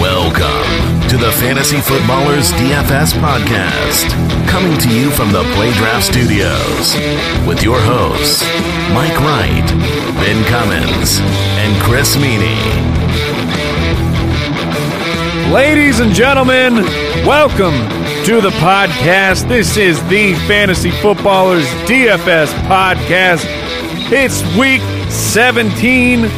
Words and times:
Welcome 0.00 1.08
to 1.08 1.16
the 1.16 1.30
Fantasy 1.32 1.80
Footballers 1.80 2.52
DFS 2.52 3.12
podcast, 3.14 4.08
coming 4.48 4.76
to 4.78 4.88
you 4.88 5.10
from 5.10 5.32
the 5.32 5.42
Playdraft 5.54 6.02
Studios 6.02 6.94
with 7.46 7.62
your 7.62 7.78
hosts, 7.80 8.42
Mike 8.94 9.18
Wright, 9.20 9.66
Ben 10.16 10.44
Cummins, 10.46 11.20
and 11.20 11.82
Chris 11.82 12.16
Meaney. 12.16 12.99
Ladies 15.50 15.98
and 15.98 16.12
gentlemen, 16.12 16.74
welcome 17.26 17.74
to 18.24 18.40
the 18.40 18.50
podcast. 18.60 19.48
This 19.48 19.76
is 19.76 20.00
the 20.08 20.34
Fantasy 20.46 20.92
Footballers 20.92 21.66
DFS 21.88 22.52
podcast. 22.68 23.42
It's 24.12 24.44
week 24.56 24.80
17. 25.10 26.30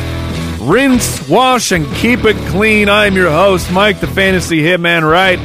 Rinse, 0.66 1.28
wash, 1.28 1.72
and 1.72 1.86
keep 1.96 2.24
it 2.24 2.36
clean. 2.48 2.88
I'm 2.88 3.14
your 3.14 3.30
host, 3.30 3.70
Mike 3.70 4.00
the 4.00 4.06
Fantasy 4.06 4.62
Hitman 4.62 5.06
Wright, 5.06 5.38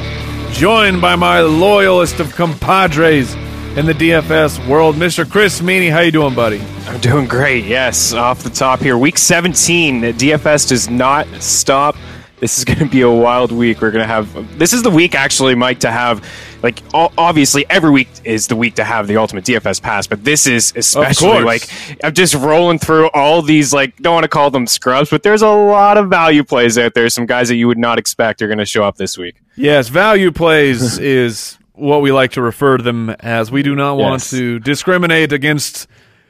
joined 0.53 1.01
by 1.01 1.17
my 1.17 1.41
loyalist 1.41 2.21
of 2.21 2.33
compadres 2.35 3.33
in 3.75 3.85
the 3.85 3.93
DFS 3.93 4.65
world, 4.65 4.95
Mr. 4.95 5.29
Chris 5.29 5.59
Meaney. 5.59 5.91
How 5.91 5.99
you 5.99 6.11
doing, 6.13 6.33
buddy? 6.33 6.61
I'm 6.87 7.01
doing 7.01 7.27
great. 7.27 7.65
Yes, 7.65 8.13
off 8.13 8.43
the 8.43 8.49
top 8.49 8.79
here, 8.79 8.97
week 8.97 9.17
17. 9.17 10.03
DFS 10.13 10.69
does 10.69 10.89
not 10.89 11.27
stop. 11.41 11.97
This 12.39 12.59
is 12.59 12.65
going 12.65 12.77
to 12.79 12.85
be 12.85 13.01
a 13.01 13.09
wild 13.09 13.51
week. 13.51 13.81
We're 13.81 13.89
going 13.89 14.03
to 14.03 14.07
have 14.07 14.59
this 14.59 14.71
is 14.71 14.83
the 14.83 14.91
week 14.91 15.15
actually, 15.15 15.55
Mike, 15.55 15.79
to 15.79 15.89
have 15.91 16.23
like 16.61 16.81
obviously 16.93 17.65
every 17.69 17.89
week 17.89 18.07
is 18.23 18.45
the 18.47 18.55
week 18.55 18.75
to 18.75 18.83
have 18.83 19.07
the 19.07 19.17
ultimate 19.17 19.43
DFS 19.43 19.81
pass, 19.81 20.05
but 20.05 20.23
this 20.23 20.45
is 20.45 20.71
especially 20.75 21.41
like 21.41 21.67
I'm 22.03 22.13
just 22.13 22.35
rolling 22.35 22.77
through 22.77 23.09
all 23.09 23.41
these 23.41 23.73
like 23.73 23.97
don't 23.97 24.13
want 24.13 24.23
to 24.23 24.29
call 24.29 24.51
them 24.51 24.67
scrubs, 24.67 25.09
but 25.09 25.23
there's 25.23 25.41
a 25.41 25.49
lot 25.49 25.97
of 25.97 26.09
value 26.09 26.43
plays 26.43 26.77
out 26.77 26.93
there. 26.93 27.09
Some 27.09 27.25
guys 27.25 27.47
that 27.49 27.55
you 27.55 27.67
would 27.67 27.77
not 27.79 27.97
expect 27.97 28.41
are 28.43 28.47
going 28.47 28.59
to 28.59 28.65
show 28.65 28.83
up 28.83 28.97
this 28.97 29.17
week. 29.17 29.41
Yes, 29.55 29.87
value 29.89 30.31
plays 30.31 30.97
is 30.99 31.57
what 31.73 32.01
we 32.01 32.11
like 32.11 32.31
to 32.33 32.41
refer 32.41 32.77
to 32.77 32.83
them 32.83 33.09
as. 33.19 33.51
We 33.51 33.63
do 33.63 33.75
not 33.75 33.97
want 33.97 34.21
Yes. 34.21 34.29
to 34.31 34.59
discriminate 34.59 35.31
against 35.33 35.87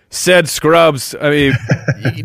said 0.09 0.47
scrubs. 0.47 1.16
I 1.19 1.30
mean, 1.30 1.52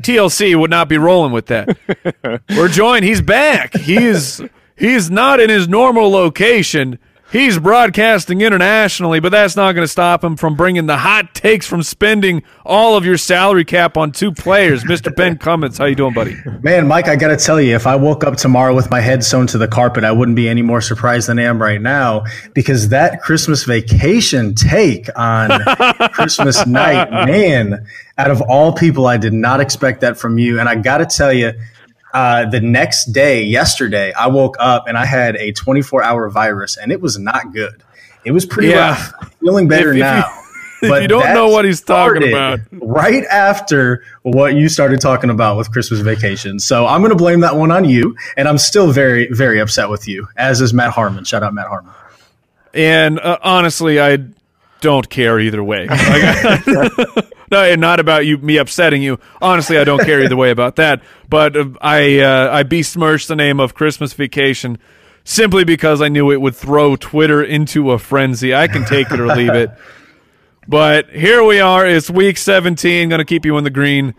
TLC 0.02 0.58
would 0.58 0.70
not 0.70 0.88
be 0.88 0.98
rolling 0.98 1.32
with 1.32 1.46
that. 1.46 1.76
We're 2.50 2.68
joined. 2.68 3.04
He's 3.04 3.20
back. 3.20 3.76
He 3.76 3.96
is. 3.96 4.42
He's 4.76 5.10
not 5.10 5.40
in 5.40 5.50
his 5.50 5.68
normal 5.68 6.10
location. 6.10 6.98
He's 7.32 7.58
broadcasting 7.58 8.42
internationally, 8.42 9.18
but 9.18 9.30
that's 9.30 9.56
not 9.56 9.72
going 9.72 9.84
to 9.84 9.90
stop 9.90 10.22
him 10.22 10.36
from 10.36 10.54
bringing 10.54 10.84
the 10.84 10.98
hot 10.98 11.34
takes 11.34 11.66
from 11.66 11.82
spending 11.82 12.42
all 12.62 12.94
of 12.94 13.06
your 13.06 13.16
salary 13.16 13.64
cap 13.64 13.96
on 13.96 14.12
two 14.12 14.32
players. 14.32 14.84
Mr. 14.84 15.16
Ben 15.16 15.38
Cummins, 15.38 15.78
how 15.78 15.86
you 15.86 15.94
doing, 15.94 16.12
buddy? 16.12 16.36
Man, 16.60 16.86
Mike, 16.86 17.08
I 17.08 17.16
got 17.16 17.28
to 17.28 17.38
tell 17.38 17.58
you, 17.58 17.74
if 17.74 17.86
I 17.86 17.96
woke 17.96 18.22
up 18.22 18.36
tomorrow 18.36 18.74
with 18.74 18.90
my 18.90 19.00
head 19.00 19.24
sewn 19.24 19.46
to 19.46 19.56
the 19.56 19.66
carpet, 19.66 20.04
I 20.04 20.12
wouldn't 20.12 20.36
be 20.36 20.46
any 20.46 20.60
more 20.60 20.82
surprised 20.82 21.26
than 21.26 21.38
I 21.38 21.44
am 21.44 21.60
right 21.60 21.80
now 21.80 22.24
because 22.52 22.90
that 22.90 23.22
Christmas 23.22 23.64
vacation 23.64 24.54
take 24.54 25.08
on 25.16 25.58
Christmas 26.12 26.66
night, 26.66 27.10
man, 27.10 27.86
out 28.18 28.30
of 28.30 28.42
all 28.42 28.74
people, 28.74 29.06
I 29.06 29.16
did 29.16 29.32
not 29.32 29.58
expect 29.58 30.02
that 30.02 30.18
from 30.18 30.36
you. 30.36 30.60
And 30.60 30.68
I 30.68 30.74
got 30.74 30.98
to 30.98 31.06
tell 31.06 31.32
you, 31.32 31.54
uh, 32.12 32.46
the 32.50 32.60
next 32.60 33.06
day, 33.12 33.42
yesterday, 33.42 34.12
I 34.12 34.26
woke 34.28 34.56
up 34.60 34.86
and 34.88 34.96
I 34.98 35.04
had 35.06 35.36
a 35.36 35.52
24 35.52 36.02
hour 36.02 36.28
virus 36.30 36.76
and 36.76 36.92
it 36.92 37.00
was 37.00 37.18
not 37.18 37.52
good. 37.52 37.82
It 38.24 38.32
was 38.32 38.44
pretty 38.46 38.68
Yeah. 38.68 38.90
rough. 38.90 39.12
I'm 39.20 39.30
feeling 39.42 39.68
better 39.68 39.88
If- 39.90 39.96
if 39.96 39.96
you- 39.96 40.02
now. 40.02 40.38
if 40.82 41.02
you 41.02 41.08
don't 41.08 41.32
know 41.32 41.48
what 41.48 41.64
he's 41.64 41.80
talking 41.80 42.28
about. 42.28 42.58
right 42.72 43.24
after 43.26 44.02
what 44.22 44.54
you 44.54 44.68
started 44.68 45.00
talking 45.00 45.30
about 45.30 45.56
with 45.56 45.70
Christmas 45.70 46.00
vacation. 46.00 46.58
So 46.58 46.86
I'm 46.88 47.00
going 47.02 47.10
to 47.10 47.16
blame 47.16 47.38
that 47.40 47.54
one 47.54 47.70
on 47.70 47.84
you, 47.84 48.16
and 48.36 48.48
I'm 48.48 48.58
still 48.58 48.90
very, 48.90 49.28
very 49.30 49.60
upset 49.60 49.88
with 49.90 50.08
you. 50.08 50.26
As 50.36 50.60
is 50.60 50.74
Matt 50.74 50.90
Harmon. 50.90 51.22
Shout 51.24 51.44
out 51.44 51.54
Matt 51.54 51.68
Harmon. 51.68 51.92
And 52.74 53.20
uh, 53.20 53.38
honestly, 53.42 54.00
I 54.00 54.18
don't 54.82 55.08
care 55.08 55.40
either 55.40 55.64
way. 55.64 55.88
No, 57.52 57.62
and 57.62 57.82
not 57.82 58.00
about 58.00 58.24
you, 58.24 58.38
me 58.38 58.56
upsetting 58.56 59.02
you. 59.02 59.18
Honestly, 59.42 59.76
I 59.76 59.84
don't 59.84 60.02
care 60.02 60.22
either 60.22 60.36
way 60.36 60.50
about 60.50 60.76
that. 60.76 61.02
But 61.28 61.54
uh, 61.54 61.66
I, 61.82 62.20
uh, 62.20 62.48
I 62.50 62.62
besmirched 62.62 63.28
the 63.28 63.36
name 63.36 63.60
of 63.60 63.74
Christmas 63.74 64.14
Vacation 64.14 64.78
simply 65.22 65.62
because 65.64 66.00
I 66.00 66.08
knew 66.08 66.30
it 66.30 66.40
would 66.40 66.56
throw 66.56 66.96
Twitter 66.96 67.44
into 67.44 67.90
a 67.90 67.98
frenzy. 67.98 68.54
I 68.54 68.68
can 68.68 68.86
take 68.86 69.10
it 69.10 69.20
or 69.20 69.26
leave 69.26 69.52
it. 69.52 69.70
But 70.66 71.10
here 71.10 71.44
we 71.44 71.60
are. 71.60 71.86
It's 71.86 72.08
week 72.08 72.38
17. 72.38 73.10
Going 73.10 73.18
to 73.18 73.24
keep 73.26 73.44
you 73.44 73.58
in 73.58 73.64
the 73.64 73.70
green. 73.70 74.14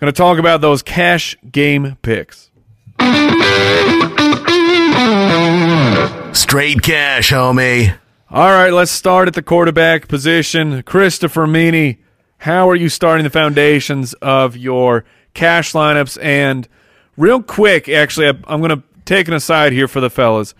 Going 0.00 0.10
to 0.10 0.16
talk 0.16 0.38
about 0.38 0.62
those 0.62 0.82
cash 0.82 1.36
game 1.52 1.98
picks. 2.00 2.50
Straight 6.32 6.80
cash, 6.80 7.30
homie. 7.30 7.94
All 8.30 8.50
right, 8.50 8.74
let's 8.74 8.90
start 8.90 9.26
at 9.26 9.32
the 9.32 9.40
quarterback 9.40 10.06
position. 10.06 10.82
Christopher 10.82 11.46
Meaney, 11.46 11.96
how 12.36 12.68
are 12.68 12.76
you 12.76 12.90
starting 12.90 13.24
the 13.24 13.30
foundations 13.30 14.12
of 14.20 14.54
your 14.54 15.06
cash 15.32 15.72
lineups? 15.72 16.22
And 16.22 16.68
real 17.16 17.42
quick, 17.42 17.88
actually, 17.88 18.26
I'm 18.28 18.60
going 18.60 18.68
to 18.68 18.82
take 19.06 19.28
an 19.28 19.34
aside 19.34 19.72
here 19.72 19.88
for 19.88 20.02
the 20.02 20.10
fellas. 20.10 20.54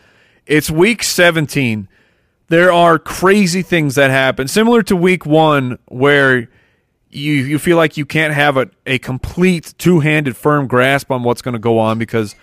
It's 0.46 0.70
week 0.70 1.02
17. 1.02 1.88
There 2.46 2.72
are 2.72 2.98
crazy 2.98 3.60
things 3.60 3.96
that 3.96 4.10
happen, 4.10 4.48
similar 4.48 4.82
to 4.84 4.96
week 4.96 5.26
one, 5.26 5.78
where 5.88 6.48
you 7.10 7.32
you 7.34 7.58
feel 7.58 7.76
like 7.76 7.98
you 7.98 8.06
can't 8.06 8.32
have 8.32 8.56
a, 8.56 8.70
a 8.86 8.98
complete 8.98 9.74
two 9.76 10.00
handed 10.00 10.38
firm 10.38 10.68
grasp 10.68 11.10
on 11.10 11.22
what's 11.22 11.42
going 11.42 11.52
to 11.52 11.58
go 11.58 11.78
on 11.78 11.98
because 11.98 12.34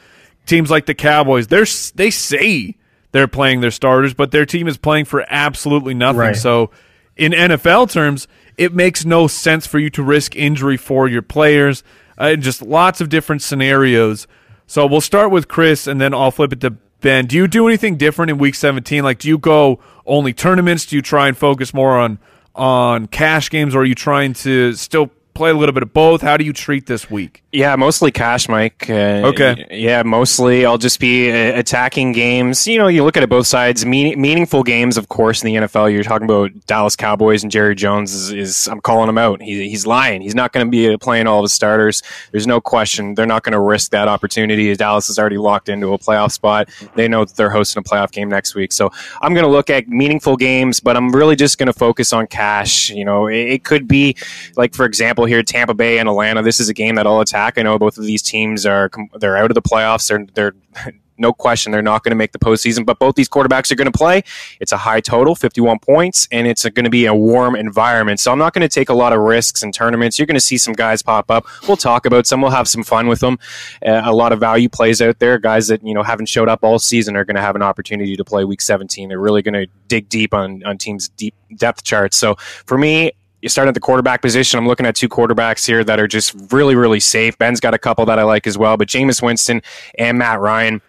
teams 0.46 0.70
like 0.70 0.86
the 0.86 0.94
Cowboys 0.94 1.48
they're 1.48 1.66
they 1.96 2.12
say 2.12 2.76
they're 3.16 3.30
playing 3.30 3.62
their 3.62 3.72
starters, 3.72 4.14
but 4.14 4.32
their 4.32 4.46
team 4.46 4.68
is 4.68 4.76
playing 4.78 5.06
for 5.06 5.26
absolutely 5.30 5.94
nothing. 5.94 6.20
Right. 6.20 6.36
So 6.36 6.70
in 7.16 7.32
NFL 7.32 7.90
terms, 7.90 8.28
it 8.58 8.74
makes 8.74 9.06
no 9.06 9.28
sense 9.28 9.66
for 9.66 9.80
you 9.80 9.90
to 9.92 10.04
risk 10.04 10.36
injury 10.36 10.76
for 10.76 11.08
your 11.08 11.22
players. 11.22 11.82
Uh, 12.18 12.36
just 12.36 12.62
lots 12.62 13.00
of 13.00 13.08
different 13.08 13.42
scenarios. 13.42 14.28
So 14.68 14.86
we'll 14.86 15.00
start 15.00 15.32
with 15.32 15.48
Chris, 15.48 15.88
and 15.88 16.02
then 16.02 16.14
I'll 16.14 16.30
flip 16.30 16.52
it 16.52 16.60
to 16.60 16.72
Ben. 17.00 17.26
Do 17.26 17.38
you 17.38 17.48
do 17.48 17.68
anything 17.68 17.96
different 17.96 18.32
in 18.32 18.38
Week 18.38 18.54
17? 18.54 19.02
Like, 19.02 19.20
do 19.20 19.30
you 19.30 19.38
go 19.38 19.80
only 20.06 20.34
tournaments? 20.34 20.86
Do 20.86 20.98
you 20.98 21.02
try 21.02 21.30
and 21.30 21.38
focus 21.38 21.74
more 21.74 21.98
on 21.98 22.20
on 22.54 23.08
cash 23.08 23.50
games, 23.50 23.76
or 23.76 23.80
are 23.80 23.86
you 23.86 23.96
trying 23.96 24.34
to 24.34 24.74
still 24.74 25.10
play 25.36 25.52
a 25.52 25.54
little 25.54 25.74
bit 25.74 25.84
of 25.84 25.94
both? 25.94 26.22
How 26.22 26.38
do 26.38 26.44
you 26.46 26.54
treat 26.54 26.88
this 26.88 27.12
week? 27.12 27.44
Yeah, 27.52 27.76
mostly 27.76 28.12
cash, 28.12 28.50
Mike. 28.50 28.90
Uh, 28.90 28.94
Okay. 29.26 29.68
Yeah, 29.72 30.04
mostly 30.04 30.66
I'll 30.66 30.78
just 30.78 31.00
be 31.00 31.30
uh, 31.30 31.58
attacking 31.60 32.12
games. 32.14 32.68
You 32.68 32.78
know, 32.78 32.88
you 32.88 33.04
look 33.04 33.18
at 33.18 33.24
it 33.24 33.30
both 33.30 33.48
sides. 33.48 33.86
Mean, 33.86 34.20
meaningful 34.20 34.64
games, 34.64 34.98
of 34.98 35.10
course, 35.10 35.44
in 35.44 35.48
the 35.54 35.60
NFL. 35.68 35.92
You're 35.94 36.04
talking 36.04 36.26
about 36.26 36.52
Dallas 36.66 36.96
Cowboys 36.96 37.44
and 37.44 37.52
Jerry 37.52 37.76
Jones 37.76 38.14
is, 38.14 38.32
is 38.32 38.68
I'm 38.68 38.82
calling 38.82 39.10
him 39.10 39.18
out. 39.18 39.42
He, 39.42 39.70
he's 39.70 39.86
lying. 39.86 40.22
He's 40.22 40.36
not 40.36 40.52
going 40.54 40.66
to 40.66 40.72
be 40.72 40.98
playing 40.98 41.28
all 41.28 41.42
the 41.42 41.50
starters. 41.50 42.02
There's 42.32 42.48
no 42.48 42.60
question. 42.62 43.16
They're 43.16 43.26
not 43.26 43.44
going 43.44 43.54
to 43.54 43.60
risk 43.60 43.92
that 43.92 44.08
opportunity. 44.08 44.74
Dallas 44.76 45.10
is 45.10 45.20
already 45.20 45.38
locked 45.38 45.70
into 45.70 45.94
a 45.94 45.98
playoff 46.00 46.32
spot. 46.32 46.70
They 46.96 47.08
know 47.08 47.26
that 47.26 47.36
they're 47.36 47.50
hosting 47.50 47.82
a 47.82 47.84
playoff 47.84 48.12
game 48.12 48.30
next 48.30 48.56
week. 48.56 48.72
So 48.72 48.92
I'm 49.22 49.34
going 49.34 49.46
to 49.46 49.52
look 49.52 49.70
at 49.70 49.88
meaningful 49.88 50.38
games, 50.38 50.80
but 50.80 50.96
I'm 50.98 51.14
really 51.14 51.36
just 51.36 51.58
going 51.58 51.68
to 51.68 51.74
focus 51.74 52.14
on 52.14 52.28
cash. 52.28 52.90
You 52.90 53.06
know, 53.06 53.28
it, 53.28 53.36
it 53.50 53.64
could 53.64 53.88
be 53.88 54.16
like, 54.56 54.74
for 54.74 54.86
example, 54.86 55.25
here 55.26 55.44
Tampa 55.44 55.74
Bay 55.74 56.00
and 56.00 56.10
Atlanta. 56.10 56.42
This 56.42 56.60
is 56.60 56.70
a 56.70 56.74
game 56.74 56.96
that 56.96 57.06
I'll 57.08 57.22
attack. 57.22 57.58
I 57.58 57.64
know 57.64 57.78
both 57.78 57.98
of 57.98 58.06
these 58.06 58.22
teams 58.22 58.66
are 58.66 58.90
they're 59.20 59.38
out 59.38 59.52
of 59.52 59.56
the 59.56 59.62
playoffs. 59.62 60.08
They're 60.08 60.26
they're 60.34 60.54
no 61.18 61.34
question 61.34 61.72
they're 61.72 61.82
not 61.82 62.04
going 62.04 62.12
to 62.12 62.16
make 62.16 62.32
the 62.32 62.40
postseason. 62.40 62.86
But 62.86 63.00
both 63.00 63.16
these 63.16 63.30
quarterbacks 63.30 63.72
are 63.72 63.76
going 63.76 63.92
to 63.92 63.98
play. 63.98 64.24
It's 64.60 64.72
a 64.72 64.78
high 64.78 65.02
total, 65.02 65.36
51 65.36 65.80
points, 65.80 66.28
and 66.32 66.48
it's 66.48 66.64
going 66.64 66.84
to 66.84 66.90
be 66.90 67.06
a 67.06 67.14
warm 67.14 67.56
environment. 67.56 68.20
So 68.20 68.32
I'm 68.32 68.40
not 68.40 68.54
going 68.54 68.68
to 68.68 68.70
take 68.70 68.90
a 68.90 68.94
lot 68.94 69.14
of 69.14 69.20
risks 69.20 69.64
in 69.64 69.72
tournaments. 69.72 70.20
You're 70.20 70.26
going 70.26 70.36
to 70.36 70.42
see 70.42 70.58
some 70.58 70.74
guys 70.74 71.02
pop 71.02 71.32
up. 71.32 71.46
We'll 71.68 71.78
talk 71.78 72.06
about 72.06 72.26
some. 72.26 72.42
We'll 72.42 72.52
have 72.52 72.68
some 72.68 72.84
fun 72.84 73.08
with 73.08 73.20
them. 73.20 73.40
Uh, 73.86 74.02
a 74.04 74.14
lot 74.14 74.32
of 74.32 74.40
value 74.40 74.70
plays 74.70 75.02
out 75.02 75.20
there. 75.20 75.38
Guys 75.40 75.68
that 75.68 75.86
you 75.86 75.94
know 75.94 76.04
haven't 76.04 76.28
showed 76.28 76.50
up 76.50 76.64
all 76.64 76.80
season 76.80 77.16
are 77.16 77.26
going 77.26 77.36
to 77.36 77.42
have 77.42 77.56
an 77.56 77.62
opportunity 77.62 78.16
to 78.16 78.24
play 78.24 78.44
Week 78.44 78.62
17. 78.62 79.10
They're 79.10 79.20
really 79.20 79.42
going 79.42 79.54
to 79.54 79.68
dig 79.88 80.10
deep 80.10 80.34
on 80.34 80.64
on 80.66 80.78
teams' 80.78 81.10
deep 81.10 81.36
depth 81.58 81.84
charts. 81.84 82.18
So 82.18 82.36
for 82.66 82.78
me, 82.78 83.14
you 83.46 83.50
start 83.50 83.68
at 83.68 83.76
the 83.76 83.80
quarterback 83.80 84.24
position. 84.24 84.58
I'm 84.58 84.68
looking 84.68 84.88
at 84.88 84.96
two 84.96 85.08
quarterbacks 85.08 85.68
here 85.68 85.84
that 85.84 86.00
are 86.00 86.08
just 86.08 86.34
really, 86.52 86.74
really 86.74 87.00
safe. 87.00 87.38
Ben's 87.38 87.60
got 87.60 87.76
a 87.76 87.78
couple 87.78 88.04
that 88.08 88.18
I 88.18 88.24
like 88.24 88.48
as 88.48 88.58
well, 88.58 88.76
but 88.76 88.88
Jameis 88.88 89.22
Winston 89.22 89.62
and 90.00 90.18
Matt 90.18 90.40
Ryan. 90.40 90.82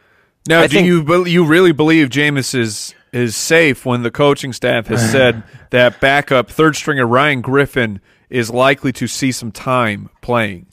Now, 0.49 0.61
I 0.61 0.67
do 0.67 0.77
think- 0.77 0.87
you 0.87 1.05
bel- 1.05 1.29
you 1.29 1.45
really 1.45 1.73
believe 1.73 2.09
Jameis 2.09 2.55
is 2.59 2.95
is 3.13 3.37
safe 3.37 3.85
when 3.85 4.03
the 4.03 4.11
coaching 4.11 4.55
staff 4.55 4.87
has 4.87 5.11
said 5.13 5.43
that 5.69 6.01
backup 6.01 6.49
third 6.51 6.77
stringer 6.77 7.07
Ryan 7.07 7.43
Griffin 7.43 8.01
is 8.31 8.49
likely 8.51 8.93
to 8.95 9.07
see 9.07 9.33
some 9.33 9.53
time 9.53 10.09
playing? 10.23 10.67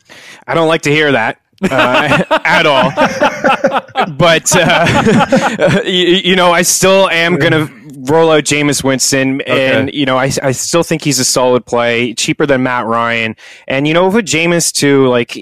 I 0.48 0.54
don't 0.54 0.70
like 0.70 0.84
to 0.84 0.90
hear 0.90 1.12
that. 1.12 1.42
uh, 1.70 2.24
at 2.46 2.66
all. 2.66 2.92
but 4.18 4.50
uh, 4.56 5.82
you, 5.86 5.92
you, 5.92 6.36
know, 6.38 6.52
I 6.54 6.62
still 6.62 7.10
am 7.10 7.38
gonna 7.38 7.66
roll 7.66 7.83
out 8.12 8.44
Jameis 8.44 8.84
Winston, 8.84 9.42
and 9.42 9.90
okay. 9.90 9.98
you 9.98 10.06
know, 10.06 10.18
I, 10.18 10.32
I 10.42 10.52
still 10.52 10.84
think 10.84 11.04
he's 11.04 11.20
a 11.20 11.26
solid 11.26 11.66
play, 11.66 12.14
cheaper 12.14 12.46
than 12.46 12.64
Matt 12.64 12.86
Ryan, 12.86 13.36
and 13.68 13.88
you 13.88 13.94
know, 13.94 14.10
with 14.10 14.26
Jameis 14.26 14.72
too, 14.72 15.08
like 15.08 15.38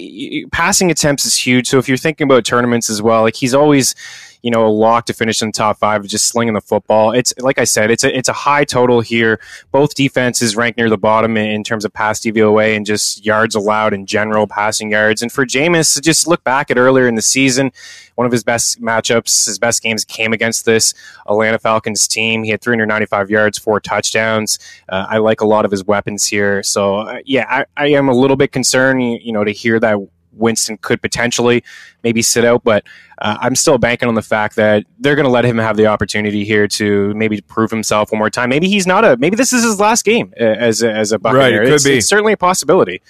passing 0.52 0.90
attempts 0.90 1.24
is 1.24 1.36
huge. 1.36 1.68
So 1.68 1.78
if 1.78 1.88
you're 1.88 1.96
thinking 1.96 2.24
about 2.24 2.44
tournaments 2.44 2.90
as 2.90 3.02
well, 3.02 3.22
like 3.22 3.36
he's 3.36 3.54
always 3.54 3.94
you 4.42 4.50
know, 4.50 4.66
a 4.66 4.68
lock 4.68 5.06
to 5.06 5.12
finish 5.12 5.40
in 5.40 5.48
the 5.48 5.52
top 5.52 5.78
five, 5.78 6.04
just 6.06 6.26
slinging 6.26 6.54
the 6.54 6.60
football. 6.60 7.12
It's 7.12 7.32
like 7.38 7.58
I 7.58 7.64
said, 7.64 7.90
it's 7.90 8.04
a 8.04 8.16
it's 8.16 8.28
a 8.28 8.32
high 8.32 8.64
total 8.64 9.00
here. 9.00 9.40
Both 9.70 9.94
defenses 9.94 10.56
rank 10.56 10.76
near 10.76 10.90
the 10.90 10.98
bottom 10.98 11.36
in 11.36 11.62
terms 11.62 11.84
of 11.84 11.92
pass 11.92 12.20
DVOA 12.20 12.76
and 12.76 12.84
just 12.84 13.24
yards 13.24 13.54
allowed 13.54 13.94
in 13.94 14.04
general, 14.04 14.46
passing 14.46 14.90
yards. 14.90 15.22
And 15.22 15.30
for 15.30 15.46
Jameis, 15.46 16.00
just 16.02 16.26
look 16.26 16.42
back 16.44 16.70
at 16.70 16.76
earlier 16.76 17.06
in 17.06 17.14
the 17.14 17.22
season, 17.22 17.70
one 18.16 18.26
of 18.26 18.32
his 18.32 18.42
best 18.42 18.80
matchups, 18.80 19.46
his 19.46 19.58
best 19.58 19.82
games 19.82 20.04
came 20.04 20.32
against 20.32 20.64
this 20.64 20.92
Atlanta 21.26 21.58
Falcons 21.58 22.08
team. 22.08 22.42
He 22.42 22.50
had 22.50 22.60
395 22.60 23.30
yards, 23.30 23.58
four 23.58 23.80
touchdowns. 23.80 24.58
Uh, 24.88 25.06
I 25.08 25.18
like 25.18 25.40
a 25.40 25.46
lot 25.46 25.64
of 25.64 25.70
his 25.70 25.84
weapons 25.84 26.26
here. 26.26 26.62
So 26.62 26.96
uh, 26.96 27.18
yeah, 27.24 27.46
I, 27.48 27.64
I 27.76 27.86
am 27.88 28.08
a 28.08 28.14
little 28.14 28.36
bit 28.36 28.52
concerned, 28.52 29.02
you 29.02 29.32
know, 29.32 29.44
to 29.44 29.52
hear 29.52 29.78
that 29.80 29.98
Winston 30.42 30.76
could 30.78 31.00
potentially 31.00 31.64
maybe 32.04 32.20
sit 32.20 32.44
out, 32.44 32.62
but 32.64 32.84
uh, 33.18 33.38
I'm 33.40 33.54
still 33.54 33.78
banking 33.78 34.08
on 34.08 34.14
the 34.14 34.22
fact 34.22 34.56
that 34.56 34.84
they're 34.98 35.14
going 35.14 35.24
to 35.24 35.30
let 35.30 35.44
him 35.44 35.56
have 35.58 35.76
the 35.76 35.86
opportunity 35.86 36.44
here 36.44 36.68
to 36.68 37.14
maybe 37.14 37.40
prove 37.40 37.70
himself 37.70 38.12
one 38.12 38.18
more 38.18 38.28
time. 38.28 38.50
Maybe 38.50 38.68
he's 38.68 38.86
not 38.86 39.04
a. 39.04 39.16
Maybe 39.16 39.36
this 39.36 39.52
is 39.52 39.62
his 39.62 39.80
last 39.80 40.04
game 40.04 40.34
uh, 40.38 40.44
as 40.44 40.82
a, 40.82 40.92
as 40.92 41.12
a 41.12 41.18
Buccaneer. 41.18 41.40
Right, 41.40 41.54
it 41.54 41.64
could 41.64 41.74
it's, 41.74 41.84
be. 41.84 41.98
It's 41.98 42.08
certainly 42.08 42.34
a 42.34 42.36
possibility, 42.36 43.00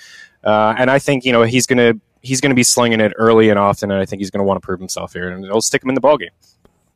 uh, 0.44 0.75
and 0.79 0.90
I 0.90 0.99
think 0.99 1.25
you 1.25 1.32
know 1.32 1.43
he's 1.43 1.67
going 1.67 1.79
to 1.79 2.00
he's 2.20 2.40
going 2.40 2.50
to 2.50 2.56
be 2.56 2.62
slinging 2.62 3.00
it 3.00 3.12
early 3.17 3.49
and 3.49 3.58
often, 3.58 3.90
and 3.90 4.00
I 4.00 4.05
think 4.05 4.20
he's 4.20 4.31
going 4.31 4.40
to 4.40 4.44
want 4.44 4.61
to 4.61 4.64
prove 4.64 4.79
himself 4.79 5.12
here, 5.12 5.29
and 5.29 5.44
it'll 5.44 5.61
stick 5.61 5.82
him 5.82 5.88
in 5.88 5.94
the 5.94 6.00
ballgame. 6.00 6.31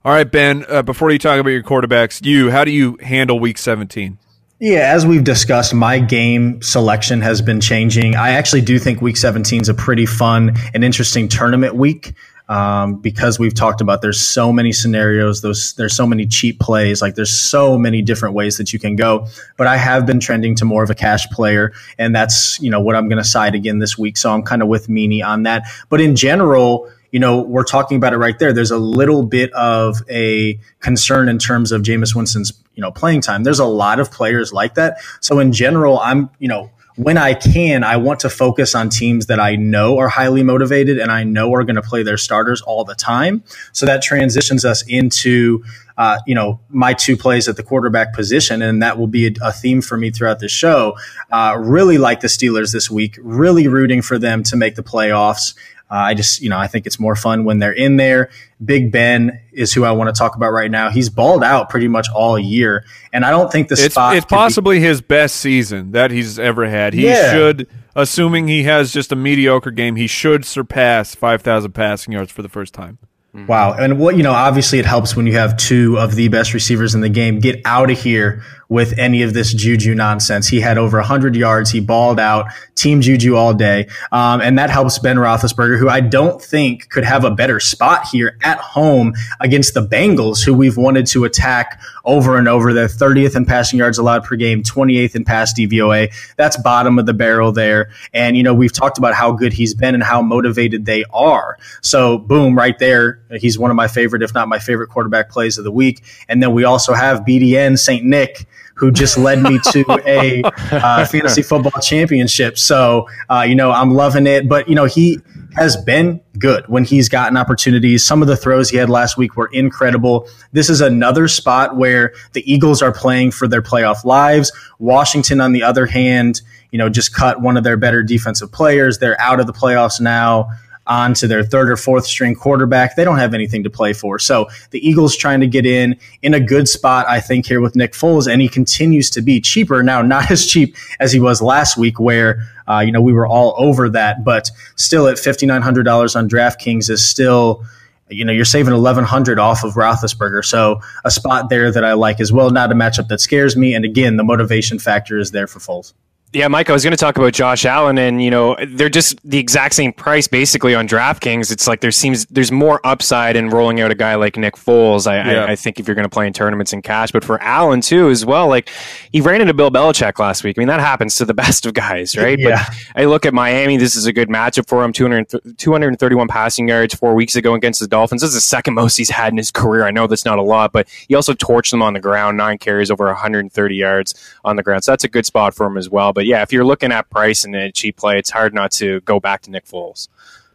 All 0.05 0.13
right, 0.13 0.31
Ben. 0.31 0.65
Uh, 0.69 0.83
before 0.83 1.11
you 1.11 1.19
talk 1.19 1.41
about 1.41 1.51
your 1.51 1.65
quarterbacks, 1.65 2.25
you 2.25 2.51
how 2.51 2.65
do 2.65 2.71
you 2.71 2.97
handle 3.03 3.41
Week 3.41 3.59
17? 3.59 4.19
Yeah, 4.59 4.93
as 4.95 5.05
we've 5.07 5.25
discussed, 5.25 5.75
my 5.75 5.99
game 5.99 6.63
selection 6.63 7.21
has 7.21 7.43
been 7.43 7.61
changing. 7.61 8.17
I 8.17 8.31
actually 8.31 8.63
do 8.63 8.79
think 8.79 9.03
week 9.03 9.19
17 9.19 9.61
is 9.61 9.69
a 9.69 9.75
pretty 9.75 10.07
fun 10.07 10.57
and 10.73 10.83
interesting 10.83 11.29
tournament 11.29 11.75
week. 11.75 12.15
Um, 12.49 13.01
because 13.01 13.41
we've 13.41 13.55
talked 13.55 13.81
about 13.81 14.03
there's 14.03 14.21
so 14.21 14.53
many 14.53 14.71
scenarios, 14.71 15.41
those 15.41 15.75
there's 15.75 15.97
so 15.97 16.07
many 16.07 16.27
cheap 16.27 16.61
plays, 16.61 17.03
like 17.03 17.17
there's 17.17 17.37
so 17.37 17.77
many 17.77 18.03
different 18.03 18.37
ways 18.37 18.57
that 18.59 18.73
you 18.73 18.79
can 18.79 18.95
go. 18.95 19.27
But 19.57 19.67
I 19.67 19.77
have 19.77 20.07
been 20.07 20.21
trending 20.21 20.55
to 20.57 20.65
more 20.65 20.85
of 20.85 20.89
a 20.89 20.95
cash 20.95 21.27
player, 21.31 21.73
and 21.99 22.15
that's 22.15 22.61
you 22.61 22.71
know 22.71 22.81
what 22.81 22.95
I'm 22.95 23.09
going 23.09 23.19
to 23.19 23.29
side 23.29 23.57
again 23.57 23.81
this 23.81 23.99
week. 23.99 24.17
So 24.17 24.31
I'm 24.33 24.45
kind 24.45 24.63
of 24.63 24.69
with 24.69 24.87
Meaney 24.87 25.25
on 25.25 25.43
that. 25.43 25.65
But 25.89 26.01
in 26.01 26.15
general, 26.15 26.89
you 27.11 27.21
know, 27.21 27.41
we're 27.41 27.65
talking 27.65 27.97
about 27.97 28.13
it 28.13 28.19
right 28.19 28.39
there. 28.39 28.53
There's 28.53 28.71
a 28.71 28.79
little 28.79 29.25
bit 29.25 29.53
of 29.53 30.03
a 30.09 30.59
concern 30.81 31.29
in 31.29 31.39
terms 31.39 31.73
of 31.73 31.83
Jameis 31.83 32.15
Winston's, 32.15 32.53
you 32.77 32.83
know, 32.83 32.93
playing 32.93 33.23
time. 33.23 33.43
There's 33.43 33.59
a 33.59 33.65
lot 33.65 33.99
of 33.99 34.13
players 34.13 34.53
like 34.53 34.75
that. 34.75 34.99
So 35.21 35.41
in 35.41 35.53
general, 35.53 35.99
I'm, 35.99 36.31
you 36.39 36.47
know, 36.47 36.71
when 36.97 37.19
I 37.19 37.35
can, 37.35 37.85
I 37.85 37.99
want 37.99 38.21
to 38.21 38.31
focus 38.31 38.75
on 38.75 38.89
teams 38.89 39.27
that 39.27 39.39
I 39.39 39.57
know 39.57 39.99
are 39.99 40.09
highly 40.09 40.43
motivated 40.43 40.99
and 40.99 41.13
I 41.13 41.25
know 41.25 41.53
are 41.55 41.63
going 41.63 41.77
to 41.77 41.83
play 41.83 42.03
their 42.03 42.17
starters 42.17 42.63
all 42.63 42.85
the 42.85 42.95
time. 42.95 43.45
So 43.73 43.85
that 43.85 44.03
transitions 44.03 44.65
us 44.65 44.83
into, 44.89 45.63
uh, 45.99 46.19
you 46.27 46.35
know, 46.35 46.59
my 46.71 46.95
two 46.95 47.17
plays 47.17 47.49
at 47.49 47.57
the 47.57 47.63
quarterback 47.63 48.15
position, 48.15 48.63
and 48.63 48.83
that 48.83 48.99
will 48.99 49.07
be 49.07 49.27
a, 49.27 49.33
a 49.43 49.53
theme 49.53 49.83
for 49.83 49.99
me 49.99 50.11
throughout 50.11 50.39
the 50.39 50.49
show. 50.49 50.97
Uh, 51.31 51.57
really 51.59 51.99
like 51.99 52.21
the 52.21 52.29
Steelers 52.29 52.73
this 52.73 52.91
week. 52.91 53.19
Really 53.23 53.69
rooting 53.69 54.01
for 54.01 54.19
them 54.19 54.43
to 54.45 54.57
make 54.57 54.75
the 54.75 54.83
playoffs. 54.83 55.55
Uh, 55.91 55.95
I 55.95 56.15
just, 56.15 56.43
you 56.43 56.49
know, 56.49 56.59
I 56.59 56.67
think 56.67 56.87
it's 56.87 56.99
more 56.99 57.15
fun 57.15 57.45
when 57.45 57.61
they're 57.61 57.73
in 57.73 57.97
there. 57.97 58.31
Big 58.65 58.91
Ben 58.91 59.41
is 59.53 59.73
who 59.73 59.85
I 59.85 59.93
want 59.93 60.13
to 60.13 60.19
talk 60.19 60.35
about 60.35 60.51
right 60.51 60.71
now. 60.71 60.91
He's 60.91 61.09
balled 61.09 61.45
out 61.45 61.71
pretty 61.71 61.87
much 61.87 62.09
all 62.13 62.39
year, 62.39 62.85
and 63.13 63.25
I 63.25 63.31
don't 63.31 63.53
think 63.53 63.69
the 63.69 63.75
it's, 63.75 63.95
spot. 63.95 64.17
It's 64.17 64.27
possibly 64.27 64.79
be- 64.79 64.85
his 64.85 65.01
best 65.01 65.37
season 65.37 65.93
that 65.93 66.11
he's 66.11 66.39
ever 66.39 66.69
had. 66.69 66.93
He 66.93 67.05
yeah. 67.05 67.33
should, 67.33 67.69
assuming 67.95 68.49
he 68.49 68.65
has 68.65 68.93
just 68.93 69.13
a 69.13 69.17
mediocre 69.17 69.71
game, 69.71 69.95
he 69.95 70.09
should 70.09 70.45
surpass 70.45 71.15
five 71.15 71.43
thousand 71.43 71.73
passing 71.73 72.13
yards 72.13 72.33
for 72.33 72.43
the 72.43 72.49
first 72.49 72.75
time. 72.75 72.99
Wow. 73.47 73.75
And 73.75 73.99
what, 73.99 74.17
you 74.17 74.23
know, 74.23 74.33
obviously 74.33 74.79
it 74.79 74.87
helps 74.87 75.15
when 75.15 75.27
you 75.27 75.35
have 75.35 75.59
two 75.59 75.99
of 75.99 76.15
the 76.15 76.29
best 76.29 76.55
receivers 76.55 76.95
in 76.95 77.03
the 77.03 77.11
game 77.11 77.39
get 77.39 77.61
out 77.67 77.91
of 77.91 78.01
here 78.01 78.43
with 78.69 78.99
any 78.99 79.23
of 79.23 79.35
this 79.35 79.53
juju 79.53 79.95
nonsense. 79.95 80.49
He 80.49 80.61
had 80.61 80.79
over 80.79 80.99
100 80.99 81.37
yards. 81.37 81.71
He 81.71 81.81
balled 81.81 82.19
out, 82.19 82.47
team 82.75 83.01
juju 83.01 83.37
all 83.37 83.55
day. 83.55 83.89
Um, 84.13 84.41
and 84.41 84.59
that 84.59 84.71
helps 84.71 84.99
Ben 84.99 85.17
Roethlisberger, 85.17 85.79
who 85.79 85.89
I 85.89 86.01
don't 86.01 86.43
think 86.43 86.89
could 86.91 87.05
have 87.05 87.25
a 87.25 87.31
better 87.31 87.61
spot 87.61 88.07
here 88.09 88.37
at 88.43 88.59
home 88.59 89.15
against 89.41 89.75
the 89.75 89.87
Bengals, 89.87 90.45
who 90.45 90.55
we've 90.55 90.77
wanted 90.77 91.07
to 91.09 91.25
attack 91.25 91.81
over 92.05 92.39
and 92.39 92.49
over. 92.49 92.73
They're 92.73 92.89
30th 92.89 93.37
in 93.37 93.45
passing 93.45 93.79
yards 93.79 93.99
allowed 93.99 94.25
per 94.25 94.37
game, 94.37 94.63
28th 94.63 95.15
in 95.15 95.25
pass 95.25 95.53
DVOA. 95.59 96.13
That's 96.37 96.57
bottom 96.57 96.99
of 96.99 97.07
the 97.07 97.15
barrel 97.15 97.53
there. 97.53 97.91
And, 98.13 98.37
you 98.37 98.43
know, 98.43 98.55
we've 98.55 98.73
talked 98.73 98.99
about 98.99 99.15
how 99.15 99.33
good 99.33 99.53
he's 99.53 99.75
been 99.75 99.95
and 99.95 100.03
how 100.03 100.23
motivated 100.23 100.87
they 100.87 101.05
are. 101.13 101.57
So, 101.83 102.19
boom, 102.19 102.57
right 102.57 102.79
there. 102.79 103.21
He's 103.39 103.59
one 103.59 103.71
of 103.71 103.77
my 103.77 103.89
favorite, 103.89 104.23
if 104.23 104.35
not 104.35 104.49
my 104.49 104.59
favorite 104.59 104.89
quarterback 104.89 105.31
plays 105.31 105.59
of 105.59 105.65
the 105.65 105.73
week. 105.73 106.03
And 106.29 106.43
then 106.43 106.53
we 106.53 106.65
also 106.65 106.95
have 106.95 107.21
BDN 107.21 107.79
St. 107.79 108.05
Nick 108.05 108.47
who 108.77 108.93
just 108.93 109.17
led 109.19 109.43
me 109.43 109.59
to 109.73 109.85
a 110.07 110.43
uh, 110.45 111.05
fantasy 111.07 111.43
football 111.43 111.81
championship. 111.81 112.59
So, 112.59 113.09
uh, 113.29 113.45
you 113.47 113.55
know, 113.55 113.73
I'm 113.73 113.91
loving 113.91 114.27
it. 114.27 114.49
But, 114.49 114.69
you 114.69 114.75
know, 114.75 114.85
he 114.85 115.19
has 115.57 115.77
been 115.79 116.21
good 116.39 116.67
when 116.69 116.85
he's 116.85 117.09
gotten 117.09 117.37
opportunities. 117.37 118.05
Some 118.05 118.21
of 118.21 118.29
the 118.29 118.37
throws 118.37 118.69
he 118.69 118.77
had 118.77 118.91
last 118.91 119.17
week 119.17 119.37
were 119.37 119.49
incredible. 119.53 120.29
This 120.53 120.69
is 120.69 120.83
another 120.83 121.27
spot 121.27 121.77
where 121.77 122.13
the 122.35 122.51
Eagles 122.51 122.83
are 122.83 122.93
playing 122.93 123.31
for 123.31 123.49
their 123.49 123.63
playoff 123.63 124.05
lives. 124.05 124.53
Washington, 124.79 125.41
on 125.41 125.53
the 125.53 125.63
other 125.63 125.87
hand, 125.87 126.43
you 126.71 126.79
know, 126.79 126.91
just 126.91 127.15
cut 127.15 127.41
one 127.41 127.57
of 127.57 127.65
their 127.65 127.79
better 127.79 128.03
defensive 128.03 128.53
players. 128.53 128.99
They're 128.99 129.19
out 129.19 129.41
of 129.41 129.47
the 129.47 129.55
playoffs 129.55 130.01
now 130.01 130.51
on 130.87 131.15
to 131.15 131.27
their 131.27 131.43
third 131.43 131.71
or 131.71 131.77
fourth 131.77 132.07
string 132.07 132.35
quarterback. 132.35 132.97
They 132.97 133.05
don't 133.05 133.19
have 133.19 133.35
anything 133.35 133.65
to 133.65 133.71
play 133.71 133.93
for. 133.93 134.19
So 134.19 134.49
the 134.71 134.87
Eagles 134.87 135.17
trying 135.17 135.41
to 135.41 135.47
get 135.47 135.67
in 135.67 135.97
in 136.23 136.35
a 136.35 136.41
good 136.41 136.69
spot, 136.69 137.07
I 137.09 137.21
think, 137.21 137.47
here 137.47 137.61
with 137.61 137.77
Nick 137.77 137.93
Foles, 137.93 138.31
and 138.31 138.41
he 138.41 138.49
continues 138.49 139.11
to 139.11 139.23
be 139.23 139.41
cheaper 139.41 139.83
now, 139.83 140.03
not 140.03 140.31
as 140.31 140.47
cheap 140.47 140.77
as 141.01 141.13
he 141.13 141.21
was 141.21 141.43
last 141.43 141.77
week, 141.77 141.99
where 141.99 142.47
uh, 142.69 142.81
you 142.81 142.93
know 142.93 143.01
we 143.01 143.13
were 143.13 143.27
all 143.27 143.55
over 143.59 143.89
that, 143.91 144.25
but 144.25 144.51
still 144.77 145.09
at 145.09 145.19
fifty 145.19 145.47
nine 145.47 145.63
hundred 145.63 145.85
dollars 145.85 146.17
on 146.17 146.29
DraftKings 146.29 146.91
is 146.91 147.05
still. 147.07 147.65
You 148.09 148.25
know, 148.25 148.33
you're 148.33 148.45
saving 148.45 148.73
1100 148.73 149.41
off 149.41 149.65
of 149.65 149.75
Roethlisberger. 149.75 150.45
So 150.45 150.79
a 151.05 151.11
spot 151.11 151.51
there 151.51 151.73
that 151.73 151.85
I 151.85 151.95
like 151.95 152.21
as 152.21 152.33
well. 152.33 152.51
Not 152.51 152.71
a 152.71 152.75
matchup 152.77 153.09
that 153.09 153.21
scares 153.21 153.57
me. 153.57 153.75
And 153.75 153.85
again, 153.85 154.17
the 154.17 154.23
motivation 154.23 154.79
factor 154.79 155.19
is 155.19 155.33
there 155.33 155.49
for 155.49 155.59
Foles. 155.59 155.93
Yeah, 156.37 156.49
Mike, 156.49 156.69
I 156.69 156.75
was 156.75 156.85
going 156.85 156.91
to 156.91 156.99
talk 156.99 157.17
about 157.17 157.33
Josh 157.33 157.65
Allen, 157.65 157.97
and 157.97 158.23
you 158.23 158.31
know 158.31 158.59
they're 158.69 158.91
just 158.91 159.19
the 159.25 159.39
exact 159.39 159.75
same 159.75 159.91
price 159.91 160.29
basically 160.29 160.75
on 160.75 160.87
DraftKings. 160.87 161.51
It's 161.51 161.67
like 161.67 161.81
there 161.81 161.91
seems 161.91 162.27
there's 162.27 162.53
more 162.53 162.79
upside 162.85 163.37
in 163.37 163.49
rolling 163.49 163.81
out 163.81 163.91
a 163.91 163.95
guy 163.95 164.17
like 164.17 164.37
Nick 164.37 164.55
Foles. 164.55 165.07
I, 165.07 165.17
yeah. 165.17 165.45
I, 165.47 165.53
I, 165.53 165.57
think 165.57 165.81
if 165.81 165.89
you're 165.89 165.95
going 165.95 166.05
to 166.05 166.11
play 166.11 166.27
in 166.27 166.35
tournaments 166.35 166.75
in 166.75 166.83
cash, 166.83 167.11
but 167.11 167.25
for 167.25 167.41
Allen 167.43 167.81
too 167.81 168.11
as 168.11 168.27
well, 168.27 168.49
like 168.49 168.69
he 169.13 169.23
ran 169.23 169.41
into 169.41 169.55
Bill 169.55 169.71
Belichick 169.71 170.19
last 170.19 170.45
week. 170.45 170.59
I 170.59 170.61
mean 170.61 170.69
that 170.69 170.79
happens 170.79 171.17
to 171.17 171.25
the 171.25 171.33
best 171.47 171.65
of 171.65 171.73
guys, 171.73 172.15
right? 172.19 172.39
Yeah. 172.39 172.67
But 172.69 173.01
I 173.01 173.07
look 173.07 173.25
at 173.25 173.33
Miami. 173.33 173.79
This 173.79 173.97
is 173.97 174.05
a 174.05 174.13
good 174.13 174.29
matchup 174.29 174.69
for 174.69 174.85
him. 174.85 174.93
200, 174.93 175.57
231 175.57 176.29
passing 176.29 176.69
yards 176.69 176.95
four 176.95 177.15
weeks 177.15 177.35
ago 177.35 177.55
against 177.55 177.81
the 177.81 177.89
Dolphins. 177.89 178.21
This 178.21 178.29
is 178.29 178.35
the 178.35 178.41
second 178.43 178.75
most 178.75 178.99
he's 178.99 179.09
had 179.09 179.33
in 179.33 179.39
his 179.39 179.51
career. 179.51 179.87
I 179.87 179.91
know 179.91 180.07
that's 180.07 180.27
not 180.27 180.39
a 180.39 180.43
lot, 180.43 180.71
but 180.71 180.87
he 181.09 181.15
also 181.15 181.33
torched 181.33 181.71
them 181.71 181.81
on 181.81 181.95
the 181.95 182.01
ground. 182.01 182.37
Nine 182.37 182.59
carries 182.59 182.91
over 182.91 183.07
130 183.07 183.75
yards 183.75 184.15
on 184.45 184.57
the 184.57 184.63
ground, 184.63 184.85
so 184.85 184.93
that's 184.93 185.05
a 185.05 185.09
good 185.09 185.25
spot 185.25 185.55
for 185.55 185.65
him 185.65 185.79
as 185.79 185.89
well. 185.89 186.13
But 186.13 186.26
yeah, 186.27 186.43
if 186.43 186.53
you're 186.53 186.65
looking 186.65 186.93
at 186.93 186.97
at 186.99 187.11
price 187.11 187.45
and 187.45 187.55
a 187.55 187.73
cheap 187.73 187.97
play, 187.97 188.19
it's 188.19 188.31
hard 188.31 188.53
not 188.53 188.73
to 188.73 189.01
go 189.03 189.21
back 189.21 189.43
to 189.43 189.51
Nick 189.51 189.65
Foles. 189.67 190.09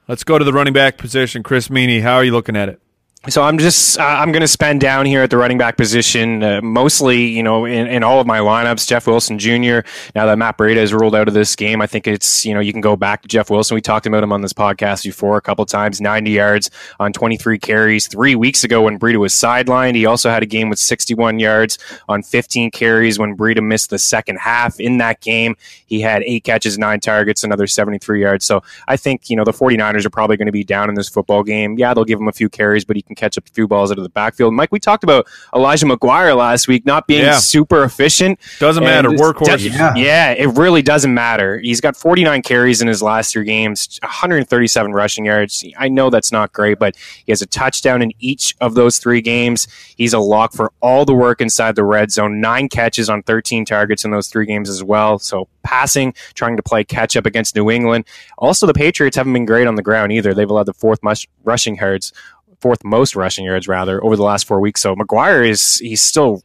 Let's 0.07 0.23
go 0.23 0.37
to 0.37 0.43
the 0.43 0.53
running 0.53 0.73
back 0.73 0.97
position. 0.97 1.43
Chris 1.43 1.69
Meany, 1.69 2.01
how 2.01 2.15
are 2.15 2.23
you 2.23 2.31
looking 2.31 2.55
at 2.55 2.69
it? 2.69 2.81
So 3.29 3.43
I'm 3.43 3.59
just 3.59 3.99
uh, 3.99 4.03
I'm 4.03 4.31
going 4.31 4.41
to 4.41 4.47
spend 4.47 4.81
down 4.81 5.05
here 5.05 5.21
at 5.21 5.29
the 5.29 5.37
running 5.37 5.59
back 5.59 5.77
position, 5.77 6.41
uh, 6.41 6.59
mostly 6.63 7.27
you 7.27 7.43
know 7.43 7.65
in, 7.65 7.85
in 7.85 8.03
all 8.03 8.19
of 8.19 8.25
my 8.25 8.39
lineups. 8.39 8.87
Jeff 8.87 9.05
Wilson 9.05 9.37
Jr. 9.37 9.87
Now 10.15 10.25
that 10.25 10.39
Matt 10.39 10.57
Breida 10.57 10.77
has 10.77 10.91
ruled 10.91 11.13
out 11.13 11.27
of 11.27 11.35
this 11.35 11.55
game, 11.55 11.83
I 11.83 11.85
think 11.85 12.07
it's 12.07 12.47
you 12.47 12.55
know 12.55 12.59
you 12.59 12.71
can 12.71 12.81
go 12.81 12.95
back 12.95 13.21
to 13.21 13.27
Jeff 13.27 13.51
Wilson. 13.51 13.75
We 13.75 13.81
talked 13.81 14.07
about 14.07 14.23
him 14.23 14.33
on 14.33 14.41
this 14.41 14.53
podcast 14.53 15.03
before 15.03 15.37
a 15.37 15.41
couple 15.41 15.63
times. 15.67 16.01
90 16.01 16.31
yards 16.31 16.71
on 16.99 17.13
23 17.13 17.59
carries 17.59 18.07
three 18.07 18.33
weeks 18.33 18.63
ago 18.63 18.81
when 18.81 18.97
Breida 18.97 19.19
was 19.19 19.35
sidelined. 19.35 19.93
He 19.93 20.07
also 20.07 20.31
had 20.31 20.41
a 20.41 20.47
game 20.47 20.69
with 20.69 20.79
61 20.79 21.37
yards 21.37 21.77
on 22.09 22.23
15 22.23 22.71
carries 22.71 23.19
when 23.19 23.37
Breida 23.37 23.63
missed 23.63 23.91
the 23.91 23.99
second 23.99 24.37
half. 24.39 24.79
In 24.79 24.97
that 24.97 25.21
game, 25.21 25.55
he 25.85 26.01
had 26.01 26.23
eight 26.23 26.43
catches, 26.43 26.79
nine 26.79 26.99
targets, 26.99 27.43
another 27.43 27.67
73 27.67 28.19
yards. 28.19 28.45
So 28.45 28.63
I 28.87 28.97
think 28.97 29.29
you 29.29 29.35
know 29.35 29.43
the 29.43 29.51
49ers 29.51 30.07
are 30.07 30.09
probably 30.09 30.37
going 30.37 30.47
to 30.47 30.51
be 30.51 30.63
down 30.63 30.89
in 30.89 30.95
this 30.95 31.07
football 31.07 31.43
game. 31.43 31.77
Yeah, 31.77 31.93
they'll 31.93 32.03
give 32.03 32.19
him 32.19 32.27
a 32.27 32.33
few 32.33 32.49
carries, 32.49 32.83
but 32.83 32.95
he 32.95 33.03
can 33.15 33.15
catch 33.15 33.37
up 33.37 33.47
a 33.47 33.51
few 33.51 33.67
balls 33.67 33.91
out 33.91 33.97
of 33.97 34.03
the 34.03 34.09
backfield. 34.09 34.53
Mike, 34.53 34.71
we 34.71 34.79
talked 34.79 35.03
about 35.03 35.27
Elijah 35.53 35.85
McGuire 35.85 36.35
last 36.35 36.67
week 36.67 36.85
not 36.85 37.07
being 37.07 37.23
Yeah. 37.25 37.37
super 37.37 37.83
efficient. 37.83 38.39
Doesn't 38.59 38.83
matter. 38.83 39.09
Workhorse. 39.09 39.57
d- 39.59 39.69
Yeah. 39.69 39.93
yeah, 39.95 40.31
it 40.31 40.47
really 40.57 40.81
doesn't 40.81 41.13
matter. 41.13 41.59
He's 41.59 41.81
got 41.81 41.95
49 41.97 42.41
carries 42.41 42.81
in 42.81 42.87
his 42.87 43.01
last 43.03 43.33
three 43.33 43.45
games, 43.45 43.99
137 44.01 44.93
rushing 44.93 45.25
yards. 45.25 45.63
I 45.77 45.89
know 45.89 46.09
that's 46.09 46.31
not 46.31 46.53
great, 46.53 46.79
but 46.79 46.95
he 47.25 47.31
has 47.31 47.41
a 47.41 47.45
touchdown 47.45 48.01
in 48.01 48.11
each 48.19 48.55
of 48.61 48.75
those 48.75 48.97
three 48.97 49.21
games. 49.21 49.67
He's 49.97 50.13
a 50.13 50.19
lock 50.19 50.53
for 50.53 50.71
all 50.81 51.05
the 51.05 51.13
work 51.13 51.41
inside 51.41 51.75
the 51.75 51.83
red 51.83 52.11
zone. 52.11 52.39
Nine 52.39 52.69
catches 52.69 53.09
on 53.09 53.23
13 53.23 53.65
targets 53.65 54.05
in 54.05 54.11
those 54.11 54.27
three 54.27 54.45
games 54.45 54.69
as 54.69 54.83
well. 54.83 55.19
So 55.19 55.47
passing, 55.63 56.13
trying 56.33 56.57
to 56.57 56.63
play 56.63 56.83
catch 56.83 57.15
up 57.15 57.25
against 57.25 57.55
New 57.55 57.69
England. 57.69 58.05
Also, 58.37 58.65
the 58.65 58.73
Patriots 58.73 59.15
haven't 59.17 59.33
been 59.33 59.45
great 59.45 59.67
on 59.67 59.75
the 59.75 59.81
ground 59.83 60.11
either. 60.11 60.33
They've 60.33 60.49
allowed 60.49 60.65
the 60.65 60.73
fourth 60.73 61.01
mush 61.03 61.27
rushing 61.43 61.75
yards, 61.75 62.13
fourth 62.61 62.83
most 62.83 63.15
rushing 63.15 63.45
yards 63.45 63.67
rather, 63.67 64.03
over 64.03 64.15
the 64.15 64.23
last 64.23 64.45
four 64.45 64.59
weeks. 64.59 64.81
So 64.81 64.95
McGuire 64.95 65.47
is 65.47 65.79
he's 65.79 66.01
still 66.01 66.43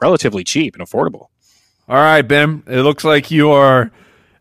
relatively 0.00 0.44
cheap 0.44 0.74
and 0.76 0.86
affordable. 0.86 1.28
All 1.88 1.96
right, 1.96 2.22
Ben. 2.22 2.62
It 2.66 2.82
looks 2.82 3.04
like 3.04 3.30
you 3.30 3.50
are 3.50 3.90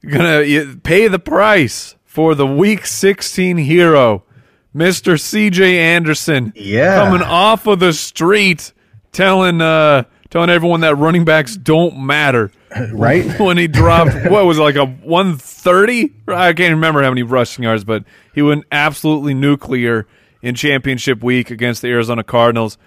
gonna 0.06 0.75
pay 0.84 1.08
the 1.08 1.20
price 1.20 1.96
for 2.06 2.36
the 2.36 2.48
Week 2.48 2.86
16 2.86 3.58
hero, 3.58 4.24
Mister 4.74 5.18
C.J. 5.18 5.78
Anderson. 5.80 6.54
Yeah. 6.56 7.04
coming 7.06 7.22
off 7.22 7.68
of 7.68 7.80
the 7.80 7.94
street, 7.94 8.74
telling 9.12 9.62
uh, 9.62 10.04
telling 10.30 10.50
everyone 10.50 10.82
that 10.82 10.96
running 10.96 11.25
backs 11.25 11.56
don't 11.56 11.98
matter. 12.06 12.51
Right? 12.94 13.25
when 13.40 13.58
he 13.58 13.68
dropped 13.68 14.13
what 14.32 14.46
was 14.46 14.58
it, 14.58 14.62
like 14.62 14.75
a 14.78 14.86
130 14.86 16.13
i 16.30 16.54
can't 16.54 16.72
remember 16.72 17.04
how 17.04 17.10
many 17.10 17.22
rushing 17.22 17.66
yards 17.66 17.84
but 17.84 18.06
he 18.34 18.42
went 18.42 18.63
absolutely 18.72 19.34
nuclear 19.34 20.08
in 20.41 20.55
championship 20.55 21.24
week 21.24 21.51
against 21.51 21.81
the 21.81 21.88
arizona 21.89 22.24
cardinals 22.24 22.77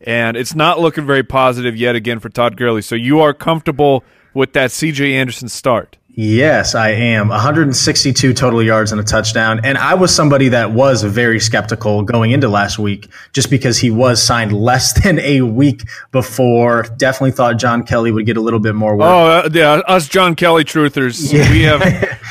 and 0.00 0.36
it's 0.36 0.54
not 0.54 0.78
looking 0.80 1.06
very 1.06 1.22
positive 1.22 1.76
yet 1.76 1.94
again 1.94 2.18
for 2.20 2.28
todd 2.28 2.56
Gurley. 2.56 2.82
so 2.82 2.94
you 2.94 3.20
are 3.20 3.32
comfortable 3.34 4.04
with 4.34 4.52
that 4.54 4.70
cj 4.70 5.12
anderson 5.12 5.48
start 5.48 5.96
Yes, 6.16 6.76
I 6.76 6.90
am. 6.90 7.26
162 7.26 8.34
total 8.34 8.62
yards 8.62 8.92
and 8.92 9.00
a 9.00 9.04
touchdown. 9.04 9.60
And 9.64 9.76
I 9.76 9.94
was 9.94 10.14
somebody 10.14 10.50
that 10.50 10.70
was 10.70 11.02
very 11.02 11.40
skeptical 11.40 12.02
going 12.04 12.30
into 12.30 12.48
last 12.48 12.78
week 12.78 13.08
just 13.32 13.50
because 13.50 13.78
he 13.78 13.90
was 13.90 14.22
signed 14.22 14.52
less 14.52 14.92
than 15.02 15.18
a 15.18 15.40
week 15.40 15.82
before. 16.12 16.84
Definitely 16.98 17.32
thought 17.32 17.58
John 17.58 17.82
Kelly 17.82 18.12
would 18.12 18.26
get 18.26 18.36
a 18.36 18.40
little 18.40 18.60
bit 18.60 18.76
more 18.76 18.94
work. 18.96 19.08
oh 19.10 19.26
uh, 19.26 19.48
yeah 19.52 19.72
us 19.88 20.06
john 20.08 20.36
kelly 20.36 20.62
truthers 20.62 21.32
we 21.50 21.62
have 21.62 21.82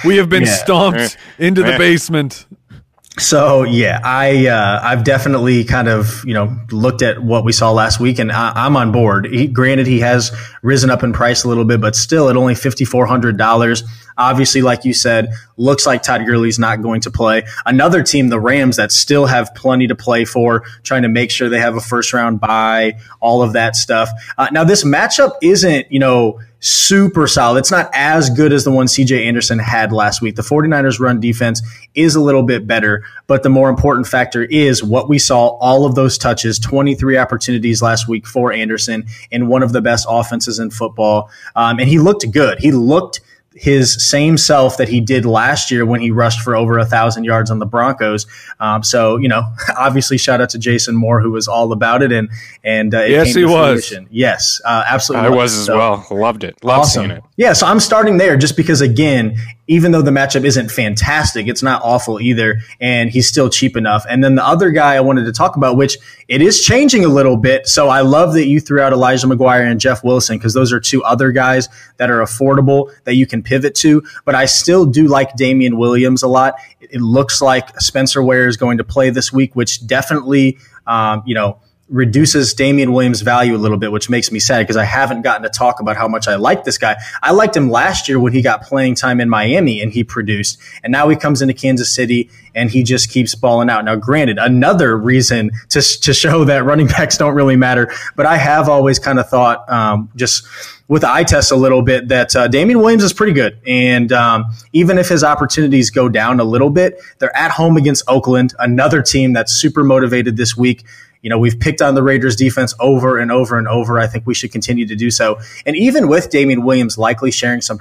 we 0.05 0.15
have 0.15 0.29
been 0.29 0.43
Yeah. 0.47 0.55
stomped 0.55 1.17
into 1.37 1.61
the 1.61 1.77
basement 1.77 2.45
So 3.19 3.61
yeah, 3.63 3.99
I 4.03 4.47
uh, 4.47 4.79
I've 4.81 5.03
definitely 5.03 5.63
kind 5.65 5.87
of 5.87 6.23
you 6.25 6.33
know 6.33 6.57
looked 6.71 7.03
at 7.03 7.21
what 7.21 7.45
we 7.45 7.51
saw 7.51 7.71
last 7.71 7.99
week, 7.99 8.17
and 8.17 8.31
I, 8.31 8.51
I'm 8.55 8.75
on 8.75 8.91
board. 8.91 9.27
He, 9.27 9.47
granted, 9.47 9.85
he 9.85 9.99
has 9.99 10.31
risen 10.63 10.89
up 10.89 11.03
in 11.03 11.13
price 11.13 11.43
a 11.43 11.47
little 11.47 11.65
bit, 11.65 11.79
but 11.79 11.95
still 11.95 12.29
at 12.29 12.37
only 12.37 12.55
fifty 12.55 12.85
four 12.85 13.05
hundred 13.05 13.37
dollars. 13.37 13.83
Obviously, 14.17 14.61
like 14.61 14.85
you 14.85 14.93
said, 14.93 15.29
looks 15.57 15.85
like 15.85 16.03
Todd 16.03 16.25
Gurley's 16.25 16.59
not 16.59 16.81
going 16.81 17.01
to 17.01 17.11
play. 17.11 17.43
Another 17.65 18.03
team, 18.03 18.29
the 18.29 18.39
Rams, 18.39 18.77
that 18.77 18.91
still 18.91 19.25
have 19.25 19.53
plenty 19.55 19.87
to 19.87 19.95
play 19.95 20.25
for, 20.25 20.63
trying 20.83 21.03
to 21.03 21.09
make 21.09 21.31
sure 21.31 21.49
they 21.49 21.59
have 21.59 21.75
a 21.75 21.81
first 21.81 22.13
round 22.13 22.39
bye, 22.39 22.97
all 23.19 23.41
of 23.41 23.53
that 23.53 23.75
stuff. 23.75 24.09
Uh, 24.37 24.47
now, 24.51 24.63
this 24.63 24.83
matchup 24.83 25.33
isn't 25.41 25.91
you 25.91 25.99
know 25.99 26.39
super 26.63 27.27
solid. 27.27 27.59
It's 27.59 27.71
not 27.71 27.89
as 27.93 28.29
good 28.29 28.53
as 28.53 28.63
the 28.63 28.71
one 28.71 28.87
CJ 28.87 29.25
Anderson 29.25 29.59
had 29.59 29.91
last 29.91 30.21
week. 30.21 30.37
The 30.37 30.41
49ers 30.43 30.97
run 30.97 31.19
defense 31.19 31.61
is 31.93 32.15
a 32.15 32.21
little 32.21 32.41
bit 32.41 32.65
better, 32.65 33.03
but 33.27 33.43
the 33.43 33.49
more 33.49 33.69
important 33.69 34.07
factor 34.07 34.43
is 34.43 34.81
what 34.81 35.09
we 35.09 35.19
saw 35.19 35.49
all 35.57 35.85
of 35.85 35.95
those 35.95 36.17
touches, 36.17 36.59
23 36.59 37.17
opportunities 37.17 37.81
last 37.81 38.07
week 38.07 38.25
for 38.25 38.53
Anderson 38.53 39.05
in 39.29 39.47
one 39.47 39.61
of 39.61 39.73
the 39.73 39.81
best 39.81 40.05
offenses 40.09 40.57
in 40.57 40.69
football. 40.69 41.29
Um, 41.57 41.79
and 41.79 41.89
he 41.89 41.99
looked 41.99 42.31
good. 42.31 42.59
He 42.59 42.71
looked 42.71 43.19
his 43.55 44.07
same 44.07 44.37
self 44.37 44.77
that 44.77 44.89
he 44.89 44.99
did 44.99 45.25
last 45.25 45.69
year 45.71 45.85
when 45.85 46.01
he 46.01 46.11
rushed 46.11 46.41
for 46.41 46.55
over 46.55 46.77
a 46.79 46.85
thousand 46.85 47.23
yards 47.23 47.51
on 47.51 47.59
the 47.59 47.65
Broncos. 47.65 48.25
Um, 48.59 48.83
so 48.83 49.17
you 49.17 49.27
know, 49.27 49.43
obviously, 49.77 50.17
shout 50.17 50.41
out 50.41 50.49
to 50.49 50.59
Jason 50.59 50.95
Moore 50.95 51.21
who 51.21 51.31
was 51.31 51.47
all 51.47 51.71
about 51.71 52.01
it, 52.01 52.11
and 52.11 52.29
and 52.63 52.93
uh, 52.93 52.99
it 52.99 53.11
Yes, 53.11 53.25
came 53.27 53.35
he 53.35 53.41
to 53.41 53.47
was. 53.53 53.87
fruition. 53.87 54.07
Yes, 54.11 54.59
uh, 54.65 54.83
absolutely. 54.87 55.27
I 55.27 55.31
was 55.31 55.53
it. 55.53 55.59
as 55.59 55.65
So- 55.65 55.77
well. 55.77 56.07
Loved 56.11 56.43
it. 56.43 56.63
Loved 56.63 56.87
seeing 56.89 57.11
it. 57.11 57.23
yeah, 57.37 57.53
so 57.53 57.67
I'm 57.67 57.79
starting 57.79 58.17
there 58.17 58.37
just 58.37 58.55
because, 58.57 58.81
again, 58.81 59.35
even 59.67 59.93
though 59.93 60.01
the 60.01 60.11
matchup 60.11 60.43
isn't 60.43 60.69
fantastic, 60.69 61.47
it's 61.47 61.63
not 61.63 61.81
awful 61.83 62.19
either, 62.19 62.59
and 62.81 63.09
he's 63.09 63.27
still 63.27 63.49
cheap 63.49 63.77
enough. 63.77 64.05
And 64.09 64.23
then 64.23 64.35
the 64.35 64.45
other 64.45 64.71
guy 64.71 64.95
I 64.95 64.99
wanted 64.99 65.23
to 65.25 65.31
talk 65.31 65.55
about, 65.55 65.77
which 65.77 65.97
it 66.27 66.41
is 66.41 66.61
changing 66.61 67.05
a 67.05 67.07
little 67.07 67.37
bit. 67.37 67.67
So 67.67 67.87
I 67.87 68.01
love 68.01 68.33
that 68.33 68.47
you 68.47 68.59
threw 68.59 68.81
out 68.81 68.91
Elijah 68.91 69.27
McGuire 69.27 69.69
and 69.69 69.79
Jeff 69.79 70.03
Wilson 70.03 70.37
because 70.37 70.53
those 70.53 70.73
are 70.73 70.79
two 70.79 71.01
other 71.03 71.31
guys 71.31 71.69
that 71.97 72.09
are 72.09 72.19
affordable 72.19 72.91
that 73.05 73.15
you 73.15 73.25
can 73.25 73.41
pivot 73.41 73.73
to. 73.75 74.03
But 74.25 74.35
I 74.35 74.45
still 74.45 74.85
do 74.85 75.07
like 75.07 75.35
Damien 75.35 75.77
Williams 75.77 76.23
a 76.23 76.27
lot. 76.27 76.55
It 76.81 77.01
looks 77.01 77.41
like 77.41 77.79
Spencer 77.79 78.21
Ware 78.21 78.47
is 78.47 78.57
going 78.57 78.79
to 78.79 78.83
play 78.83 79.11
this 79.11 79.31
week, 79.31 79.55
which 79.55 79.85
definitely, 79.87 80.57
um, 80.85 81.23
you 81.25 81.35
know, 81.35 81.59
reduces 81.89 82.53
Damien 82.53 82.93
Williams' 82.93 83.21
value 83.21 83.55
a 83.55 83.57
little 83.57 83.77
bit, 83.77 83.91
which 83.91 84.09
makes 84.09 84.31
me 84.31 84.39
sad 84.39 84.59
because 84.59 84.77
I 84.77 84.85
haven't 84.85 85.21
gotten 85.21 85.43
to 85.43 85.49
talk 85.49 85.79
about 85.79 85.97
how 85.97 86.07
much 86.07 86.27
I 86.27 86.35
like 86.35 86.63
this 86.63 86.77
guy. 86.77 86.95
I 87.21 87.31
liked 87.31 87.55
him 87.55 87.69
last 87.69 88.07
year 88.07 88.19
when 88.19 88.31
he 88.31 88.41
got 88.41 88.63
playing 88.63 88.95
time 88.95 89.19
in 89.19 89.29
Miami 89.29 89.81
and 89.81 89.91
he 89.91 90.03
produced. 90.03 90.59
And 90.83 90.91
now 90.91 91.09
he 91.09 91.15
comes 91.15 91.41
into 91.41 91.53
Kansas 91.53 91.93
City 91.93 92.29
and 92.55 92.71
he 92.71 92.83
just 92.83 93.09
keeps 93.09 93.35
balling 93.35 93.69
out. 93.69 93.83
Now, 93.83 93.95
granted, 93.95 94.37
another 94.37 94.97
reason 94.97 95.51
to, 95.69 95.81
to 95.81 96.13
show 96.13 96.45
that 96.45 96.63
running 96.63 96.87
backs 96.97 97.17
don't 97.17 97.35
really 97.35 97.57
matter, 97.57 97.91
but 98.15 98.25
I 98.25 98.37
have 98.37 98.69
always 98.69 98.97
kind 98.97 99.19
of 99.19 99.29
thought, 99.29 99.69
um, 99.69 100.09
just 100.15 100.45
with 100.87 101.03
eye 101.03 101.23
test 101.23 101.51
a 101.51 101.55
little 101.55 101.81
bit, 101.81 102.07
that 102.09 102.35
uh, 102.35 102.47
Damien 102.47 102.79
Williams 102.79 103.03
is 103.03 103.13
pretty 103.13 103.33
good. 103.33 103.59
And 103.67 104.11
um, 104.11 104.45
even 104.73 104.97
if 104.97 105.09
his 105.09 105.23
opportunities 105.23 105.89
go 105.89 106.07
down 106.07 106.39
a 106.39 106.43
little 106.43 106.69
bit, 106.69 106.99
they're 107.19 107.35
at 107.35 107.51
home 107.51 107.77
against 107.77 108.03
Oakland, 108.07 108.53
another 108.59 109.01
team 109.01 109.33
that's 109.33 109.51
super 109.53 109.83
motivated 109.83 110.37
this 110.37 110.55
week. 110.55 110.85
You 111.23 111.29
know, 111.29 111.39
we've 111.39 111.59
picked 111.59 111.81
on 111.81 111.95
the 111.95 112.03
Raiders 112.03 112.35
defense 112.35 112.75
over 112.79 113.17
and 113.17 113.31
over 113.31 113.57
and 113.57 113.67
over. 113.67 113.97
I 113.97 114.05
think 114.05 114.27
we 114.27 114.35
should 114.35 114.51
continue 114.51 114.85
to 114.85 114.95
do 114.95 115.09
so. 115.09 115.39
And 115.65 115.75
even 115.75 116.07
with 116.07 116.29
Damien 116.29 116.63
Williams 116.63 116.97
likely 116.97 117.31
sharing 117.31 117.61
some 117.61 117.79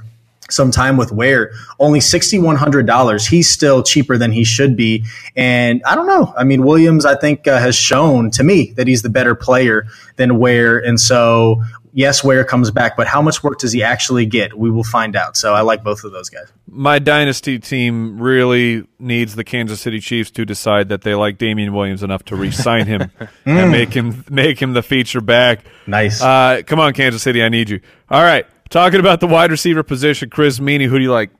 some 0.53 0.71
time 0.71 0.97
with 0.97 1.11
Ware, 1.11 1.51
only 1.79 1.99
sixty 1.99 2.39
one 2.39 2.55
hundred 2.55 2.85
dollars. 2.85 3.27
He's 3.27 3.49
still 3.49 3.83
cheaper 3.83 4.17
than 4.17 4.31
he 4.31 4.43
should 4.43 4.75
be, 4.75 5.05
and 5.35 5.81
I 5.85 5.95
don't 5.95 6.07
know. 6.07 6.33
I 6.37 6.43
mean, 6.43 6.63
Williams, 6.63 7.05
I 7.05 7.15
think, 7.15 7.47
uh, 7.47 7.59
has 7.59 7.75
shown 7.75 8.31
to 8.31 8.43
me 8.43 8.71
that 8.77 8.87
he's 8.87 9.01
the 9.01 9.09
better 9.09 9.35
player 9.35 9.85
than 10.15 10.37
Ware, 10.39 10.77
and 10.79 10.99
so 10.99 11.61
yes, 11.93 12.23
Ware 12.23 12.43
comes 12.43 12.71
back, 12.71 12.97
but 12.97 13.07
how 13.07 13.21
much 13.21 13.43
work 13.43 13.59
does 13.59 13.71
he 13.71 13.83
actually 13.83 14.25
get? 14.25 14.57
We 14.57 14.71
will 14.71 14.83
find 14.83 15.15
out. 15.15 15.37
So 15.37 15.53
I 15.53 15.61
like 15.61 15.83
both 15.83 16.03
of 16.03 16.11
those 16.11 16.27
guys. 16.29 16.51
my 16.67 16.97
dynasty 16.99 17.59
team 17.59 18.19
really 18.19 18.85
needs 18.99 19.35
the 19.35 19.43
Kansas 19.43 19.79
City 19.79 19.99
Chiefs 19.99 20.31
to 20.31 20.43
decide 20.45 20.89
that 20.89 21.03
they 21.03 21.13
like 21.13 21.37
Damien 21.37 21.71
Williams 21.73 22.01
enough 22.01 22.23
to 22.25 22.35
re-sign 22.35 22.87
him 22.87 23.11
and 23.45 23.71
make 23.71 23.93
him 23.93 24.25
make 24.29 24.59
him 24.59 24.73
the 24.73 24.81
feature 24.81 25.21
back. 25.21 25.65
Nice. 25.85 26.21
Uh, 26.21 26.61
come 26.65 26.79
on, 26.79 26.93
Kansas 26.93 27.21
City, 27.21 27.43
I 27.43 27.49
need 27.49 27.69
you. 27.69 27.79
All 28.09 28.23
right, 28.23 28.47
talking 28.69 28.99
about 28.99 29.19
the 29.19 29.27
wide 29.27 29.51
receiver 29.51 29.83
position, 29.83 30.29
Chris 30.29 30.59
Meaney, 30.59 30.87
who 30.87 30.97
do 30.97 31.03
you 31.03 31.11
like? 31.11 31.31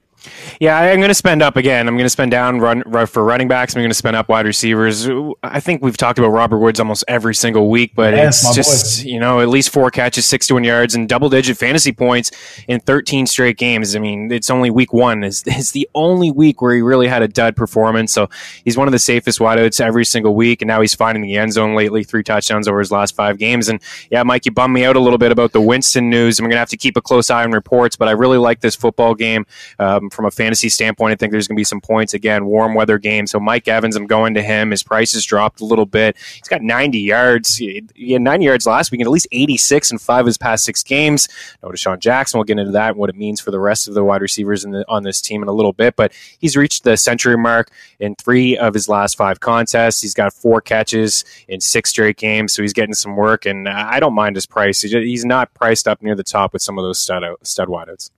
Yeah, 0.60 0.78
I'm 0.78 0.98
going 0.98 1.10
to 1.10 1.16
spend 1.16 1.42
up 1.42 1.58
again. 1.58 1.88
I'm 1.88 1.96
going 1.96 2.06
to 2.06 2.10
spend 2.10 2.32
down 2.32 2.60
run, 2.60 2.84
run 2.86 3.08
for 3.08 3.24
running 3.24 3.48
backs. 3.48 3.76
I'm 3.76 3.82
going 3.82 3.90
to 3.90 3.96
spend 3.96 4.16
up 4.16 4.30
wide 4.30 4.46
receivers. 4.46 5.08
I 5.44 5.60
think 5.60 5.82
we've 5.82 5.98
talked 5.98 6.20
about 6.20 6.30
Robert 6.30 6.60
Woods 6.60 6.80
almost 6.80 7.04
every 7.08 7.36
single 7.36 7.70
week, 7.70 7.94
but 7.96 8.14
Yes, 8.14 8.46
it's 8.46 8.56
just 8.56 9.06
you 9.06 9.20
know 9.20 9.42
at 9.42 9.50
least 9.50 9.72
four 9.72 9.92
catches, 9.92 10.26
61 10.26 10.64
yards, 10.64 10.96
and 10.96 11.10
double 11.10 11.30
digit 11.30 11.58
fantasy 11.58 11.92
points 11.92 12.32
in 12.68 12.80
13 12.80 13.26
straight 13.28 13.58
games. 13.58 13.96
I 13.96 14.00
mean, 14.00 14.32
it's 14.32 14.50
only 14.50 14.70
week 14.70 14.94
one 14.94 15.24
is 15.24 15.44
is 15.48 15.72
the 15.72 15.90
only 15.96 16.32
week 16.32 16.62
where 16.62 16.76
he 16.76 16.82
really 16.82 17.08
had 17.08 17.22
a 17.22 17.28
dud 17.28 17.56
performance. 17.56 18.14
So 18.14 18.30
he's 18.64 18.78
one 18.78 18.88
of 18.88 18.92
the 18.92 19.00
safest 19.00 19.40
wideouts 19.40 19.82
every 19.82 20.06
single 20.06 20.36
week, 20.36 20.62
and 20.62 20.68
now 20.68 20.82
he's 20.82 20.96
finding 20.96 21.24
the 21.24 21.38
end 21.38 21.54
zone 21.54 21.76
lately. 21.76 22.04
Three 22.04 22.24
touchdowns 22.24 22.68
over 22.68 22.80
his 22.80 22.92
last 22.92 23.16
five 23.16 23.38
games, 23.38 23.70
and 23.70 23.82
yeah, 24.10 24.24
Mike, 24.24 24.46
you 24.46 24.52
bummed 24.52 24.74
me 24.74 24.86
out 24.86 24.96
a 24.96 25.00
little 25.00 25.18
bit 25.18 25.32
about 25.32 25.52
the 25.52 25.62
Winston 25.62 26.10
news. 26.10 26.40
I'm 26.40 26.44
going 26.44 26.52
to 26.52 26.58
have 26.58 26.70
to 26.70 26.78
keep 26.78 26.98
a 26.98 27.02
close 27.02 27.30
eye 27.30 27.44
on 27.44 27.52
reports, 27.52 27.96
but 27.96 28.08
I 28.08 28.12
really 28.12 28.38
like 28.38 28.62
this 28.62 28.76
football 28.76 29.16
game 29.16 29.46
um, 29.80 30.10
from 30.14 30.26
a 30.26 30.32
fantasy 30.32 30.70
standpoint. 30.70 31.12
I 31.12 31.16
think 31.16 31.32
there's 31.32 31.48
going 31.48 31.56
to 31.56 31.60
be 31.60 31.64
some 31.66 31.82
points 31.82 32.14
again. 32.14 32.46
Warm 32.46 32.74
weather 32.74 32.98
game, 32.98 33.28
so 33.28 33.40
Mike 33.40 33.68
Evans, 33.68 33.96
I'm 33.96 34.08
going 34.08 34.34
to 34.36 34.42
him. 34.42 34.72
His 34.72 34.84
price 34.84 35.14
has 35.14 35.26
dropped 35.26 35.62
a 35.62 35.66
little 35.66 35.86
bit. 35.86 36.16
He's 36.18 36.48
got 36.48 36.62
90 36.62 37.00
yards. 37.00 37.56
He 37.58 38.12
had 38.12 38.22
90 38.22 38.46
yards 38.46 38.68
last 38.68 38.92
week, 38.92 39.02
and 39.02 39.08
at 39.08 39.12
least 39.12 39.28
86 39.32 39.92
in 39.92 39.98
five 39.98 40.22
of 40.22 40.26
his 40.28 40.38
past 40.38 40.64
six 40.64 40.84
games. 40.84 41.28
No, 41.62 41.70
DeSean 41.70 42.00
Jackson. 42.00 42.38
We'll 42.38 42.46
get 42.46 42.60
into 42.60 42.72
that 42.72 42.90
and 42.90 42.98
what 42.98 43.10
it 43.10 43.16
means 43.16 43.40
for 43.40 43.52
the 43.52 43.60
rest 43.60 43.88
of 43.88 43.94
the 43.94 44.04
wide 44.04 44.22
receivers 44.22 44.64
the, 44.64 44.86
on 44.88 45.04
this 45.04 45.22
team 45.22 45.42
in 45.42 45.48
a 45.48 45.54
little 45.54 45.74
bit. 45.74 45.96
But 45.96 46.14
he's 46.40 46.56
reached 46.56 46.84
the 46.84 46.98
century 46.98 47.38
mark 47.38 47.72
in 48.00 48.16
three 48.16 48.58
of 48.58 48.74
his 48.74 48.88
last 48.88 49.18
five 49.18 49.40
contests. 49.40 50.02
He's 50.02 50.14
got 50.14 50.34
four 50.34 50.62
catches 50.62 51.26
in 51.48 51.60
six 51.60 51.90
straight 51.90 52.18
games, 52.18 52.54
so 52.54 52.62
he's 52.62 52.74
getting 52.74 52.94
some 52.94 53.16
work. 53.16 53.46
And 53.46 53.68
I 53.68 54.00
don't 54.00 54.14
mind 54.14 54.36
his 54.36 54.46
price. 54.46 54.82
He's 54.82 55.26
not 55.26 55.54
priced 55.54 55.88
up 55.88 56.02
near 56.02 56.16
the 56.16 56.24
top 56.24 56.54
with 56.54 56.62
some 56.62 56.78
of 56.78 56.84
those 56.84 57.00
stud 57.00 57.24
stud 57.44 57.68
wideouts. 57.68 58.12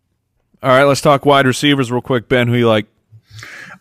All 0.66 0.72
right, 0.72 0.84
let's 0.86 1.00
talk 1.02 1.28
wide 1.28 1.46
receivers 1.46 1.92
real 1.92 2.02
quick. 2.02 2.28
Ben, 2.28 2.48
who 2.48 2.56
you 2.56 2.68
like? 2.68 2.88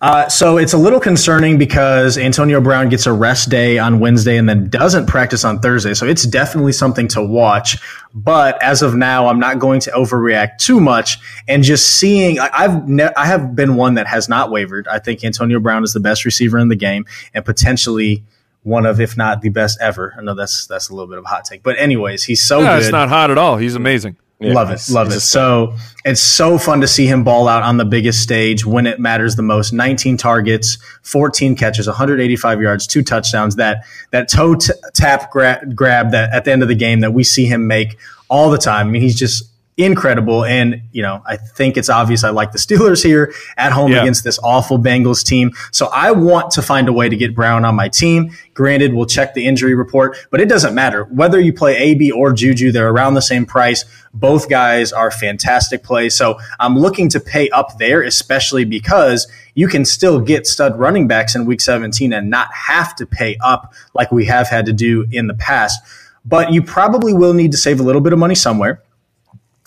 Uh, 0.02 0.28
so 0.28 0.58
it's 0.58 0.74
a 0.74 0.76
little 0.76 1.00
concerning 1.00 1.56
because 1.56 2.18
Antonio 2.18 2.60
Brown 2.60 2.90
gets 2.90 3.06
a 3.06 3.12
rest 3.12 3.48
day 3.48 3.78
on 3.78 4.00
Wednesday 4.00 4.36
and 4.36 4.46
then 4.46 4.68
doesn't 4.68 5.06
practice 5.06 5.46
on 5.46 5.60
Thursday. 5.60 5.94
So 5.94 6.04
it's 6.04 6.24
definitely 6.26 6.72
something 6.72 7.08
to 7.08 7.22
watch. 7.22 7.78
But 8.12 8.62
as 8.62 8.82
of 8.82 8.94
now, 8.94 9.28
I'm 9.28 9.38
not 9.38 9.60
going 9.60 9.80
to 9.80 9.90
overreact 9.92 10.58
too 10.58 10.78
much. 10.78 11.16
And 11.48 11.62
just 11.62 11.88
seeing, 11.98 12.38
I've 12.38 12.86
ne- 12.86 13.14
I 13.16 13.24
have 13.24 13.56
been 13.56 13.76
one 13.76 13.94
that 13.94 14.06
has 14.06 14.28
not 14.28 14.50
wavered. 14.50 14.86
I 14.88 14.98
think 14.98 15.24
Antonio 15.24 15.60
Brown 15.60 15.84
is 15.84 15.94
the 15.94 16.00
best 16.00 16.26
receiver 16.26 16.58
in 16.58 16.68
the 16.68 16.76
game 16.76 17.06
and 17.32 17.42
potentially 17.42 18.24
one 18.62 18.84
of, 18.84 19.00
if 19.00 19.16
not 19.16 19.40
the 19.40 19.48
best 19.48 19.78
ever. 19.80 20.14
I 20.18 20.22
know 20.22 20.34
that's 20.34 20.66
that's 20.66 20.90
a 20.90 20.94
little 20.94 21.08
bit 21.08 21.16
of 21.16 21.24
a 21.24 21.28
hot 21.28 21.46
take, 21.46 21.62
but 21.62 21.78
anyways, 21.78 22.24
he's 22.24 22.42
so 22.42 22.60
Yeah, 22.60 22.74
good. 22.76 22.82
it's 22.82 22.92
not 22.92 23.08
hot 23.08 23.30
at 23.30 23.38
all. 23.38 23.56
He's 23.56 23.74
amazing. 23.74 24.16
Yeah, 24.40 24.52
love 24.52 24.70
it, 24.70 24.80
love 24.90 25.12
it. 25.12 25.20
So 25.20 25.76
it's 26.04 26.20
so 26.20 26.58
fun 26.58 26.80
to 26.80 26.88
see 26.88 27.06
him 27.06 27.22
ball 27.24 27.46
out 27.46 27.62
on 27.62 27.76
the 27.76 27.84
biggest 27.84 28.20
stage 28.20 28.66
when 28.66 28.86
it 28.86 28.98
matters 28.98 29.36
the 29.36 29.42
most. 29.42 29.72
19 29.72 30.16
targets, 30.16 30.76
14 31.02 31.54
catches, 31.54 31.86
185 31.86 32.60
yards, 32.60 32.86
two 32.86 33.02
touchdowns. 33.02 33.56
That 33.56 33.84
that 34.10 34.28
toe 34.28 34.56
t- 34.56 34.72
tap 34.92 35.30
gra- 35.30 35.62
grab 35.74 36.10
that 36.10 36.32
at 36.32 36.44
the 36.44 36.52
end 36.52 36.62
of 36.62 36.68
the 36.68 36.74
game 36.74 37.00
that 37.00 37.12
we 37.12 37.22
see 37.22 37.46
him 37.46 37.66
make 37.66 37.96
all 38.28 38.50
the 38.50 38.58
time. 38.58 38.88
I 38.88 38.90
mean, 38.90 39.02
he's 39.02 39.18
just 39.18 39.44
incredible. 39.76 40.44
And 40.44 40.82
you 40.92 41.02
know, 41.02 41.22
I 41.26 41.36
think 41.36 41.76
it's 41.76 41.88
obvious. 41.88 42.22
I 42.22 42.30
like 42.30 42.52
the 42.52 42.58
Steelers 42.58 43.02
here 43.02 43.34
at 43.56 43.72
home 43.72 43.90
Yeah. 43.92 44.02
against 44.02 44.22
this 44.24 44.38
awful 44.42 44.78
Bengals 44.78 45.24
team. 45.24 45.50
So 45.72 45.86
I 45.92 46.12
want 46.12 46.52
to 46.52 46.62
find 46.62 46.88
a 46.88 46.92
way 46.92 47.08
to 47.08 47.16
get 47.16 47.34
Brown 47.34 47.64
on 47.64 47.74
my 47.74 47.88
team. 47.88 48.30
Granted, 48.54 48.94
we'll 48.94 49.06
check 49.06 49.34
the 49.34 49.44
injury 49.46 49.74
report, 49.74 50.16
but 50.30 50.40
it 50.40 50.48
doesn't 50.48 50.74
matter 50.74 51.04
whether 51.10 51.40
you 51.40 51.52
play 51.52 51.76
AB 51.76 52.12
or 52.12 52.32
Juju. 52.32 52.70
They're 52.70 52.88
around 52.90 53.14
the 53.14 53.22
same 53.22 53.46
price. 53.46 53.84
Both 54.12 54.48
guys 54.48 54.92
are 54.92 55.10
fantastic 55.10 55.82
plays. 55.82 56.14
So 56.14 56.38
I'm 56.60 56.78
looking 56.78 57.08
to 57.08 57.18
pay 57.18 57.48
up 57.50 57.78
there, 57.78 58.00
especially 58.02 58.64
because 58.64 59.26
you 59.54 59.66
can 59.66 59.84
still 59.84 60.20
get 60.20 60.46
stud 60.46 60.78
running 60.78 61.08
backs 61.08 61.34
in 61.34 61.46
week 61.46 61.60
17 61.60 62.12
and 62.12 62.30
not 62.30 62.48
have 62.54 62.94
to 62.96 63.06
pay 63.06 63.36
up 63.42 63.72
like 63.92 64.12
we 64.12 64.26
have 64.26 64.48
had 64.48 64.66
to 64.66 64.72
do 64.72 65.06
in 65.10 65.26
the 65.26 65.34
past. 65.34 65.80
But 66.24 66.52
you 66.52 66.62
probably 66.62 67.12
will 67.12 67.34
need 67.34 67.50
to 67.52 67.58
save 67.58 67.80
a 67.80 67.82
little 67.82 68.00
bit 68.00 68.12
of 68.12 68.18
money 68.20 68.34
somewhere. 68.36 68.80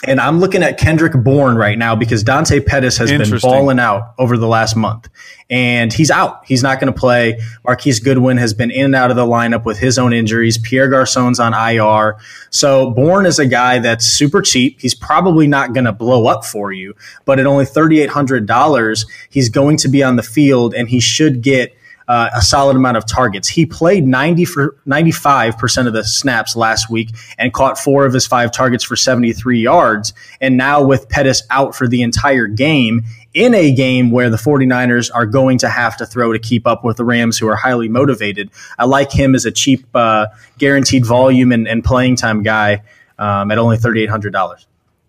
And 0.03 0.21
I'm 0.21 0.39
looking 0.39 0.61
at 0.61 0.77
Kendrick 0.77 1.13
Bourne 1.13 1.55
right 1.55 1.75
now 1.75 1.95
because 1.95 2.21
Dante 2.23 2.59
Pettis 2.59 2.97
has 2.97 3.09
been 3.09 3.39
balling 3.39 3.79
out 3.79 4.13
over 4.19 4.37
the 4.37 4.47
last 4.47 4.75
month. 4.75 5.09
And 5.49 5.91
he's 5.91 6.11
out. 6.11 6.45
He's 6.45 6.61
not 6.61 6.79
going 6.79 6.93
to 6.93 6.99
play. 6.99 7.39
Marquise 7.65 7.99
Goodwin 7.99 8.37
has 8.37 8.53
been 8.53 8.69
in 8.69 8.85
and 8.85 8.95
out 8.95 9.09
of 9.09 9.17
the 9.17 9.25
lineup 9.25 9.65
with 9.65 9.79
his 9.79 9.97
own 9.97 10.13
injuries. 10.13 10.59
Pierre 10.59 10.87
Garcon's 10.87 11.39
on 11.39 11.55
IR. 11.55 12.17
So 12.51 12.91
Bourne 12.91 13.25
is 13.25 13.39
a 13.39 13.47
guy 13.47 13.79
that's 13.79 14.05
super 14.05 14.43
cheap. 14.43 14.79
He's 14.79 14.93
probably 14.93 15.47
not 15.47 15.73
going 15.73 15.85
to 15.85 15.93
blow 15.93 16.27
up 16.27 16.45
for 16.45 16.71
you, 16.71 16.93
but 17.25 17.39
at 17.39 17.47
only 17.47 17.65
$3,800, 17.65 19.07
he's 19.31 19.49
going 19.49 19.77
to 19.77 19.87
be 19.87 20.03
on 20.03 20.15
the 20.15 20.23
field 20.23 20.75
and 20.75 20.89
he 20.89 20.99
should 20.99 21.41
get 21.41 21.75
uh, 22.07 22.29
a 22.33 22.41
solid 22.41 22.75
amount 22.75 22.97
of 22.97 23.05
targets. 23.05 23.47
He 23.47 23.65
played 23.65 24.07
90 24.07 24.45
for 24.45 24.77
95% 24.87 25.87
of 25.87 25.93
the 25.93 26.03
snaps 26.03 26.55
last 26.55 26.89
week 26.89 27.09
and 27.37 27.53
caught 27.53 27.77
four 27.77 28.05
of 28.05 28.13
his 28.13 28.25
five 28.25 28.51
targets 28.51 28.83
for 28.83 28.95
73 28.95 29.59
yards. 29.59 30.13
And 30.39 30.57
now 30.57 30.83
with 30.83 31.09
Pettis 31.09 31.43
out 31.49 31.75
for 31.75 31.87
the 31.87 32.01
entire 32.01 32.47
game 32.47 33.03
in 33.33 33.53
a 33.53 33.73
game 33.73 34.09
where 34.09 34.29
the 34.29 34.37
49ers 34.37 35.11
are 35.13 35.25
going 35.25 35.57
to 35.59 35.69
have 35.69 35.97
to 35.97 36.05
throw 36.05 36.31
to 36.33 36.39
keep 36.39 36.65
up 36.65 36.83
with 36.83 36.97
the 36.97 37.05
Rams 37.05 37.37
who 37.37 37.47
are 37.47 37.55
highly 37.55 37.89
motivated. 37.89 38.49
I 38.79 38.85
like 38.85 39.11
him 39.11 39.35
as 39.35 39.45
a 39.45 39.51
cheap, 39.51 39.85
uh, 39.93 40.27
guaranteed 40.57 41.05
volume 41.05 41.51
and, 41.51 41.67
and 41.67 41.83
playing 41.83 42.15
time 42.15 42.41
guy 42.41 42.83
um, 43.19 43.51
at 43.51 43.57
only 43.57 43.77
$3,800. 43.77 44.66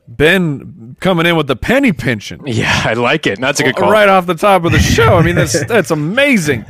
Ben 0.08 0.96
coming 1.00 1.26
in 1.26 1.36
with 1.36 1.46
the 1.46 1.56
penny 1.56 1.92
pinching. 1.92 2.40
Yeah, 2.46 2.82
I 2.84 2.94
like 2.94 3.26
it. 3.26 3.40
That's 3.40 3.60
a 3.60 3.64
good 3.64 3.76
call. 3.76 3.90
Right 3.90 4.08
off 4.08 4.26
the 4.26 4.34
top 4.34 4.64
of 4.64 4.72
the 4.72 4.78
show. 4.78 5.16
I 5.16 5.22
mean, 5.22 5.34
that's 5.36 5.64
that's 5.66 5.90
amazing. 5.90 6.64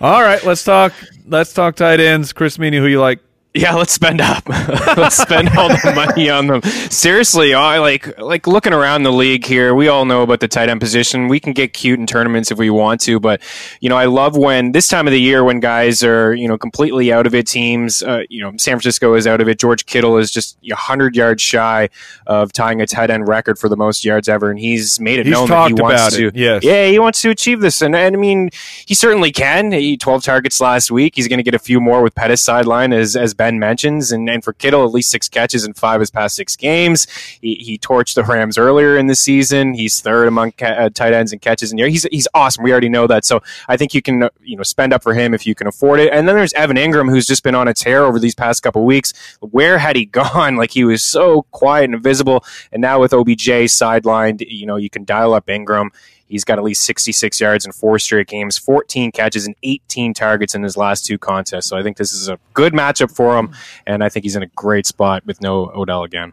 All 0.00 0.22
right, 0.22 0.42
let's 0.44 0.64
talk. 0.64 0.92
Let's 1.26 1.52
talk 1.54 1.76
tight 1.76 2.00
ends. 2.00 2.32
Chris 2.32 2.58
Meaney, 2.58 2.78
who 2.78 2.86
you 2.86 3.00
like? 3.00 3.20
Yeah, 3.56 3.74
let's 3.74 3.92
spend 3.92 4.20
up. 4.20 4.48
let's 4.48 5.16
spend 5.16 5.50
all 5.50 5.68
the 5.68 5.92
money 5.94 6.28
on 6.28 6.48
them. 6.48 6.62
Seriously, 6.62 7.54
I 7.54 7.78
like 7.78 8.18
like 8.18 8.48
looking 8.48 8.72
around 8.72 9.04
the 9.04 9.12
league 9.12 9.46
here. 9.46 9.76
We 9.76 9.86
all 9.86 10.04
know 10.04 10.22
about 10.22 10.40
the 10.40 10.48
tight 10.48 10.68
end 10.68 10.80
position. 10.80 11.28
We 11.28 11.38
can 11.38 11.52
get 11.52 11.72
cute 11.72 12.00
in 12.00 12.06
tournaments 12.08 12.50
if 12.50 12.58
we 12.58 12.68
want 12.68 13.00
to, 13.02 13.20
but 13.20 13.40
you 13.78 13.88
know, 13.88 13.96
I 13.96 14.06
love 14.06 14.36
when 14.36 14.72
this 14.72 14.88
time 14.88 15.06
of 15.06 15.12
the 15.12 15.20
year 15.20 15.44
when 15.44 15.60
guys 15.60 16.02
are 16.02 16.34
you 16.34 16.48
know 16.48 16.58
completely 16.58 17.12
out 17.12 17.28
of 17.28 17.34
it. 17.34 17.46
Teams, 17.46 18.02
uh, 18.02 18.22
you 18.28 18.40
know, 18.40 18.50
San 18.56 18.74
Francisco 18.74 19.14
is 19.14 19.24
out 19.24 19.40
of 19.40 19.48
it. 19.48 19.60
George 19.60 19.86
Kittle 19.86 20.16
is 20.16 20.32
just 20.32 20.58
hundred 20.72 21.14
yards 21.14 21.40
shy 21.40 21.90
of 22.26 22.52
tying 22.52 22.80
a 22.80 22.88
tight 22.88 23.08
end 23.08 23.28
record 23.28 23.56
for 23.56 23.68
the 23.68 23.76
most 23.76 24.04
yards 24.04 24.28
ever, 24.28 24.50
and 24.50 24.58
he's 24.58 24.98
made 24.98 25.20
it 25.20 25.26
He's 25.26 25.32
known 25.32 25.48
that 25.50 25.68
he 25.68 25.74
wants 25.74 26.16
to. 26.16 26.26
it, 26.26 26.34
yes. 26.36 26.64
Yeah, 26.64 26.88
he 26.88 26.98
wants 26.98 27.22
to 27.22 27.30
achieve 27.30 27.60
this, 27.60 27.82
and, 27.82 27.94
and 27.94 28.16
I 28.16 28.18
mean, 28.18 28.50
he 28.84 28.94
certainly 28.94 29.30
can. 29.30 29.70
He 29.70 29.96
twelve 29.96 30.24
targets 30.24 30.60
last 30.60 30.90
week. 30.90 31.14
He's 31.14 31.28
going 31.28 31.38
to 31.38 31.44
get 31.44 31.54
a 31.54 31.60
few 31.60 31.78
more 31.80 32.02
with 32.02 32.16
Pettis 32.16 32.42
sideline, 32.42 32.92
as 32.92 33.14
as 33.14 33.32
Ben 33.44 33.58
mentions, 33.58 34.10
and 34.10 34.30
and 34.30 34.42
for 34.42 34.54
Kittle, 34.54 34.86
at 34.86 34.92
least 34.92 35.10
six 35.10 35.28
catches 35.28 35.66
in 35.66 35.74
five 35.74 35.96
of 35.96 36.00
his 36.00 36.10
past 36.10 36.34
six 36.34 36.56
games. 36.56 37.06
He, 37.42 37.56
he 37.56 37.76
torched 37.76 38.14
the 38.14 38.24
Rams 38.24 38.56
earlier 38.56 38.96
in 38.96 39.06
the 39.06 39.14
season. 39.14 39.74
He's 39.74 40.00
third 40.00 40.28
among 40.28 40.52
ca- 40.52 40.78
uh, 40.84 40.88
tight 40.88 41.12
ends 41.12 41.30
and 41.30 41.42
catches 41.42 41.74
year. 41.74 41.88
He's 41.88 42.04
he's 42.04 42.26
awesome. 42.32 42.64
We 42.64 42.72
already 42.72 42.88
know 42.88 43.06
that, 43.06 43.26
so 43.26 43.42
I 43.68 43.76
think 43.76 43.92
you 43.92 44.00
can 44.00 44.30
you 44.42 44.56
know 44.56 44.62
spend 44.62 44.94
up 44.94 45.02
for 45.02 45.12
him 45.12 45.34
if 45.34 45.46
you 45.46 45.54
can 45.54 45.66
afford 45.66 46.00
it. 46.00 46.10
And 46.10 46.26
then 46.26 46.36
there's 46.36 46.54
Evan 46.54 46.78
Engram, 46.78 47.10
who's 47.10 47.26
just 47.26 47.42
been 47.42 47.54
on 47.54 47.68
a 47.68 47.74
tear 47.74 48.06
over 48.06 48.18
these 48.18 48.34
past 48.34 48.62
couple 48.62 48.82
weeks. 48.86 49.12
Where 49.40 49.76
had 49.76 49.94
he 49.94 50.06
gone? 50.22 50.56
Like 50.56 50.70
he 50.70 50.84
was 50.84 51.02
so 51.02 51.42
quiet 51.50 51.84
and 51.84 51.94
invisible, 51.94 52.46
and 52.72 52.80
now 52.80 52.98
with 52.98 53.12
OBJ 53.12 53.68
sidelined, 53.68 54.42
you 54.48 54.64
know 54.64 54.76
you 54.76 54.88
can 54.88 55.04
dial 55.04 55.34
up 55.34 55.48
Engram. 55.48 55.90
He's 56.34 56.42
got 56.42 56.58
at 56.58 56.64
least 56.64 56.82
66 56.84 57.40
yards 57.40 57.64
in 57.64 57.70
four 57.70 57.96
straight 58.00 58.26
games, 58.26 58.58
14 58.58 59.12
catches, 59.12 59.46
and 59.46 59.54
18 59.62 60.14
targets 60.14 60.56
in 60.56 60.64
his 60.64 60.76
last 60.76 61.06
two 61.06 61.16
contests. 61.16 61.66
So 61.68 61.76
I 61.76 61.84
think 61.84 61.96
this 61.96 62.12
is 62.12 62.28
a 62.28 62.40
good 62.54 62.72
matchup 62.72 63.14
for 63.14 63.38
him, 63.38 63.54
and 63.86 64.02
I 64.02 64.08
think 64.08 64.24
he's 64.24 64.34
in 64.34 64.42
a 64.42 64.48
great 64.56 64.84
spot 64.84 65.24
with 65.24 65.40
no 65.40 65.70
Odell 65.72 66.02
again. 66.02 66.32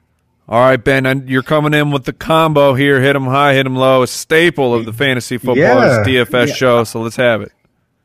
All 0.50 0.60
right, 0.60 0.84
Ben, 0.84 1.06
and 1.06 1.30
you're 1.30 1.44
coming 1.44 1.76
in 1.76 1.92
with 1.92 2.06
the 2.06 2.14
combo 2.14 2.74
here. 2.74 3.00
Hit 3.00 3.16
him 3.16 3.26
high, 3.26 3.54
hit 3.54 3.68
him 3.68 3.76
low. 3.76 4.02
A 4.02 4.08
staple 4.08 4.74
of 4.74 4.86
the 4.86 4.92
fantasy 4.92 5.38
footballers 5.38 5.58
Yeah. 5.60 6.04
DFS 6.04 6.48
Yeah. 6.50 6.54
show. 6.56 6.84
So 6.84 7.00
let's 7.00 7.18
have 7.18 7.42
it. 7.44 7.52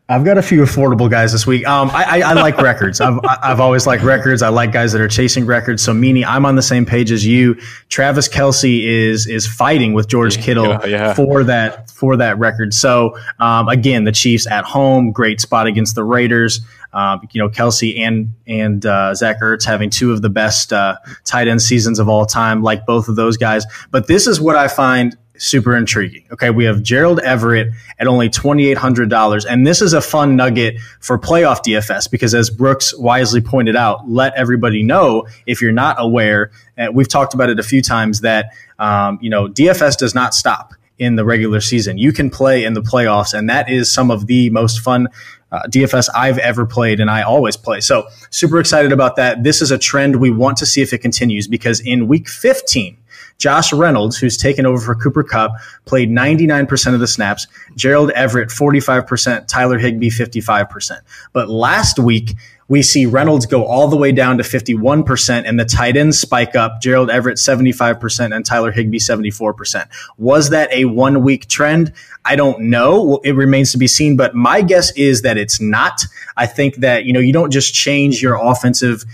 I've 0.08 0.24
got 0.24 0.38
a 0.38 0.42
few 0.42 0.62
affordable 0.62 1.10
guys 1.10 1.32
this 1.32 1.48
week. 1.48 1.66
Um, 1.66 1.90
I, 1.92 2.20
I, 2.22 2.30
I 2.30 2.32
like 2.34 2.58
records. 2.58 3.00
I've, 3.00 3.18
I've 3.24 3.58
always 3.58 3.88
liked 3.88 4.04
records. 4.04 4.40
I 4.40 4.50
like 4.50 4.70
guys 4.70 4.92
that 4.92 5.00
are 5.00 5.08
chasing 5.08 5.46
records. 5.46 5.82
So, 5.82 5.92
Meaney, 5.92 6.24
I'm 6.24 6.46
on 6.46 6.54
the 6.54 6.62
same 6.62 6.86
page 6.86 7.10
as 7.10 7.26
you. 7.26 7.54
Travis 7.88 8.28
Kelce 8.28 8.84
is 8.84 9.26
is 9.26 9.48
fighting 9.48 9.94
with 9.94 10.06
George 10.06 10.38
Kittle 10.38 10.68
Yeah, 10.68 10.86
yeah. 10.86 11.14
for 11.14 11.42
that 11.44 11.90
for 11.90 12.16
that 12.18 12.38
record. 12.38 12.72
So, 12.72 13.18
um, 13.40 13.68
again, 13.68 14.04
the 14.04 14.12
Chiefs 14.12 14.46
at 14.46 14.64
home, 14.64 15.10
great 15.10 15.40
spot 15.40 15.66
against 15.66 15.96
the 15.96 16.04
Raiders. 16.04 16.60
Um, 16.92 17.26
you 17.32 17.42
know, 17.42 17.48
Kelce 17.48 17.98
and 17.98 18.32
and 18.46 18.86
uh, 18.86 19.12
Zach 19.12 19.40
Ertz 19.40 19.64
having 19.64 19.90
two 19.90 20.12
of 20.12 20.22
the 20.22 20.30
best 20.30 20.72
uh, 20.72 20.98
tight 21.24 21.48
end 21.48 21.60
seasons 21.60 21.98
of 21.98 22.08
all 22.08 22.26
time, 22.26 22.62
like 22.62 22.86
both 22.86 23.08
of 23.08 23.16
those 23.16 23.36
guys. 23.36 23.66
But 23.90 24.06
this 24.06 24.28
is 24.28 24.40
what 24.40 24.54
I 24.54 24.68
find 24.68 25.16
super 25.38 25.76
intriguing. 25.76 26.24
Okay, 26.32 26.50
we 26.50 26.64
have 26.64 26.82
Gerald 26.82 27.20
Everett 27.20 27.72
at 27.98 28.06
only 28.06 28.28
$2,800. 28.28 29.46
And 29.48 29.66
this 29.66 29.82
is 29.82 29.92
a 29.92 30.00
fun 30.00 30.36
nugget 30.36 30.78
for 31.00 31.18
playoff 31.18 31.58
DFS 31.64 32.10
because, 32.10 32.34
as 32.34 32.50
Brooks 32.50 32.96
wisely 32.96 33.40
pointed 33.40 33.76
out, 33.76 34.08
let 34.08 34.34
everybody 34.34 34.82
know 34.82 35.26
if 35.46 35.60
you're 35.60 35.72
not 35.72 35.96
aware, 35.98 36.50
and 36.76 36.94
we've 36.94 37.08
talked 37.08 37.34
about 37.34 37.50
it 37.50 37.58
a 37.58 37.62
few 37.62 37.82
times, 37.82 38.20
that, 38.20 38.52
um, 38.78 39.18
you 39.20 39.30
know, 39.30 39.48
DFS 39.48 39.96
does 39.98 40.14
not 40.14 40.34
stop 40.34 40.74
in 40.98 41.16
the 41.16 41.24
regular 41.24 41.60
season. 41.60 41.98
You 41.98 42.12
can 42.12 42.30
play 42.30 42.64
in 42.64 42.74
the 42.74 42.82
playoffs, 42.82 43.34
and 43.34 43.50
that 43.50 43.70
is 43.70 43.92
some 43.92 44.10
of 44.10 44.26
the 44.26 44.50
most 44.50 44.80
fun 44.80 45.08
uh, 45.52 45.62
DFS 45.68 46.08
I've 46.14 46.38
ever 46.38 46.66
played, 46.66 47.00
and 47.00 47.10
I 47.10 47.22
always 47.22 47.56
play. 47.56 47.80
So, 47.80 48.08
super 48.30 48.58
excited 48.58 48.92
about 48.92 49.16
that. 49.16 49.42
This 49.42 49.62
is 49.62 49.70
a 49.70 49.78
trend 49.78 50.16
we 50.16 50.30
want 50.30 50.56
to 50.58 50.66
see 50.66 50.82
if 50.82 50.92
it 50.92 50.98
continues 50.98 51.46
because 51.46 51.80
in 51.80 52.08
week 52.08 52.28
15, 52.28 52.96
Josh 53.38 53.72
Reynolds, 53.72 54.16
who's 54.16 54.36
taken 54.36 54.66
over 54.66 54.80
for 54.80 54.94
Cooper 54.94 55.22
Kupp, 55.22 55.52
played 55.84 56.10
99% 56.10 56.94
of 56.94 57.00
the 57.00 57.06
snaps. 57.06 57.46
Gerald 57.76 58.10
Everett, 58.12 58.48
45%. 58.48 59.46
Tyler 59.46 59.78
Higbee, 59.78 60.10
55%. 60.10 61.00
But 61.32 61.48
last 61.48 61.98
week, 61.98 62.34
we 62.68 62.82
see 62.82 63.06
Reynolds 63.06 63.46
go 63.46 63.64
all 63.64 63.88
the 63.88 63.96
way 63.96 64.10
down 64.12 64.38
to 64.38 64.42
51% 64.42 65.44
and 65.46 65.58
the 65.58 65.64
tight 65.64 65.96
ends 65.96 66.18
spike 66.18 66.56
up. 66.56 66.80
Gerald 66.80 67.10
Everett, 67.10 67.38
75% 67.38 68.34
and 68.34 68.44
Tyler 68.44 68.72
Higbee 68.72 68.98
74%. 68.98 69.86
Was 70.18 70.50
that 70.50 70.72
a 70.72 70.86
one 70.86 71.22
week 71.22 71.46
trend? 71.48 71.92
I 72.24 72.34
don't 72.34 72.62
know. 72.62 73.20
It 73.22 73.32
remains 73.32 73.70
to 73.72 73.78
be 73.78 73.86
seen, 73.86 74.16
but 74.16 74.34
my 74.34 74.62
guess 74.62 74.90
is 74.96 75.22
that 75.22 75.38
it's 75.38 75.60
not. 75.60 76.04
I 76.36 76.46
think 76.46 76.76
that, 76.76 77.04
you 77.04 77.12
know, 77.12 77.20
you 77.20 77.32
don't 77.32 77.52
just 77.52 77.72
change 77.72 78.20
your 78.20 78.34
offensive 78.34 79.04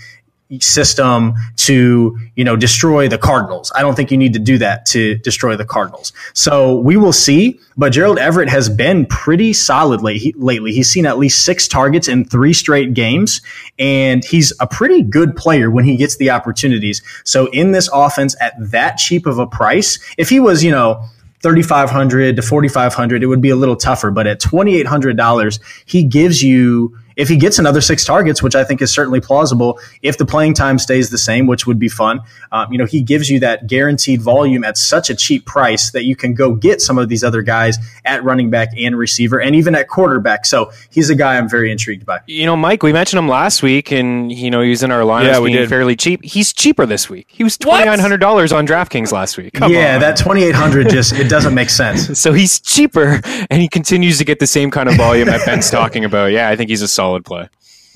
system 0.59 1.33
to 1.55 2.17
you 2.35 2.43
know 2.43 2.55
destroy 2.55 3.07
the 3.07 3.17
Cardinals. 3.17 3.71
I 3.75 3.81
don't 3.81 3.95
think 3.95 4.11
you 4.11 4.17
need 4.17 4.33
to 4.33 4.39
do 4.39 4.57
that 4.59 4.85
to 4.87 5.15
destroy 5.17 5.55
the 5.55 5.65
Cardinals. 5.65 6.13
So 6.33 6.77
we 6.79 6.97
will 6.97 7.13
see. 7.13 7.59
But 7.75 7.89
Gerald 7.89 8.19
Everett 8.19 8.49
has 8.49 8.69
been 8.69 9.07
pretty 9.07 9.51
solid 9.51 10.01
late, 10.03 10.39
lately. 10.39 10.73
He's 10.73 10.91
seen 10.91 11.07
at 11.07 11.17
least 11.17 11.43
six 11.43 11.67
targets 11.67 12.07
in 12.07 12.23
three 12.23 12.53
straight 12.53 12.93
games, 12.93 13.41
and 13.79 14.23
he's 14.23 14.53
a 14.59 14.67
pretty 14.67 15.01
good 15.01 15.35
player 15.35 15.71
when 15.71 15.83
he 15.83 15.97
gets 15.97 16.17
the 16.17 16.29
opportunities. 16.29 17.01
So 17.23 17.47
in 17.47 17.71
this 17.71 17.89
offense 17.91 18.35
at 18.39 18.53
that 18.59 18.97
cheap 18.97 19.25
of 19.25 19.39
a 19.39 19.47
price, 19.47 19.97
if 20.17 20.29
he 20.29 20.39
was 20.39 20.63
you 20.63 20.71
know 20.71 21.03
3500 21.41 22.37
to 22.37 22.41
4500 22.41 23.21
it 23.21 23.25
would 23.25 23.41
be 23.41 23.49
a 23.49 23.55
little 23.55 23.75
tougher 23.75 24.11
but 24.11 24.25
at 24.25 24.39
$2800 24.39 25.59
he 25.85 26.05
gives 26.05 26.41
you 26.41 26.97
if 27.15 27.29
he 27.29 27.37
gets 27.37 27.59
another 27.59 27.81
six 27.81 28.05
targets, 28.05 28.41
which 28.41 28.55
I 28.55 28.63
think 28.63 28.81
is 28.81 28.93
certainly 28.93 29.21
plausible, 29.21 29.79
if 30.01 30.17
the 30.17 30.25
playing 30.25 30.53
time 30.53 30.79
stays 30.79 31.09
the 31.09 31.17
same, 31.17 31.47
which 31.47 31.67
would 31.67 31.79
be 31.79 31.89
fun, 31.89 32.21
um, 32.51 32.71
you 32.71 32.77
know, 32.77 32.85
he 32.85 33.01
gives 33.01 33.29
you 33.29 33.39
that 33.39 33.67
guaranteed 33.67 34.21
volume 34.21 34.63
at 34.63 34.77
such 34.77 35.09
a 35.09 35.15
cheap 35.15 35.45
price 35.45 35.91
that 35.91 36.03
you 36.05 36.15
can 36.15 36.33
go 36.33 36.55
get 36.55 36.81
some 36.81 36.97
of 36.97 37.09
these 37.09 37.23
other 37.23 37.41
guys 37.41 37.77
at 38.05 38.23
running 38.23 38.49
back 38.49 38.69
and 38.77 38.97
receiver, 38.97 39.39
and 39.39 39.55
even 39.55 39.75
at 39.75 39.87
quarterback. 39.87 40.45
So 40.45 40.71
he's 40.89 41.09
a 41.09 41.15
guy 41.15 41.37
I'm 41.37 41.49
very 41.49 41.71
intrigued 41.71 42.05
by. 42.05 42.21
You 42.27 42.45
know, 42.45 42.55
Mike, 42.55 42.83
we 42.83 42.93
mentioned 42.93 43.19
him 43.19 43.27
last 43.27 43.63
week, 43.63 43.91
and 43.91 44.31
you 44.31 44.49
know 44.49 44.61
he 44.61 44.69
was 44.69 44.83
in 44.83 44.91
our 44.91 45.01
lineup 45.01 45.25
yeah, 45.25 45.39
being 45.39 45.55
did. 45.55 45.69
fairly 45.69 45.95
cheap. 45.95 46.23
He's 46.23 46.53
cheaper 46.53 46.85
this 46.85 47.09
week. 47.09 47.27
He 47.29 47.43
was 47.43 47.57
twenty 47.57 47.85
nine 47.85 47.99
hundred 47.99 48.19
dollars 48.19 48.51
on 48.51 48.65
DraftKings 48.65 49.11
last 49.11 49.37
week. 49.37 49.53
Come 49.53 49.71
yeah, 49.71 49.95
on. 49.95 50.01
that 50.01 50.17
twenty 50.17 50.43
eight 50.43 50.55
hundred 50.55 50.89
just 50.89 51.13
it 51.13 51.29
doesn't 51.29 51.53
make 51.53 51.69
sense. 51.69 52.19
so 52.19 52.33
he's 52.33 52.59
cheaper, 52.59 53.21
and 53.49 53.61
he 53.61 53.67
continues 53.67 54.17
to 54.17 54.25
get 54.25 54.39
the 54.39 54.47
same 54.47 54.71
kind 54.71 54.89
of 54.89 54.95
volume 54.95 55.27
that 55.27 55.45
Ben's 55.45 55.69
talking 55.69 56.05
about. 56.05 56.31
Yeah, 56.31 56.49
I 56.49 56.55
think 56.55 56.69
he's 56.69 56.81
a 56.81 56.87
solid 56.87 57.02
play. 57.25 57.49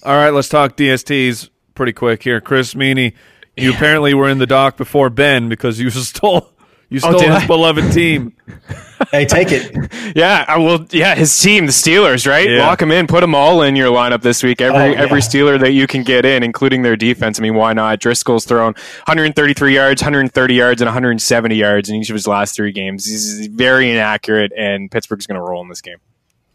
All 0.04 0.15
right, 0.15 0.30
let's 0.30 0.50
talk 0.50 0.78
DSTs 0.78 1.50
pretty 1.76 1.93
quick 1.93 2.24
here. 2.24 2.41
Chris 2.41 2.74
Meaney, 2.74 3.13
you 3.56 3.72
yeah. 3.72 3.76
apparently 3.76 4.13
were 4.13 4.30
in 4.30 4.38
the 4.38 4.48
dock 4.48 4.78
before 4.78 5.10
Ben 5.10 5.50
because 5.50 5.80
you 5.80 5.89
stole 5.91 6.50
you 6.89 7.02
oh, 7.04 7.12
stole 7.12 7.30
oh, 7.30 7.34
his 7.34 7.43
I? 7.43 7.48
beloved 7.48 7.91
team. 7.91 8.34
hey, 9.12 9.26
take 9.26 9.52
it. 9.52 9.76
Yeah, 10.15 10.46
I 10.48 10.58
will. 10.58 10.86
Yeah, 10.89 11.15
his 11.15 11.38
team, 11.38 11.65
the 11.65 11.72
Steelers, 11.72 12.26
right? 12.26 12.50
Yeah. 12.50 12.65
Lock 12.65 12.80
them 12.80 12.91
in, 12.91 13.08
put 13.08 13.22
them 13.22 13.36
all 13.36 13.62
in 13.62 13.76
your 13.76 13.91
lineup 13.91 14.22
this 14.22 14.41
week. 14.41 14.62
Every 14.62 14.80
oh, 14.80 14.86
yeah. 14.86 15.02
every 15.02 15.20
Steeler 15.20 15.60
that 15.60 15.74
you 15.74 15.86
can 15.86 16.04
get 16.04 16.26
in, 16.26 16.43
including 16.43 16.82
their 16.82 16.96
defense. 16.96 17.38
I 17.38 17.43
mean, 17.43 17.56
why 17.56 17.74
not? 17.74 18.00
Driskel's 18.00 18.46
thrown 18.46 18.74
133 18.74 19.76
yards, 19.76 20.02
130 20.02 20.54
yards, 20.54 20.82
and 20.82 20.88
170 20.88 21.56
yards 21.56 21.89
in 21.89 21.98
each 21.98 22.10
of 22.10 22.13
his 22.13 22.26
last 22.26 22.56
three 22.56 22.72
games. 22.72 23.06
He's 23.06 23.48
very 23.48 23.91
inaccurate, 23.91 24.54
and 24.58 24.89
Pittsburgh's 24.89 25.28
going 25.28 25.39
to 25.39 25.41
roll 25.41 25.62
in 25.62 25.67
this 25.67 25.82
game. 25.82 25.98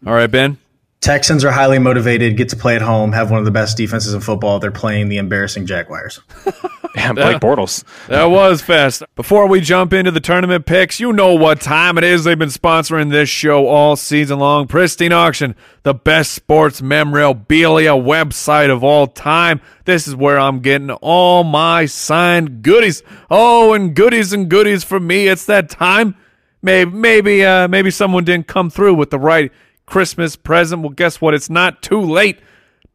All 0.06 0.14
right, 0.14 0.30
Ben. 0.30 0.56
Texans 1.02 1.44
are 1.44 1.50
highly 1.50 1.80
motivated, 1.80 2.36
get 2.36 2.48
to 2.50 2.56
play 2.56 2.76
at 2.76 2.80
home, 2.80 3.10
have 3.10 3.28
one 3.28 3.40
of 3.40 3.44
the 3.44 3.50
best 3.50 3.76
defenses 3.76 4.14
in 4.14 4.20
football. 4.20 4.60
They're 4.60 4.70
playing 4.70 5.08
the 5.08 5.16
embarrassing 5.16 5.66
Jaguars. 5.66 6.20
yeah, 6.94 7.12
Blake 7.12 7.40
Bortles. 7.40 7.82
That 8.06 8.26
was 8.26 8.62
fast. 8.62 9.02
Before 9.16 9.48
we 9.48 9.60
jump 9.60 9.92
into 9.92 10.12
the 10.12 10.20
tournament 10.20 10.64
picks, 10.64 11.00
you 11.00 11.12
know 11.12 11.34
what 11.34 11.60
time 11.60 11.98
it 11.98 12.04
is. 12.04 12.22
They've 12.22 12.38
been 12.38 12.50
sponsoring 12.50 13.10
this 13.10 13.28
show 13.28 13.66
all 13.66 13.96
season 13.96 14.38
long. 14.38 14.68
Pristine 14.68 15.12
Auction, 15.12 15.56
the 15.82 15.92
best 15.92 16.34
sports 16.34 16.80
memorabilia 16.80 17.90
website 17.90 18.70
of 18.70 18.84
all 18.84 19.08
time. 19.08 19.60
This 19.86 20.06
is 20.06 20.14
where 20.14 20.38
I'm 20.38 20.60
getting 20.60 20.92
all 20.92 21.42
my 21.42 21.86
signed 21.86 22.62
goodies. 22.62 23.02
Oh, 23.28 23.72
and 23.72 23.92
goodies 23.96 24.32
and 24.32 24.48
goodies 24.48 24.84
for 24.84 25.00
me. 25.00 25.26
It's 25.26 25.46
that 25.46 25.68
time. 25.68 26.14
Maybe, 26.62 26.92
maybe, 26.92 27.44
uh, 27.44 27.66
maybe 27.66 27.90
someone 27.90 28.22
didn't 28.22 28.46
come 28.46 28.70
through 28.70 28.94
with 28.94 29.10
the 29.10 29.18
right 29.18 29.50
Christmas 29.86 30.36
present. 30.36 30.82
Well, 30.82 30.90
guess 30.90 31.20
what? 31.20 31.34
It's 31.34 31.50
not 31.50 31.82
too 31.82 32.00
late 32.00 32.38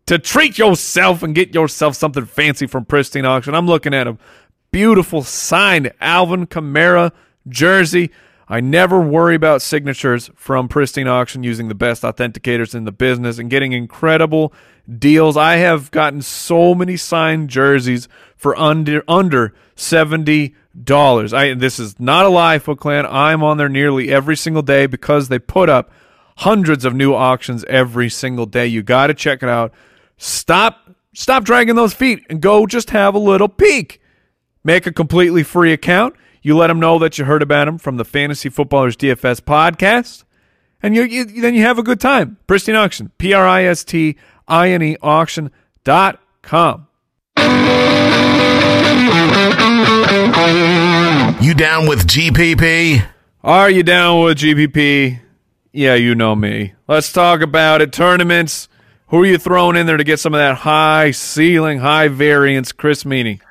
to 0.08 0.17
treat 0.17 0.58
yourself 0.58 1.21
and 1.21 1.36
get 1.36 1.54
yourself 1.54 1.95
something 1.95 2.26
fancy 2.26 2.65
from 2.65 2.86
Pristine 2.86 3.26
Auction. 3.26 3.54
I'm 3.54 3.67
looking 3.67 3.93
at 3.93 4.08
a 4.08 4.17
beautiful 4.71 5.23
signed 5.23 5.91
Alvin 6.00 6.47
Kamara 6.47 7.12
jersey. 7.47 8.12
I 8.50 8.62
never 8.62 9.02
worry 9.02 9.36
about 9.36 9.62
signatures 9.62 10.32
from 10.36 10.69
Pristine 10.69 11.08
Auction 11.08 11.43
using 11.43 11.67
the 11.67 11.76
best 11.76 12.04
authenticators 12.04 12.73
in 12.73 12.86
the 12.86 12.93
business 12.93 13.39
and 13.39 13.50
getting 13.50 13.73
incredible 13.73 14.54
deals. 14.97 15.36
I 15.36 15.58
have 15.58 15.91
gotten 15.91 16.21
so 16.21 16.73
many 16.73 16.95
signed 16.95 17.50
jerseys 17.50 18.08
for 18.38 18.58
under 18.58 19.04
under 19.06 19.54
seventy 19.76 20.56
dollars. 20.82 21.34
I 21.34 21.56
this 21.56 21.78
is 21.78 22.00
not 22.00 22.26
a 22.26 22.30
lie, 22.30 22.60
Foot 22.60 22.80
Clan. 22.80 23.06
I'm 23.06 23.43
on 23.43 23.58
there 23.58 23.67
nearly 23.67 24.10
every 24.10 24.38
single 24.38 24.62
day 24.62 24.86
because 24.86 25.28
they 25.28 25.39
put 25.39 25.67
up 25.67 25.91
hundreds 26.38 26.86
of 26.86 26.93
new 26.93 27.13
auctions 27.13 27.63
every 27.65 28.10
single 28.10 28.45
day. 28.45 28.67
You 28.67 28.84
got 28.84 29.08
to 29.08 29.13
check 29.13 29.43
it 29.43 29.50
out. 29.50 29.73
Stop 30.17 30.91
stop 31.13 31.43
dragging 31.43 31.76
those 31.76 31.93
feet 31.93 32.26
and 32.30 32.41
go 32.41 32.65
just 32.65 32.91
have 32.91 33.15
a 33.15 33.19
little 33.19 33.50
peek. 33.50 34.02
Make 34.63 34.86
a 34.86 34.91
completely 34.91 35.43
free 35.43 35.71
account. 35.73 36.15
You 36.41 36.56
let 36.56 36.67
them 36.67 36.80
know 36.80 37.00
that 37.00 37.17
you 37.17 37.26
heard 37.26 37.41
about 37.41 37.65
them 37.65 37.78
from 37.78 37.97
the 37.97 38.06
Fantasy 38.06 38.50
Footballers 38.50 38.95
DFS 38.95 39.41
podcast, 39.41 40.23
and 40.82 40.95
you, 40.95 41.04
you 41.04 41.26
then 41.26 41.56
you 41.56 41.62
have 41.63 41.80
a 41.80 41.84
good 41.84 42.00
time. 42.00 42.38
Pristine 42.47 42.76
Auction, 42.76 43.12
P 43.17 43.34
R 43.34 43.45
I 43.45 43.63
S 43.63 43.84
T 43.84 44.15
I 44.47 44.69
N 44.69 44.82
E 44.82 44.97
auction 45.02 45.52
dot 45.84 46.21
com. 46.41 46.88
You 51.41 51.54
down 51.54 51.88
with 51.88 52.08
GPP? 52.08 53.08
Are 53.43 53.69
you 53.69 53.84
down 53.84 54.23
with 54.23 54.38
GPP? 54.38 55.26
Yeah, 55.77 55.93
you 55.93 56.15
know 56.15 56.35
me. 56.35 56.73
Let's 56.87 57.13
talk 57.13 57.41
about 57.41 57.83
it. 57.83 57.93
Tournaments. 57.93 58.67
Who 59.09 59.21
are 59.21 59.25
you 59.27 59.37
throwing 59.37 59.75
in 59.75 59.85
there 59.85 59.95
to 59.95 60.03
get 60.03 60.19
some 60.19 60.33
of 60.33 60.39
that 60.39 60.55
high 60.55 61.11
ceiling, 61.11 61.77
high 61.77 62.07
variance, 62.07 62.71
Chris 62.71 63.03
Meaney? 63.03 63.41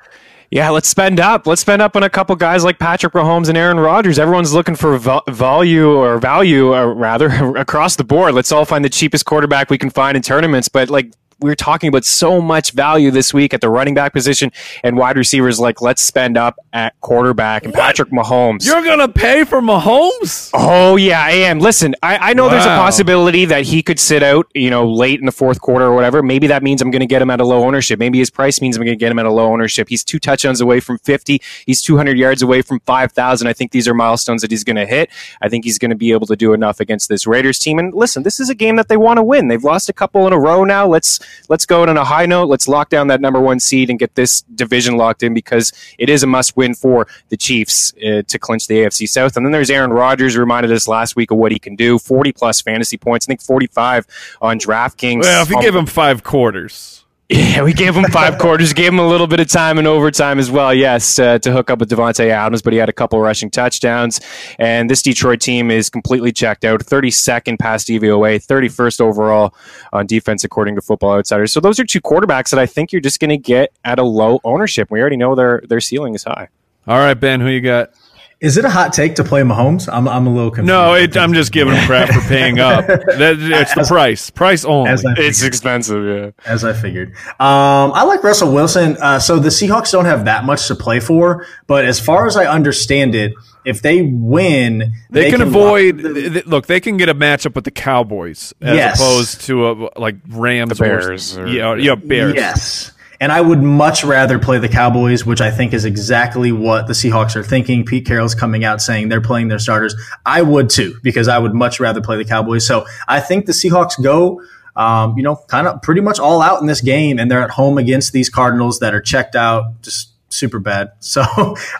Yeah, 0.51 0.71
let's 0.71 0.89
spend 0.89 1.21
up. 1.21 1.47
Let's 1.47 1.61
spend 1.61 1.81
up 1.81 1.95
on 1.95 2.03
a 2.03 2.09
couple 2.09 2.35
guys 2.35 2.65
like 2.65 2.79
Patrick 2.79 3.13
Mahomes 3.13 3.47
and 3.47 3.57
Aaron 3.57 3.79
Rodgers. 3.79 4.19
Everyone's 4.19 4.53
looking 4.53 4.75
for 4.75 4.97
value 5.29 5.89
or 5.89 6.19
value, 6.19 6.73
or 6.73 6.93
rather, 6.93 7.29
across 7.55 7.95
the 7.95 8.03
board. 8.03 8.33
Let's 8.33 8.51
all 8.51 8.65
find 8.65 8.83
the 8.83 8.89
cheapest 8.89 9.23
quarterback 9.23 9.69
we 9.69 9.77
can 9.77 9.89
find 9.89 10.17
in 10.17 10.21
tournaments. 10.21 10.67
But 10.67 10.89
like 10.89 11.13
we 11.39 11.51
are 11.51 11.55
talking 11.55 11.87
about 11.87 12.05
so 12.05 12.41
much 12.41 12.71
value 12.71 13.11
this 13.11 13.33
week 13.33 13.53
at 13.53 13.61
the 13.61 13.69
running 13.69 13.93
back 13.93 14.13
position 14.13 14.51
and 14.83 14.97
wide 14.97 15.17
receivers. 15.17 15.59
Like, 15.59 15.81
let's 15.81 16.01
spend 16.01 16.37
up 16.37 16.57
at 16.73 16.99
quarterback 17.01 17.63
and 17.63 17.73
what? 17.73 17.81
Patrick 17.81 18.09
Mahomes. 18.09 18.65
You're 18.65 18.83
gonna 18.83 19.07
pay 19.07 19.43
for 19.43 19.61
Mahomes? 19.61 20.51
Oh 20.53 20.95
yeah, 20.95 21.21
I 21.21 21.31
am. 21.31 21.59
Listen, 21.59 21.95
I, 22.03 22.17
I 22.17 22.33
know 22.33 22.45
wow. 22.45 22.51
there's 22.51 22.65
a 22.65 22.69
possibility 22.69 23.45
that 23.45 23.65
he 23.65 23.83
could 23.83 23.99
sit 23.99 24.23
out, 24.23 24.47
you 24.53 24.69
know, 24.69 24.91
late 24.91 25.19
in 25.19 25.25
the 25.25 25.31
fourth 25.31 25.61
quarter 25.61 25.85
or 25.85 25.95
whatever. 25.95 26.23
Maybe 26.23 26.47
that 26.47 26.63
means 26.63 26.81
I'm 26.81 26.91
going 26.91 27.01
to 27.01 27.07
get 27.07 27.21
him 27.21 27.29
at 27.29 27.39
a 27.39 27.45
low 27.45 27.63
ownership. 27.63 27.99
Maybe 27.99 28.17
his 28.17 28.29
price 28.29 28.61
means 28.61 28.77
I'm 28.77 28.83
going 28.83 28.97
to 28.97 28.99
get 28.99 29.11
him 29.11 29.19
at 29.19 29.25
a 29.25 29.31
low 29.31 29.51
ownership. 29.51 29.89
He's 29.89 30.03
two 30.03 30.19
touchdowns 30.19 30.61
away 30.61 30.79
from 30.79 30.97
50. 30.99 31.41
He's 31.65 31.81
200 31.81 32.17
yards 32.17 32.41
away 32.41 32.61
from 32.61 32.79
5,000. 32.81 33.47
I 33.47 33.53
think 33.53 33.71
these 33.71 33.87
are 33.87 33.93
milestones 33.93 34.41
that 34.41 34.51
he's 34.51 34.63
going 34.63 34.75
to 34.75 34.85
hit. 34.85 35.09
I 35.41 35.49
think 35.49 35.65
he's 35.65 35.77
going 35.77 35.91
to 35.91 35.95
be 35.95 36.11
able 36.11 36.27
to 36.27 36.35
do 36.35 36.53
enough 36.53 36.79
against 36.79 37.09
this 37.09 37.27
Raiders 37.27 37.59
team. 37.59 37.79
And 37.79 37.93
listen, 37.93 38.23
this 38.23 38.39
is 38.39 38.49
a 38.49 38.55
game 38.55 38.75
that 38.77 38.87
they 38.87 38.97
want 38.97 39.17
to 39.17 39.23
win. 39.23 39.47
They've 39.47 39.63
lost 39.63 39.89
a 39.89 39.93
couple 39.93 40.27
in 40.27 40.33
a 40.33 40.39
row 40.39 40.63
now. 40.63 40.87
Let's 40.87 41.19
let's 41.49 41.65
go 41.65 41.83
in 41.83 41.89
on 41.89 41.97
a 41.97 42.03
high 42.03 42.25
note. 42.25 42.45
Let's 42.45 42.67
lock 42.67 42.89
down 42.89 43.07
that 43.07 43.21
number 43.21 43.39
one 43.39 43.59
seed 43.59 43.89
and 43.89 43.99
get 43.99 44.15
this 44.15 44.41
division 44.41 44.97
locked 44.97 45.23
in 45.23 45.33
because 45.33 45.71
it 45.97 46.09
is 46.09 46.23
a 46.23 46.27
must 46.27 46.55
win 46.57 46.73
for 46.73 47.07
the 47.29 47.37
Chiefs 47.37 47.93
uh, 47.97 48.21
to 48.27 48.39
clinch 48.39 48.67
the 48.67 48.75
AFC 48.75 49.07
South. 49.07 49.37
And 49.37 49.45
then 49.45 49.51
there's 49.51 49.69
Aaron 49.69 49.91
Rodgers, 49.91 50.33
who 50.33 50.39
reminded 50.39 50.71
us 50.71 50.87
last 50.87 51.15
week 51.15 51.31
of 51.31 51.37
what 51.37 51.51
he 51.51 51.59
can 51.59 51.75
do 51.75 51.99
40 51.99 52.31
plus 52.33 52.61
fantasy 52.61 52.97
points. 52.97 53.25
I 53.25 53.27
think 53.27 53.41
45 53.41 54.05
on 54.41 54.59
DraftKings. 54.59 55.21
Well, 55.21 55.43
if 55.43 55.49
you 55.49 55.57
um, 55.57 55.61
give 55.61 55.75
him 55.75 55.85
five 55.85 56.23
quarters. 56.23 57.05
Yeah, 57.29 57.63
we 57.63 57.73
gave 57.73 57.93
him 57.93 58.05
five 58.05 58.37
quarters, 58.39 58.71
gave 58.71 58.93
him 58.93 58.99
a 58.99 59.07
little 59.07 59.27
bit 59.27 59.41
of 59.41 59.49
time 59.49 59.79
in 59.79 59.85
overtime 59.85 60.39
as 60.39 60.49
well, 60.49 60.73
yes, 60.73 61.19
uh, 61.19 61.37
to 61.39 61.51
hook 61.51 61.69
up 61.69 61.79
with 61.79 61.89
Davante 61.89 62.29
Adams, 62.29 62.61
but 62.61 62.71
he 62.71 62.79
had 62.79 62.87
a 62.87 62.93
couple 62.93 63.19
rushing 63.19 63.49
touchdowns. 63.49 64.21
And 64.59 64.89
this 64.89 65.01
Detroit 65.01 65.41
team 65.41 65.69
is 65.69 65.89
completely 65.89 66.31
checked 66.31 66.63
out 66.63 66.79
32nd 66.79 67.59
pass 67.59 67.83
DVOA, 67.83 68.45
31st 68.45 69.01
overall 69.01 69.53
on 69.91 70.05
defense, 70.05 70.45
according 70.45 70.75
to 70.75 70.81
Football 70.81 71.17
Outsiders. 71.17 71.51
So 71.51 71.59
those 71.59 71.81
are 71.81 71.85
two 71.85 71.99
quarterbacks 71.99 72.51
that 72.51 72.59
I 72.59 72.65
think 72.65 72.93
you're 72.93 73.01
just 73.01 73.19
going 73.19 73.29
to 73.29 73.37
get 73.37 73.73
at 73.83 73.99
a 73.99 74.03
low 74.03 74.39
ownership. 74.45 74.89
We 74.89 75.01
already 75.01 75.17
know 75.17 75.35
their, 75.35 75.61
their 75.67 75.81
ceiling 75.81 76.15
is 76.15 76.23
high. 76.23 76.47
All 76.87 76.99
right, 76.99 77.15
Ben, 77.15 77.41
who 77.41 77.49
you 77.49 77.59
got? 77.59 77.91
Is 78.39 78.55
it 78.57 78.65
a 78.65 78.69
hot 78.69 78.93
take 78.93 79.15
to 79.15 79.23
play 79.23 79.41
Mahomes? 79.41 79.91
I'm, 79.91 80.07
I'm 80.07 80.27
a 80.27 80.29
little 80.29 80.51
confused. 80.51 80.67
No, 80.67 80.93
it, 80.93 81.17
I'm 81.17 81.33
just 81.33 81.51
giving 81.51 81.73
him 81.73 81.83
crap 81.87 82.09
for 82.09 82.21
paying 82.27 82.59
up. 82.59 82.85
That, 83.17 83.37
it's 83.39 83.73
the 83.73 83.83
price, 83.83 84.29
price 84.29 84.63
only. 84.63 84.91
It's 85.17 85.41
expensive, 85.41 86.05
yeah. 86.05 86.31
As 86.45 86.63
I 86.63 86.73
figured. 86.73 87.15
Um, 87.39 87.91
I 87.93 88.03
like 88.03 88.23
Russell 88.23 88.53
Wilson. 88.53 88.95
Uh, 88.97 89.17
so 89.17 89.39
the 89.39 89.49
Seahawks 89.49 89.91
don't 89.91 90.05
have 90.05 90.25
that 90.25 90.43
much 90.43 90.67
to 90.67 90.75
play 90.75 90.99
for, 90.99 91.47
but 91.65 91.85
as 91.85 91.99
far 91.99 92.27
as 92.27 92.37
I 92.37 92.45
understand 92.45 93.15
it, 93.15 93.33
if 93.65 93.81
they 93.81 94.01
win, 94.01 94.93
they, 95.09 95.23
they 95.23 95.29
can, 95.31 95.39
can, 95.39 95.47
avoid. 95.47 95.97
The, 95.97 96.43
look, 96.45 96.67
they 96.67 96.79
can 96.79 96.97
get 96.97 97.09
a 97.09 97.15
matchup 97.15 97.55
with 97.55 97.63
the 97.63 97.71
Cowboys 97.71 98.53
as 98.61 98.75
yes. 98.75 98.99
opposed 98.99 99.41
to 99.41 99.67
a, 99.67 99.99
like 99.99 100.17
Rams, 100.27 100.77
the 100.77 100.83
Bears, 100.83 101.37
or, 101.37 101.43
or, 101.43 101.47
yeah, 101.47 101.75
yeah, 101.75 101.95
Bears. 101.95 102.35
Yes. 102.35 102.91
And 103.19 103.31
I 103.31 103.41
would 103.41 103.61
much 103.61 104.03
rather 104.03 104.37
play 104.39 104.59
the 104.59 104.69
Cowboys, 104.69 105.25
which 105.25 105.41
I 105.41 105.51
think 105.51 105.73
is 105.73 105.85
exactly 105.85 106.51
what 106.51 106.87
the 106.87 106.93
Seahawks 106.93 107.35
are 107.35 107.43
thinking. 107.43 107.85
Pete 107.85 108.05
Carroll's 108.05 108.35
coming 108.35 108.63
out 108.63 108.81
saying 108.81 109.09
they're 109.09 109.21
playing 109.21 109.47
their 109.47 109.59
starters. 109.59 109.95
I 110.25 110.41
would 110.41 110.69
too, 110.69 110.99
because 111.01 111.27
I 111.27 111.39
would 111.39 111.53
much 111.53 111.79
rather 111.79 112.01
play 112.01 112.17
the 112.17 112.25
Cowboys. 112.25 112.65
So 112.65 112.85
I 113.07 113.19
think 113.19 113.45
the 113.45 113.53
Seahawks 113.53 114.01
go, 114.01 114.41
um, 114.75 115.17
you 115.17 115.23
know, 115.23 115.37
kind 115.47 115.67
of 115.67 115.81
pretty 115.81 116.01
much 116.01 116.19
all 116.19 116.41
out 116.41 116.61
in 116.61 116.67
this 116.67 116.81
game, 116.81 117.17
and 117.17 117.31
they're 117.31 117.41
at 117.41 117.49
home 117.51 117.77
against 117.77 118.13
these 118.13 118.29
Cardinals 118.29 118.79
that 118.79 118.93
are 118.93 119.01
checked 119.01 119.35
out, 119.35 119.81
just 119.81 120.11
super 120.29 120.59
bad. 120.59 120.91
So 120.99 121.21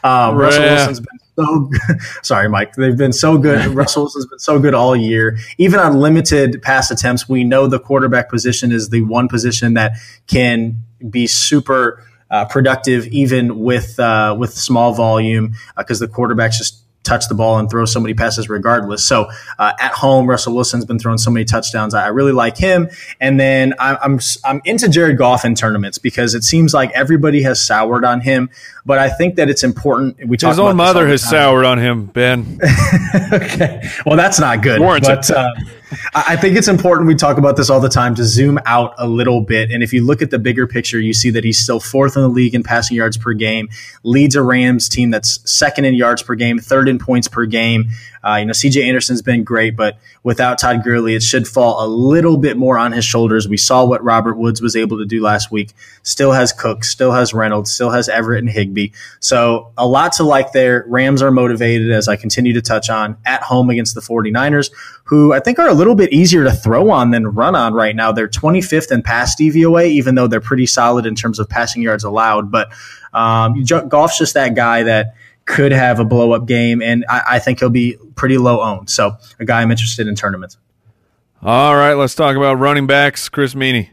uh, 0.04 0.34
Russell 0.36 0.64
Wilson's 0.64 1.00
been 1.02 1.20
so 1.38 1.70
sorry, 2.24 2.50
Mike. 2.50 2.74
They've 2.74 2.98
been 2.98 3.14
so 3.14 3.38
good. 3.38 3.66
Russell's 3.76 4.16
has 4.16 4.26
been 4.26 4.40
so 4.40 4.60
good 4.60 4.74
all 4.74 4.96
year. 4.96 5.38
Even 5.58 5.80
on 5.80 6.00
limited 6.00 6.62
pass 6.62 6.90
attempts, 6.90 7.30
we 7.30 7.44
know 7.44 7.68
the 7.68 7.80
quarterback 7.80 8.30
position 8.30 8.72
is 8.72 8.90
the 8.90 9.02
one 9.02 9.28
position 9.28 9.76
that 9.76 9.94
can 10.26 10.82
be 11.10 11.28
super 11.28 12.04
uh, 12.30 12.46
productive 12.46 13.08
even 13.08 13.60
with 13.60 14.00
uh, 14.00 14.36
with 14.38 14.54
small 14.54 14.94
volume 14.94 15.54
because 15.78 16.02
uh, 16.02 16.06
the 16.06 16.12
quarterbacks 16.12 16.58
just 16.58 16.84
touch 17.08 17.28
the 17.30 17.36
ball 17.36 17.58
and 17.58 17.70
throw 17.70 17.86
so 17.86 18.00
many 18.00 18.14
passes 18.14 18.50
regardless. 18.50 19.04
So 19.08 19.30
uh, 19.58 19.72
at 19.80 19.94
home, 19.94 20.30
Russell 20.30 20.54
Wilson's 20.54 20.86
been 20.86 21.00
throwing 21.00 21.18
so 21.18 21.32
many 21.32 21.46
touchdowns. 21.46 21.94
I, 21.94 22.06
I 22.06 22.08
really 22.08 22.34
like 22.34 22.58
him. 22.58 22.90
And 23.22 23.40
then 23.40 23.74
I, 23.80 23.98
I'm 24.02 24.20
I'm 24.44 24.62
into 24.66 24.90
Jared 24.90 25.18
Goff 25.18 25.46
in 25.46 25.56
tournaments 25.56 25.98
because 25.98 26.36
it 26.36 26.44
seems 26.44 26.74
like 26.74 26.92
everybody 26.92 27.42
has 27.44 27.62
soured 27.62 28.04
on 28.04 28.22
him. 28.22 28.50
But 28.86 29.00
I 29.00 29.10
think 29.10 29.36
that 29.36 29.50
it's 29.50 29.64
important. 29.64 30.28
We 30.28 30.38
talk 30.38 30.50
His 30.50 30.60
own 30.60 30.76
mother 30.76 31.08
has 31.08 31.28
soured 31.28 31.66
on 31.66 31.80
him, 31.80 32.06
Ben. 32.08 32.60
okay. 33.32 33.90
Well, 34.06 34.18
that's 34.18 34.40
not 34.40 34.62
good. 34.62 34.80
Warranted. 34.80 35.24
But 35.28 35.32
uh, 35.32 35.54
I 36.14 36.36
think 36.36 36.58
it's 36.58 36.68
important. 36.68 37.08
We 37.08 37.16
talk 37.16 37.38
about 37.38 37.56
this 37.56 37.70
all 37.70 37.80
the 37.80 37.90
time 37.90 38.14
to 38.16 38.26
zoom 38.26 38.60
out 38.66 38.94
a 38.98 39.08
little 39.08 39.42
bit. 39.42 39.72
And 39.72 39.82
if 39.82 39.94
you 39.94 40.06
look 40.06 40.22
at 40.22 40.32
the 40.32 40.40
bigger 40.40 40.68
picture, 40.68 41.00
you 41.00 41.14
see 41.14 41.30
that 41.30 41.44
he's 41.44 41.60
still 41.60 41.80
fourth 41.80 42.16
in 42.16 42.24
the 42.24 42.30
league 42.30 42.56
in 42.56 42.64
passing 42.64 42.98
yards 42.98 43.18
per 43.18 43.34
game, 43.34 43.70
leads 44.04 44.36
a 44.36 44.42
Rams 44.42 44.90
team 44.90 45.12
that's 45.12 45.40
second 45.50 45.86
in 45.86 45.94
yards 45.94 46.22
per 46.22 46.36
game, 46.36 46.60
third 46.60 46.90
in 46.90 47.00
points 47.00 47.28
per 47.28 47.46
game. 47.46 47.86
Uh, 48.28 48.36
you 48.38 48.46
know, 48.46 48.52
CJ 48.52 48.84
Anderson's 48.84 49.22
been 49.22 49.44
great, 49.46 49.78
but 49.78 49.98
without 50.24 50.58
Todd 50.58 50.84
Gurley, 50.84 51.16
it 51.16 51.24
should 51.24 51.48
fall 51.48 51.86
a 51.86 51.88
little 51.88 52.36
bit 52.36 52.58
more 52.58 52.78
on 52.78 52.92
his 52.92 53.06
shoulders. 53.06 53.48
We 53.48 53.56
saw 53.56 53.86
what 53.86 54.04
Robert 54.04 54.36
Woods 54.36 54.62
was 54.62 54.76
able 54.76 54.98
to 54.98 55.06
do 55.06 55.22
last 55.22 55.52
week. 55.52 55.72
Still 56.04 56.34
has 56.34 56.52
Cook, 56.52 56.84
still 56.84 57.14
has 57.14 57.34
Reynolds, 57.34 57.72
still 57.72 57.92
has 57.92 58.10
Everett 58.10 58.40
and 58.40 58.50
Higbee. 58.50 58.90
So 59.22 59.72
a 59.78 59.88
lot 59.88 60.12
to 60.14 60.24
like 60.24 60.52
there. 60.52 60.84
Rams 60.88 61.22
are 61.22 61.32
motivated, 61.32 61.92
as 61.92 62.10
I 62.10 62.18
continue 62.18 62.52
to 62.54 62.62
touch 62.62 62.90
on, 62.90 63.16
at 63.26 63.44
home 63.44 63.70
against 63.70 63.96
the 63.96 64.02
49ers, 64.02 64.72
who 65.08 65.34
I 65.34 65.40
think 65.40 65.60
are 65.60 65.70
a 65.70 65.74
little 65.74 65.96
bit 65.96 66.14
easier 66.14 66.44
to 66.44 66.52
throw 66.52 66.92
on 66.92 67.12
than 67.12 67.28
run 67.28 67.56
on 67.56 67.74
right 67.74 67.96
now. 67.96 68.12
They're 68.12 68.28
25th 68.28 68.92
in 68.92 69.02
pass 69.02 69.36
DVOA, 69.40 69.88
even 69.88 70.16
though 70.16 70.28
they're 70.28 70.42
pretty 70.42 70.66
solid 70.66 71.06
in 71.06 71.16
terms 71.16 71.40
of 71.40 71.50
passing 71.50 71.82
yards 71.82 72.04
allowed. 72.04 72.52
But 72.52 72.72
um, 73.14 73.64
just 73.64 74.34
that 74.34 74.56
guy 74.56 74.84
that– 74.84 75.16
could 75.48 75.72
have 75.72 76.00
a 76.00 76.06
blow 76.06 76.34
up 76.34 76.46
game, 76.46 76.84
and 76.84 77.04
I, 77.10 77.24
I 77.32 77.40
think 77.40 77.60
he'll 77.60 77.70
be 77.70 77.98
pretty 78.16 78.38
low 78.38 78.62
owned. 78.62 78.90
So 78.92 79.18
a 79.40 79.46
guy 79.46 79.62
I'm 79.62 79.72
interested 79.72 80.08
in 80.08 80.14
tournaments. 80.14 80.58
All 81.42 81.76
right, 81.76 81.94
let's 81.94 82.14
talk 82.14 82.36
about 82.36 82.56
running 82.56 82.86
backs. 82.86 83.30
Chris 83.30 83.56
Meaney. 83.56 83.90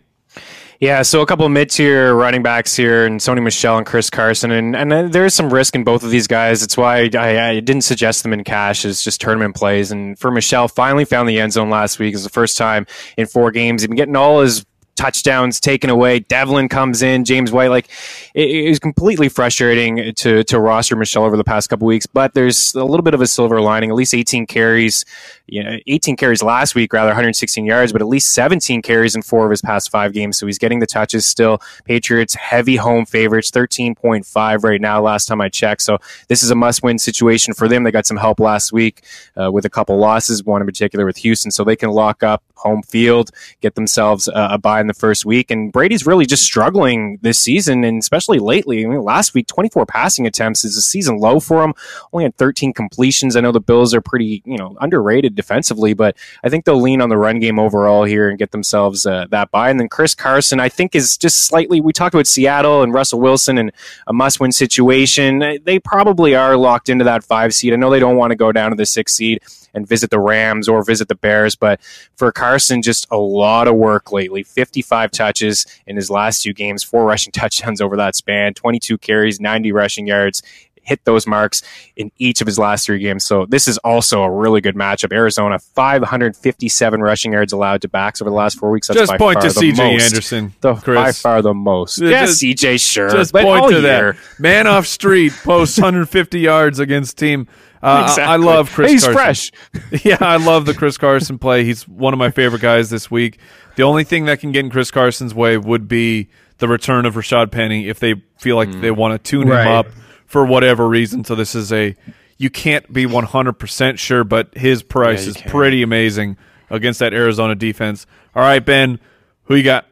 Yeah, 0.84 1.00
so 1.00 1.22
a 1.22 1.26
couple 1.26 1.48
mid 1.48 1.70
tier 1.70 2.14
running 2.14 2.42
backs 2.42 2.76
here, 2.76 3.06
and 3.06 3.18
Sony 3.18 3.42
Michel 3.42 3.78
and 3.78 3.86
Chris 3.86 4.10
Carson, 4.10 4.50
and 4.50 4.76
and 4.76 4.92
uh, 4.92 5.02
there 5.04 5.24
is 5.24 5.32
some 5.32 5.48
risk 5.48 5.74
in 5.74 5.82
both 5.82 6.02
of 6.02 6.10
these 6.10 6.26
guys. 6.26 6.62
It's 6.62 6.76
why 6.76 7.08
I, 7.14 7.52
I 7.52 7.60
didn't 7.60 7.84
suggest 7.84 8.22
them 8.22 8.34
in 8.34 8.44
cash 8.44 8.84
as 8.84 9.02
just 9.02 9.18
tournament 9.18 9.56
plays. 9.56 9.90
And 9.90 10.18
for 10.18 10.30
Michel, 10.30 10.68
finally 10.68 11.06
found 11.06 11.26
the 11.26 11.40
end 11.40 11.54
zone 11.54 11.70
last 11.70 11.98
week. 11.98 12.12
It's 12.12 12.22
the 12.22 12.28
first 12.28 12.58
time 12.58 12.86
in 13.16 13.24
four 13.24 13.50
games. 13.50 13.80
He's 13.80 13.88
been 13.88 13.96
getting 13.96 14.14
all 14.14 14.42
his 14.42 14.66
touchdowns 14.94 15.58
taken 15.58 15.88
away. 15.88 16.20
Develin 16.20 16.68
comes 16.68 17.00
in, 17.00 17.24
James 17.24 17.50
White. 17.50 17.68
Like 17.68 17.88
it, 18.34 18.50
it 18.50 18.68
was 18.68 18.78
completely 18.78 19.30
frustrating 19.30 20.12
to 20.16 20.44
to 20.44 20.60
roster 20.60 20.96
Michel 20.96 21.24
over 21.24 21.38
the 21.38 21.44
past 21.44 21.70
couple 21.70 21.86
weeks. 21.86 22.04
But 22.04 22.34
there's 22.34 22.74
a 22.74 22.84
little 22.84 23.02
bit 23.02 23.14
of 23.14 23.22
a 23.22 23.26
silver 23.26 23.60
lining. 23.62 23.88
At 23.88 23.96
least 23.96 24.14
18 24.14 24.46
carries, 24.46 25.06
you 25.46 25.62
know, 25.62 25.76
18 25.86 26.16
carries 26.16 26.42
last 26.42 26.74
week, 26.74 26.92
rather 26.92 27.08
116 27.08 27.64
yards, 27.64 27.92
but 27.92 28.00
at 28.00 28.08
least 28.08 28.32
17 28.32 28.82
carries 28.82 29.14
in 29.14 29.22
four 29.22 29.44
of 29.44 29.50
his 29.50 29.60
past 29.60 29.90
five 29.90 30.12
games. 30.12 30.38
So 30.38 30.46
he's 30.46 30.58
getting 30.58 30.78
the 30.78 30.86
touches 30.86 31.26
still. 31.26 31.60
Patriots 31.84 32.34
heavy 32.34 32.76
home 32.76 33.04
favorites, 33.04 33.50
13.5 33.50 34.64
right 34.64 34.80
now. 34.80 35.02
Last 35.02 35.26
time 35.26 35.40
I 35.40 35.48
checked, 35.48 35.82
so 35.82 35.98
this 36.28 36.42
is 36.42 36.50
a 36.50 36.54
must-win 36.54 36.98
situation 36.98 37.52
for 37.52 37.68
them. 37.68 37.84
They 37.84 37.90
got 37.90 38.06
some 38.06 38.16
help 38.16 38.40
last 38.40 38.72
week 38.72 39.02
uh, 39.40 39.52
with 39.52 39.64
a 39.64 39.70
couple 39.70 39.98
losses, 39.98 40.44
one 40.44 40.62
in 40.62 40.66
particular 40.66 41.04
with 41.04 41.18
Houston, 41.18 41.50
so 41.50 41.62
they 41.62 41.76
can 41.76 41.90
lock 41.90 42.22
up 42.22 42.42
home 42.56 42.82
field, 42.82 43.30
get 43.60 43.74
themselves 43.74 44.26
uh, 44.28 44.48
a 44.50 44.58
bye 44.58 44.80
in 44.80 44.86
the 44.86 44.94
first 44.94 45.26
week. 45.26 45.50
And 45.50 45.70
Brady's 45.70 46.06
really 46.06 46.24
just 46.24 46.42
struggling 46.42 47.18
this 47.20 47.38
season, 47.38 47.84
and 47.84 48.00
especially 48.00 48.38
lately. 48.38 48.84
I 48.84 48.88
mean, 48.88 49.02
last 49.02 49.34
week, 49.34 49.46
24 49.46 49.84
passing 49.86 50.26
attempts 50.26 50.64
is 50.64 50.76
a 50.76 50.82
season 50.82 51.18
low 51.18 51.40
for 51.40 51.62
him. 51.62 51.74
Only 52.12 52.24
had 52.24 52.36
13 52.36 52.72
completions. 52.72 53.36
I 53.36 53.40
know 53.40 53.52
the 53.52 53.60
Bills 53.60 53.92
are 53.92 54.00
pretty, 54.00 54.42
you 54.46 54.56
know, 54.56 54.76
underrated 54.80 55.33
defensively, 55.34 55.94
but 55.94 56.16
I 56.42 56.48
think 56.48 56.64
they'll 56.64 56.80
lean 56.80 57.00
on 57.00 57.08
the 57.08 57.16
run 57.16 57.40
game 57.40 57.58
overall 57.58 58.04
here 58.04 58.28
and 58.28 58.38
get 58.38 58.50
themselves 58.50 59.06
uh, 59.06 59.26
that 59.30 59.50
by. 59.50 59.70
And 59.70 59.78
then 59.78 59.88
Chris 59.88 60.14
Carson, 60.14 60.60
I 60.60 60.68
think, 60.68 60.94
is 60.94 61.16
just 61.16 61.44
slightly. 61.44 61.80
We 61.80 61.92
talked 61.92 62.14
about 62.14 62.26
Seattle 62.26 62.82
and 62.82 62.92
Russell 62.92 63.20
Wilson 63.20 63.58
and 63.58 63.72
a 64.06 64.12
must-win 64.12 64.52
situation. 64.52 65.58
They 65.64 65.78
probably 65.78 66.34
are 66.34 66.56
locked 66.56 66.88
into 66.88 67.04
that 67.04 67.24
five 67.24 67.54
seed. 67.54 67.72
I 67.72 67.76
know 67.76 67.90
they 67.90 68.00
don't 68.00 68.16
want 68.16 68.30
to 68.30 68.36
go 68.36 68.52
down 68.52 68.70
to 68.70 68.76
the 68.76 68.86
six 68.86 69.14
seed 69.14 69.42
and 69.74 69.86
visit 69.86 70.10
the 70.10 70.20
Rams 70.20 70.68
or 70.68 70.82
visit 70.82 71.08
the 71.08 71.14
Bears. 71.14 71.56
But 71.56 71.80
for 72.16 72.32
Carson, 72.32 72.80
just 72.80 73.06
a 73.10 73.16
lot 73.16 73.68
of 73.68 73.74
work 73.74 74.12
lately. 74.12 74.42
55 74.42 75.10
touches 75.10 75.66
in 75.86 75.96
his 75.96 76.10
last 76.10 76.42
two 76.42 76.52
games, 76.52 76.82
four 76.82 77.04
rushing 77.04 77.32
touchdowns 77.32 77.80
over 77.80 77.96
that 77.96 78.14
span, 78.14 78.54
22 78.54 78.96
carries, 78.98 79.40
90 79.40 79.72
rushing 79.72 80.06
yards. 80.06 80.42
Hit 80.84 81.04
those 81.04 81.26
marks 81.26 81.62
in 81.96 82.10
each 82.18 82.40
of 82.40 82.46
his 82.46 82.58
last 82.58 82.86
three 82.86 82.98
games. 82.98 83.24
So 83.24 83.46
this 83.46 83.68
is 83.68 83.78
also 83.78 84.22
a 84.22 84.30
really 84.30 84.60
good 84.60 84.74
matchup. 84.74 85.12
Arizona, 85.12 85.58
557 85.58 87.00
rushing 87.00 87.32
yards 87.32 87.52
allowed 87.52 87.82
to 87.82 87.88
backs 87.88 88.20
over 88.20 88.30
the 88.30 88.36
last 88.36 88.58
four 88.58 88.70
weeks. 88.70 88.88
That's 88.88 89.00
just 89.00 89.14
point 89.16 89.40
to 89.40 89.48
CJ 89.48 89.78
Anderson. 89.78 90.54
The, 90.60 90.74
Chris. 90.74 90.96
By 90.96 91.12
far 91.12 91.42
the 91.42 91.54
most. 91.54 92.00
Yeah, 92.00 92.24
CJ, 92.24 92.80
sure. 92.80 93.10
Just 93.10 93.32
point 93.32 93.68
to 93.68 93.80
year. 93.80 94.12
that. 94.12 94.16
Man 94.38 94.66
off 94.66 94.86
street 94.94 95.32
posts 95.42 95.78
150 95.78 96.40
yards 96.40 96.78
against 96.78 97.18
team 97.18 97.48
uh, 97.84 98.04
exactly. 98.08 98.24
I, 98.24 98.36
love 98.36 98.70
Chris. 98.70 98.90
He's 98.90 99.06
Carson. 99.06 99.52
fresh. 99.72 100.04
yeah, 100.04 100.16
I 100.18 100.38
love 100.38 100.64
the 100.64 100.72
Chris 100.72 100.96
Carson 100.96 101.38
play. 101.38 101.64
He's 101.64 101.86
one 101.86 102.14
of 102.14 102.18
my 102.18 102.30
favorite 102.30 102.62
guys 102.62 102.88
this 102.88 103.10
week. 103.10 103.38
The 103.76 103.82
only 103.82 104.04
thing 104.04 104.24
that 104.24 104.40
can 104.40 104.52
get 104.52 104.64
in 104.64 104.70
Chris 104.70 104.90
Carson's 104.90 105.34
way 105.34 105.58
would 105.58 105.86
be 105.86 106.30
the 106.58 106.66
return 106.66 107.04
of 107.04 107.14
Rashaad 107.14 107.50
Penny 107.50 107.88
if 107.88 108.00
they 108.00 108.14
feel 108.38 108.56
like 108.56 108.70
mm. 108.70 108.80
they 108.80 108.90
want 108.90 109.22
to 109.22 109.30
tune 109.30 109.48
right. 109.48 109.66
him 109.66 109.72
up 109.72 109.86
for 110.34 110.44
whatever 110.44 110.88
reason. 110.88 111.22
So 111.22 111.36
this 111.36 111.54
is 111.54 111.72
a 111.72 111.94
you 112.38 112.50
can't 112.50 112.92
be 112.92 113.06
100% 113.06 113.98
sure, 114.00 114.24
but 114.24 114.52
his 114.56 114.82
price 114.82 115.22
yeah, 115.22 115.30
is 115.30 115.36
can. 115.36 115.48
pretty 115.48 115.80
amazing 115.84 116.36
against 116.70 116.98
that 116.98 117.14
Arizona 117.14 117.54
defense. 117.54 118.04
All 118.34 118.42
right, 118.42 118.58
Ben, 118.58 118.98
who 119.44 119.54
you 119.54 119.62
got? 119.62 119.86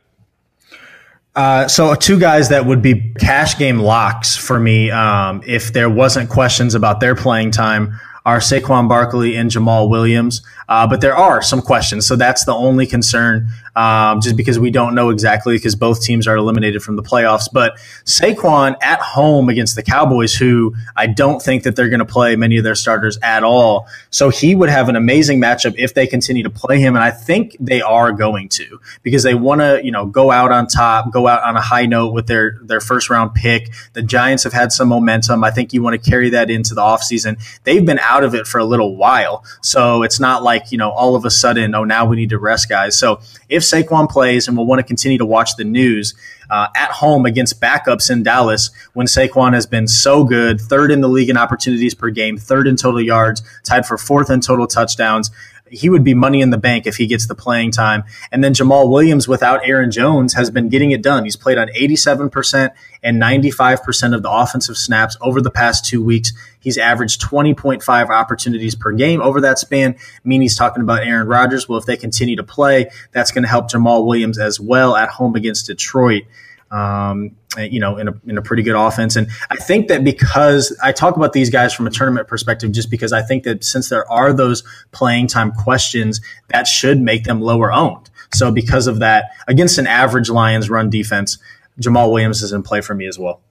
Uh, 1.36 1.68
so 1.68 1.94
two 1.94 2.18
guys 2.18 2.48
that 2.48 2.66
would 2.66 2.82
be 2.82 3.12
cash 3.20 3.56
game 3.56 3.78
locks 3.78 4.36
for 4.36 4.58
me 4.58 4.90
um, 4.90 5.44
if 5.46 5.72
there 5.72 5.88
wasn't 5.88 6.28
questions 6.28 6.74
about 6.74 6.98
their 6.98 7.14
playing 7.14 7.52
time 7.52 8.00
are 8.26 8.38
Saquon 8.38 8.88
Barkley 8.88 9.36
and 9.36 9.48
Jamaal 9.48 9.88
Williams. 9.88 10.42
Uh, 10.72 10.86
but 10.86 11.02
there 11.02 11.14
are 11.14 11.42
some 11.42 11.60
questions. 11.60 12.06
So 12.06 12.16
that's 12.16 12.46
the 12.46 12.54
only 12.54 12.86
concern, 12.86 13.48
um, 13.76 14.22
just 14.22 14.38
because 14.38 14.58
we 14.58 14.70
don't 14.70 14.94
know 14.94 15.10
exactly 15.10 15.54
because 15.54 15.76
both 15.76 16.00
teams 16.00 16.26
are 16.26 16.34
eliminated 16.34 16.82
from 16.82 16.96
the 16.96 17.02
playoffs. 17.02 17.46
But 17.52 17.76
Saquon 18.06 18.76
at 18.80 18.98
home 18.98 19.50
against 19.50 19.76
the 19.76 19.82
Cowboys, 19.82 20.34
who 20.34 20.74
I 20.96 21.08
don't 21.08 21.42
think 21.42 21.64
that 21.64 21.76
they're 21.76 21.90
going 21.90 21.98
to 21.98 22.06
play 22.06 22.36
many 22.36 22.56
of 22.56 22.64
their 22.64 22.74
starters 22.74 23.18
at 23.22 23.44
all. 23.44 23.86
So 24.08 24.30
he 24.30 24.54
would 24.54 24.70
have 24.70 24.88
an 24.88 24.96
amazing 24.96 25.42
matchup 25.42 25.74
if 25.76 25.92
they 25.92 26.06
continue 26.06 26.42
to 26.44 26.48
play 26.48 26.80
him. 26.80 26.96
And 26.96 27.04
I 27.04 27.10
think 27.10 27.54
they 27.60 27.82
are 27.82 28.10
going 28.10 28.48
to 28.50 28.80
because 29.02 29.24
they 29.24 29.34
want 29.34 29.60
to, 29.60 29.78
you 29.84 29.92
know, 29.92 30.06
go 30.06 30.30
out 30.30 30.52
on 30.52 30.68
top, 30.68 31.12
go 31.12 31.28
out 31.28 31.42
on 31.42 31.54
a 31.54 31.60
high 31.60 31.84
note 31.84 32.14
with 32.14 32.28
their, 32.28 32.58
their 32.62 32.80
first 32.80 33.10
round 33.10 33.34
pick. 33.34 33.74
The 33.92 34.00
Giants 34.02 34.44
have 34.44 34.54
had 34.54 34.72
some 34.72 34.88
momentum. 34.88 35.44
I 35.44 35.50
think 35.50 35.74
you 35.74 35.82
want 35.82 36.02
to 36.02 36.10
carry 36.10 36.30
that 36.30 36.48
into 36.48 36.74
the 36.74 36.80
offseason. 36.80 37.38
They've 37.64 37.84
been 37.84 37.98
out 37.98 38.24
of 38.24 38.34
it 38.34 38.46
for 38.46 38.56
a 38.56 38.64
little 38.64 38.96
while. 38.96 39.44
So 39.60 40.02
it's 40.02 40.18
not 40.18 40.42
like, 40.42 40.61
you 40.70 40.78
know, 40.78 40.90
all 40.90 41.16
of 41.16 41.24
a 41.24 41.30
sudden, 41.30 41.74
oh, 41.74 41.84
now 41.84 42.04
we 42.04 42.16
need 42.16 42.30
to 42.30 42.38
rest 42.38 42.68
guys. 42.68 42.98
So 42.98 43.20
if 43.48 43.62
Saquon 43.62 44.08
plays 44.08 44.46
and 44.46 44.56
we'll 44.56 44.66
want 44.66 44.78
to 44.80 44.84
continue 44.84 45.18
to 45.18 45.26
watch 45.26 45.56
the 45.56 45.64
news 45.64 46.14
uh, 46.50 46.68
at 46.76 46.90
home 46.90 47.24
against 47.24 47.60
backups 47.60 48.10
in 48.10 48.22
Dallas 48.22 48.70
when 48.92 49.06
Saquon 49.06 49.54
has 49.54 49.66
been 49.66 49.88
so 49.88 50.24
good, 50.24 50.60
third 50.60 50.90
in 50.90 51.00
the 51.00 51.08
league 51.08 51.30
in 51.30 51.36
opportunities 51.36 51.94
per 51.94 52.10
game, 52.10 52.36
third 52.36 52.66
in 52.66 52.76
total 52.76 53.00
yards, 53.00 53.42
tied 53.64 53.86
for 53.86 53.96
fourth 53.96 54.30
in 54.30 54.40
total 54.40 54.66
touchdowns 54.66 55.30
he 55.72 55.88
would 55.88 56.04
be 56.04 56.14
money 56.14 56.40
in 56.40 56.50
the 56.50 56.58
bank 56.58 56.86
if 56.86 56.96
he 56.96 57.06
gets 57.06 57.26
the 57.26 57.34
playing 57.34 57.70
time. 57.70 58.04
And 58.30 58.44
then 58.44 58.52
Jamaal 58.52 58.90
Williams 58.90 59.26
without 59.26 59.66
Aaron 59.66 59.90
Jones 59.90 60.34
has 60.34 60.50
been 60.50 60.68
getting 60.68 60.90
it 60.92 61.02
done. 61.02 61.24
He's 61.24 61.36
played 61.36 61.58
on 61.58 61.68
87% 61.68 62.70
and 63.02 63.20
95% 63.20 64.14
of 64.14 64.22
the 64.22 64.30
offensive 64.30 64.76
snaps 64.76 65.16
over 65.20 65.40
the 65.40 65.50
past 65.50 65.84
two 65.84 66.04
weeks. 66.04 66.32
He's 66.60 66.78
averaged 66.78 67.20
20.5 67.22 68.08
opportunities 68.10 68.74
per 68.74 68.92
game 68.92 69.20
over 69.20 69.40
that 69.40 69.58
span. 69.58 69.96
Meaning 70.22 70.42
talking 70.56 70.82
about 70.82 71.06
Aaron 71.06 71.26
Rodgers. 71.26 71.68
Well, 71.68 71.78
if 71.78 71.86
they 71.86 71.96
continue 71.96 72.36
to 72.36 72.44
play, 72.44 72.90
that's 73.12 73.30
going 73.32 73.42
to 73.42 73.48
help 73.48 73.70
Jamaal 73.70 74.06
Williams 74.06 74.38
as 74.38 74.60
well 74.60 74.94
at 74.96 75.08
home 75.08 75.34
against 75.34 75.66
Detroit 75.66 76.24
um, 76.72 77.36
you 77.58 77.78
know, 77.78 77.98
in 77.98 78.08
a, 78.08 78.14
in 78.26 78.38
a 78.38 78.42
pretty 78.42 78.62
good 78.62 78.74
offense. 78.74 79.14
And 79.14 79.28
I 79.50 79.56
think 79.56 79.88
that 79.88 80.02
because 80.02 80.76
I 80.82 80.90
talk 80.92 81.16
about 81.16 81.34
these 81.34 81.50
guys 81.50 81.74
from 81.74 81.86
a 81.86 81.90
tournament 81.90 82.26
perspective, 82.26 82.72
just 82.72 82.90
because 82.90 83.12
I 83.12 83.20
think 83.22 83.44
that 83.44 83.62
since 83.62 83.90
there 83.90 84.10
are 84.10 84.32
those 84.32 84.64
playing 84.90 85.26
time 85.26 85.52
questions, 85.52 86.20
that 86.48 86.66
should 86.66 87.00
make 87.00 87.24
them 87.24 87.40
lower 87.42 87.70
owned. 87.70 88.08
So 88.32 88.50
because 88.50 88.86
of 88.86 89.00
that, 89.00 89.32
against 89.46 89.76
an 89.76 89.86
average 89.86 90.30
Lions 90.30 90.70
run 90.70 90.88
defense, 90.88 91.36
Jamaal 91.78 92.10
Williams 92.10 92.42
is 92.42 92.52
in 92.52 92.62
play 92.62 92.80
for 92.80 92.94
me 92.94 93.06
as 93.06 93.18
well. 93.18 93.42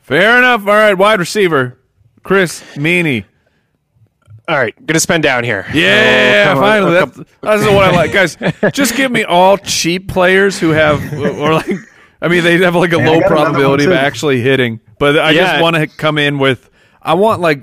Fair 0.00 0.38
enough. 0.38 0.62
All 0.62 0.74
right, 0.74 0.94
wide 0.94 1.20
receiver, 1.20 1.78
Chris 2.24 2.62
Meaney. 2.74 3.24
All 4.48 4.56
right, 4.56 4.74
gonna 4.86 4.98
spend 4.98 5.22
down 5.22 5.44
here. 5.44 5.66
Yeah, 5.74 6.54
oh, 6.56 6.60
finally. 6.60 6.92
That's, 6.94 7.16
that's 7.42 7.62
what 7.64 7.84
I 7.84 7.90
like, 7.90 8.12
guys. 8.12 8.36
Just 8.72 8.96
give 8.96 9.12
me 9.12 9.22
all 9.22 9.58
cheap 9.58 10.08
players 10.08 10.58
who 10.58 10.70
have, 10.70 11.12
or 11.12 11.52
like 11.52 11.68
I 12.20 12.28
mean, 12.28 12.42
they 12.42 12.58
have 12.58 12.74
like 12.74 12.92
a 12.92 12.98
yeah, 12.98 13.08
low 13.08 13.20
probability 13.20 13.84
of 13.84 13.92
actually 13.92 14.40
hitting, 14.40 14.80
but 14.98 15.18
I 15.18 15.30
yeah. 15.30 15.52
just 15.52 15.62
want 15.62 15.76
to 15.76 15.86
come 15.86 16.18
in 16.18 16.38
with 16.38 16.68
I 17.00 17.14
want 17.14 17.40
like 17.40 17.60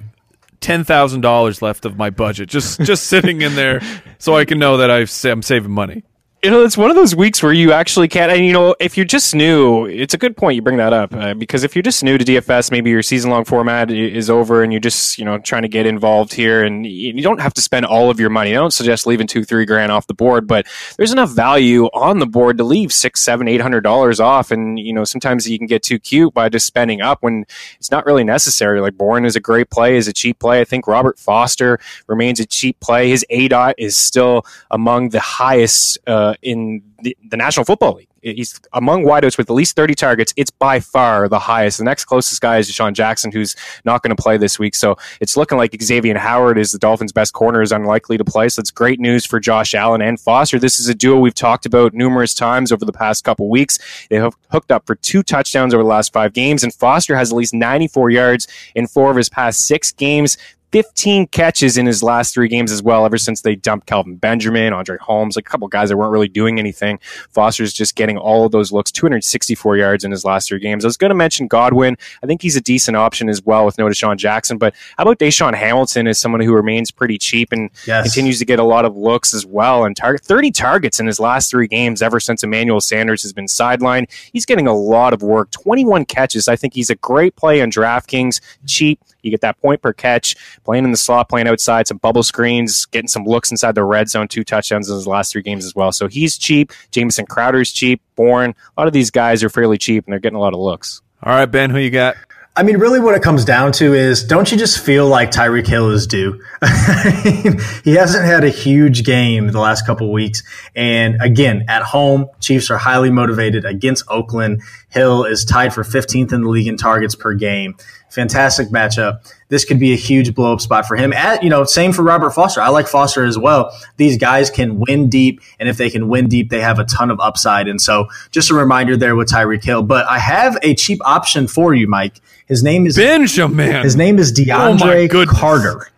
ten 0.62 0.84
thousand 0.84 1.22
dollars 1.22 1.62
left 1.62 1.86
of 1.86 1.98
my 1.98 2.10
budget, 2.10 2.50
just 2.50 2.80
just 2.82 3.08
sitting 3.08 3.42
in 3.42 3.56
there, 3.56 3.82
so 4.18 4.36
I 4.36 4.46
can 4.46 4.60
know 4.60 4.78
that 4.78 4.90
I've, 4.90 5.12
I'm 5.26 5.42
saving 5.42 5.72
money 5.72 6.04
you 6.46 6.52
know, 6.52 6.64
it's 6.64 6.78
one 6.78 6.92
of 6.92 6.96
those 6.96 7.16
weeks 7.16 7.42
where 7.42 7.52
you 7.52 7.72
actually 7.72 8.08
can't. 8.08 8.32
And 8.32 8.46
you 8.46 8.54
know, 8.54 8.76
if 8.80 8.98
you're 8.98 9.06
just 9.06 9.34
new, 9.34 9.88
it's 9.88 10.14
a 10.14 10.18
good 10.18 10.38
point 10.38 10.56
you 10.56 10.62
bring 10.62 10.78
that 10.78 10.94
up 10.94 11.12
uh, 11.12 11.34
because 11.34 11.64
if 11.64 11.76
you're 11.76 11.82
just 11.82 12.04
new 12.04 12.20
to 12.20 12.24
DFS, 12.24 12.70
maybe 12.70 12.92
your 12.92 13.02
season 13.02 13.32
long 13.32 13.46
format 13.46 13.90
is 13.90 14.30
over 14.30 14.62
and 14.62 14.72
you're 14.72 14.80
just 14.80 15.18
you 15.18 15.26
know 15.26 15.40
trying 15.40 15.64
to 15.64 15.68
get 15.68 15.88
involved 15.88 16.36
here, 16.36 16.64
and 16.64 16.86
you 16.86 17.24
don't 17.24 17.42
have 17.42 17.56
to 17.56 17.62
spend 17.62 17.88
all 17.88 18.12
of 18.12 18.20
your 18.20 18.30
money. 18.30 18.52
I 18.52 18.60
don't 18.60 18.70
suggest 18.70 19.08
leaving 19.08 19.26
two, 19.26 19.44
three 19.44 19.66
grand 19.66 19.92
off 19.92 20.06
the 20.06 20.14
board, 20.14 20.46
but 20.46 20.68
there's 20.98 21.12
enough 21.12 21.32
value 21.32 21.86
on 21.96 22.20
the 22.20 22.28
board 22.28 22.60
to 22.60 22.64
leave 22.64 22.94
six, 22.94 23.22
seven, 23.22 23.48
eight 23.48 23.62
hundred 23.62 23.82
dollars 23.82 24.20
off, 24.20 24.52
and 24.52 24.78
you 24.78 24.94
know 24.94 25.04
sometimes 25.04 25.50
you 25.50 25.58
can 25.58 25.66
get 25.66 25.82
too 25.82 25.98
cute 25.98 26.32
by 26.36 26.48
just 26.48 26.68
spending 26.68 27.02
up 27.02 27.24
when 27.24 27.46
it's 27.80 27.90
not 27.90 28.06
really 28.06 28.24
necessary. 28.24 28.82
Like 28.82 28.96
Bourne 28.96 29.26
is 29.26 29.36
a 29.36 29.42
great 29.42 29.72
play, 29.72 29.98
is 29.98 30.08
a 30.08 30.14
cheap 30.14 30.38
play. 30.38 30.62
I 30.62 30.64
think 30.64 30.86
Robert 30.86 31.18
Foster 31.18 31.80
remains 32.06 32.40
a 32.40 32.46
cheap 32.46 32.80
play. 32.82 33.10
His 33.10 33.26
A 33.32 33.48
dot 33.48 33.74
is 33.80 33.98
still 33.98 34.46
among 34.70 35.10
the 35.10 35.20
highest. 35.20 35.98
Uh, 36.06 36.35
Uh, 36.36 36.38
in 36.42 36.82
the, 37.02 37.16
the 37.30 37.38
National 37.38 37.66
Football 37.66 37.96
League. 37.96 38.08
He's 38.22 38.60
among 38.74 39.04
wideouts 39.04 39.38
with 39.38 39.50
at 39.50 39.54
least 39.54 39.76
30 39.76 39.94
targets. 39.96 40.34
It's 40.36 40.50
by 40.50 40.80
far 40.80 41.30
the 41.30 41.40
highest. 41.40 41.78
The 41.78 41.84
next 41.84 42.06
closest 42.06 42.42
guy 42.42 42.58
is 42.58 42.70
DeSean 42.70 42.94
Jackson, 42.94 43.32
who's 43.32 43.56
not 43.84 44.02
going 44.02 44.16
to 44.16 44.22
play 44.22 44.38
this 44.38 44.58
week. 44.58 44.74
So 44.74 44.98
it's 45.22 45.38
looking 45.38 45.58
like 45.58 45.76
Xavier 45.82 46.18
Howard 46.18 46.58
is 46.58 46.72
the 46.72 46.80
Dolphins' 46.80 47.12
best 47.12 47.34
corner, 47.34 47.62
is 47.62 47.72
unlikely 47.72 48.18
to 48.18 48.26
play. 48.26 48.50
So 48.50 48.60
it's 48.60 48.72
great 48.72 49.00
news 49.00 49.26
for 49.26 49.40
Josh 49.40 49.76
Allen 49.76 50.02
and 50.02 50.20
Foster. 50.20 50.58
This 50.58 50.80
is 50.80 50.88
a 50.88 50.96
duo 50.96 51.20
we've 51.20 51.36
talked 51.36 51.66
about 51.66 51.94
numerous 51.94 52.34
times 52.34 52.72
over 52.72 52.86
the 52.86 52.94
past 52.94 53.24
couple 53.24 53.50
weeks. 53.50 53.80
They 54.10 54.18
hooked 54.18 54.72
up 54.72 54.88
for 54.88 54.96
two 54.96 55.22
touchdowns 55.22 55.74
over 55.74 55.84
the 55.84 55.90
last 55.90 56.12
five 56.12 56.34
games, 56.34 56.64
and 56.64 56.74
Foster 56.74 57.16
has 57.16 57.32
at 57.32 57.36
least 57.36 57.54
94 57.54 58.10
yards 58.10 58.48
in 58.74 58.88
four 58.88 59.12
of 59.12 59.18
his 59.18 59.30
past 59.30 59.62
six 59.62 59.92
games. 59.92 60.38
15 60.76 61.28
catches 61.28 61.78
in 61.78 61.86
his 61.86 62.04
last 62.04 62.34
three 62.34 62.50
games 62.50 62.70
as 62.70 62.84
well, 62.84 63.06
ever 63.06 63.18
since 63.18 63.40
they 63.40 63.56
dumped 63.56 63.88
Kelvin 63.88 64.18
Benjamin, 64.18 64.74
Andre 64.74 64.98
Holmes, 64.98 65.38
a 65.38 65.42
couple 65.42 65.70
guys 65.70 65.88
that 65.88 65.96
weren't 65.96 66.12
really 66.12 66.28
doing 66.28 66.60
anything. 66.60 67.00
Foster's 67.32 67.72
just 67.72 67.96
getting 67.96 68.18
all 68.18 68.46
of 68.46 68.52
those 68.52 68.74
looks, 68.74 68.92
264 68.92 69.78
yards 69.78 70.04
in 70.04 70.12
his 70.12 70.26
last 70.26 70.50
three 70.50 70.60
games. 70.60 70.84
I 70.84 70.90
was 70.90 70.98
going 70.98 71.12
to 71.12 71.16
mention 71.16 71.48
Godwin. 71.48 71.96
I 72.22 72.28
think 72.28 72.42
he's 72.42 72.58
a 72.58 72.62
decent 72.62 72.98
option 72.98 73.30
as 73.30 73.42
well 73.42 73.66
with 73.66 73.78
no 73.78 73.86
DeSean 73.86 74.18
Jackson, 74.18 74.58
but 74.58 74.76
how 74.98 75.04
about 75.04 75.18
DaeSean 75.18 75.56
Hamilton 75.56 76.08
as 76.08 76.20
someone 76.20 76.42
who 76.42 76.54
remains 76.54 76.92
pretty 76.92 77.18
cheap 77.18 77.54
and 77.54 77.70
yes. 77.88 78.04
continues 78.04 78.40
to 78.40 78.46
get 78.46 78.60
a 78.60 78.64
lot 78.66 78.84
of 78.84 78.98
looks 78.98 79.34
as 79.34 79.46
well 79.46 79.86
and 79.86 79.96
target 79.96 80.26
30 80.26 80.52
targets 80.52 81.00
in 81.00 81.08
his 81.08 81.22
last 81.22 81.50
three 81.50 81.70
games 81.70 82.02
ever 82.02 82.20
since 82.20 82.44
Emmanuel 82.44 82.82
Sanders 82.82 83.22
has 83.22 83.32
been 83.32 83.46
sidelined. 83.46 84.12
He's 84.34 84.46
getting 84.46 84.68
a 84.68 84.76
lot 84.76 85.14
of 85.14 85.24
work, 85.24 85.52
21 85.52 86.04
catches. 86.04 86.50
I 86.50 86.58
think 86.58 86.74
he's 86.74 86.90
a 86.90 86.96
great 86.96 87.38
play 87.38 87.62
on 87.62 87.72
DraftKings, 87.72 88.42
cheap. 88.66 89.00
You 89.22 89.32
get 89.32 89.42
that 89.42 89.60
point 89.60 89.82
per 89.82 89.92
catch 89.92 90.36
playing 90.66 90.84
in 90.84 90.92
the 90.92 90.98
slot, 90.98 91.30
playing 91.30 91.48
outside, 91.48 91.88
some 91.88 91.98
bubble 91.98 92.24
screens, 92.24 92.86
getting 92.88 93.08
some 93.08 93.24
looks 93.24 93.52
inside 93.52 93.76
the 93.76 93.84
red 93.84 94.10
zone, 94.10 94.28
two 94.28 94.44
touchdowns 94.44 94.90
in 94.90 94.96
his 94.96 95.08
last 95.08 95.32
three 95.32 95.42
games 95.42 95.66
as 95.66 95.74
well. 95.76 95.92
So 95.92 96.08
he's 96.08 96.38
cheap. 96.38 96.74
Jamison 96.92 97.26
Crowder's 97.26 97.72
cheap. 97.72 98.02
Bourne. 98.16 98.56
A 98.76 98.82
lot 98.82 98.88
of 98.88 98.94
these 98.94 99.12
guys 99.12 99.44
are 99.44 99.50
fairly 99.50 99.78
cheap 99.78 100.06
and 100.06 100.12
they're 100.12 100.20
getting 100.20 100.38
a 100.38 100.42
lot 100.42 100.54
of 100.54 100.60
looks. 100.60 101.02
All 101.24 101.34
right, 101.34 101.46
Ben, 101.46 101.70
who 101.70 101.78
you 101.78 101.92
got? 101.92 102.16
I 102.58 102.64
mean, 102.64 102.78
really, 102.78 103.02
what 103.02 103.16
it 103.16 103.22
comes 103.22 103.44
down 103.44 103.74
to 103.74 103.94
is 103.94 104.24
don't 104.24 104.50
you 104.50 104.58
just 104.58 104.80
feel 104.80 105.08
like 105.08 105.30
Tyreek 105.30 105.68
Hill 105.68 105.90
is 105.90 106.08
due? 106.08 106.42
he 107.84 107.96
hasn't 107.96 108.24
had 108.24 108.46
a 108.46 108.50
huge 108.50 109.04
game 109.04 109.50
the 109.50 109.60
last 109.60 109.86
couple 109.86 110.10
weeks. 110.14 110.42
And 110.74 111.22
again, 111.22 111.66
at 111.68 111.84
home, 111.84 112.28
Chiefs 112.40 112.72
are 112.72 112.78
highly 112.78 113.12
motivated 113.12 113.66
against 113.66 114.06
Oakland. 114.08 114.62
Hill 114.88 115.26
is 115.26 115.44
tied 115.44 115.74
for 115.74 115.84
15th 115.84 116.32
in 116.32 116.44
the 116.44 116.50
league 116.50 116.68
in 116.68 116.78
targets 116.78 117.14
per 117.14 117.34
game. 117.34 117.76
Fantastic 118.16 118.70
matchup. 118.70 119.30
This 119.50 119.66
could 119.66 119.78
be 119.78 119.92
a 119.92 119.98
huge 119.98 120.34
blow 120.34 120.54
up 120.54 120.62
spot 120.62 120.86
for 120.86 120.96
him. 120.96 121.12
At, 121.12 121.44
you 121.44 121.50
know, 121.50 121.66
same 121.66 121.92
for 121.92 122.02
Robert 122.02 122.30
Foster. 122.32 122.62
I 122.62 122.70
like 122.70 122.88
Foster 122.88 123.26
as 123.26 123.38
well. 123.38 123.78
These 123.98 124.18
guys 124.18 124.50
can 124.50 124.80
win 124.80 125.10
deep, 125.10 125.42
and 125.60 125.68
if 125.68 125.76
they 125.76 125.90
can 125.90 126.08
win 126.08 126.30
deep, 126.30 126.50
they 126.50 126.62
have 126.62 126.80
a 126.80 126.86
ton 126.86 127.12
of 127.12 127.20
upside. 127.20 127.68
And 127.68 127.82
so, 127.82 128.08
just 128.32 128.50
a 128.50 128.54
reminder 128.54 128.96
there 128.96 129.18
with 129.18 129.30
Tyreek 129.30 129.66
Hill. 129.66 129.84
But 129.84 130.08
I 130.08 130.20
have 130.20 130.58
a 130.64 130.76
cheap 130.76 131.00
option 131.06 131.46
for 131.46 131.74
you, 131.74 131.88
Mike. 131.88 132.22
His 132.46 132.64
name 132.64 132.86
is 132.86 132.96
Benjamin. 132.96 133.84
His 133.84 133.98
name 133.98 134.18
is 134.18 134.32
DeAndre 134.32 135.14
oh 135.14 135.26
Carter. 135.26 135.92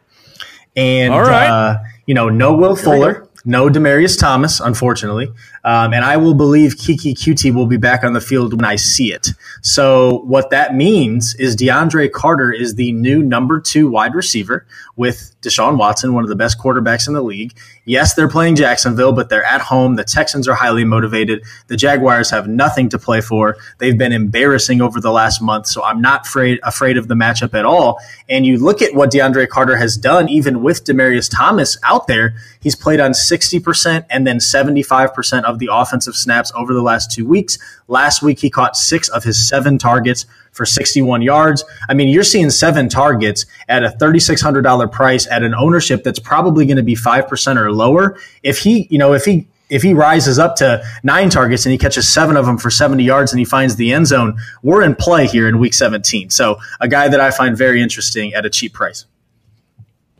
And 0.75 1.13
All 1.13 1.21
right. 1.21 1.49
Uh, 1.49 1.77
you 2.07 2.15
know, 2.15 2.29
no 2.29 2.55
Will 2.55 2.75
Fuller, 2.75 3.27
no 3.45 3.69
Demaryius 3.69 4.19
Thomas, 4.19 4.59
unfortunately. 4.59 5.31
Um, 5.67 5.93
and 5.93 6.05
I 6.05 6.15
will 6.15 6.33
believe 6.33 6.75
Keke 6.75 7.13
Coutee 7.13 7.53
will 7.53 7.67
be 7.67 7.75
back 7.75 8.05
on 8.05 8.13
the 8.13 8.21
field 8.21 8.53
when 8.53 8.63
I 8.63 8.77
see 8.77 9.11
it. 9.11 9.27
So 9.61 10.19
what 10.19 10.49
that 10.51 10.73
means 10.73 11.35
is 11.35 11.57
DeAndre 11.57 12.09
Carter 12.09 12.53
is 12.53 12.75
the 12.75 12.93
new 12.93 13.21
number 13.21 13.59
two 13.59 13.89
wide 13.89 14.15
receiver 14.15 14.65
with 14.95 15.35
Deshaun 15.41 15.77
Watson, 15.77 16.13
one 16.13 16.23
of 16.23 16.29
the 16.29 16.37
best 16.37 16.57
quarterbacks 16.57 17.05
in 17.05 17.13
the 17.13 17.21
league. 17.21 17.53
Yes, 17.83 18.13
they're 18.13 18.29
playing 18.29 18.55
Jacksonville, 18.55 19.11
but 19.11 19.27
they're 19.27 19.43
at 19.43 19.59
home. 19.59 19.95
The 19.95 20.05
Texans 20.05 20.47
are 20.47 20.55
highly 20.55 20.85
motivated. 20.85 21.43
The 21.67 21.75
Jaguars 21.75 22.29
have 22.31 22.47
nothing 22.47 22.87
to 22.89 22.97
play 22.97 23.19
for. 23.19 23.57
They've 23.77 23.97
been 23.97 24.13
embarrassing 24.13 24.81
over 24.81 25.01
the 25.01 25.11
last 25.11 25.41
month, 25.41 25.67
so 25.67 25.83
I'm 25.83 26.01
not 26.01 26.27
afraid 26.27 26.59
afraid 26.63 26.97
of 26.97 27.09
the 27.09 27.15
matchup 27.15 27.53
at 27.53 27.65
all. 27.65 27.99
And 28.29 28.45
you 28.45 28.57
look 28.57 28.81
at 28.81 28.93
what 28.93 29.11
DeAndre 29.11 29.49
Carter 29.49 29.75
has 29.75 29.97
done, 29.97 30.29
even 30.29 30.63
with 30.63 30.85
Demaryius 30.85 31.29
Thomas 31.33 31.77
out 31.83 32.07
there. 32.07 32.35
He's 32.59 32.75
played 32.75 32.99
on 32.99 33.11
60% 33.11 34.05
and 34.09 34.27
then 34.27 34.39
75% 34.39 35.43
of 35.43 35.56
the 35.59 35.69
offensive 35.71 36.15
snaps 36.15 36.51
over 36.55 36.73
the 36.73 36.81
last 36.81 37.11
two 37.11 37.25
weeks. 37.27 37.57
Last 37.87 38.21
week, 38.21 38.39
he 38.39 38.49
caught 38.49 38.75
six 38.75 39.09
of 39.09 39.23
his 39.23 39.47
seven 39.47 39.77
targets 39.77 40.25
for 40.51 40.65
61 40.65 41.21
yards. 41.21 41.63
I 41.87 41.93
mean, 41.93 42.09
you're 42.09 42.23
seeing 42.23 42.49
seven 42.49 42.89
targets 42.89 43.45
at 43.69 43.83
a 43.83 43.89
$3,600 43.89 44.91
price 44.91 45.27
at 45.27 45.43
an 45.43 45.53
ownership 45.53 46.03
that's 46.03 46.19
probably 46.19 46.65
going 46.65 46.77
to 46.77 46.83
be 46.83 46.95
5% 46.95 47.57
or 47.57 47.71
lower. 47.71 48.17
If 48.43 48.59
he, 48.59 48.87
you 48.89 48.97
know, 48.97 49.13
if 49.13 49.23
he, 49.23 49.47
if 49.69 49.83
he 49.83 49.93
rises 49.93 50.39
up 50.39 50.55
to 50.57 50.83
nine 51.03 51.29
targets 51.29 51.65
and 51.65 51.71
he 51.71 51.77
catches 51.77 52.07
seven 52.07 52.37
of 52.37 52.45
them 52.45 52.57
for 52.57 52.71
70 52.71 53.03
yards 53.03 53.31
and 53.31 53.39
he 53.39 53.45
finds 53.45 53.75
the 53.75 53.93
end 53.93 54.07
zone, 54.07 54.37
we're 54.63 54.81
in 54.81 54.95
play 54.95 55.27
here 55.27 55.47
in 55.47 55.59
week 55.59 55.73
17. 55.73 56.29
So 56.29 56.57
a 56.79 56.87
guy 56.87 57.07
that 57.07 57.19
I 57.19 57.31
find 57.31 57.57
very 57.57 57.81
interesting 57.81 58.33
at 58.33 58.45
a 58.45 58.49
cheap 58.49 58.73
price. 58.73 59.05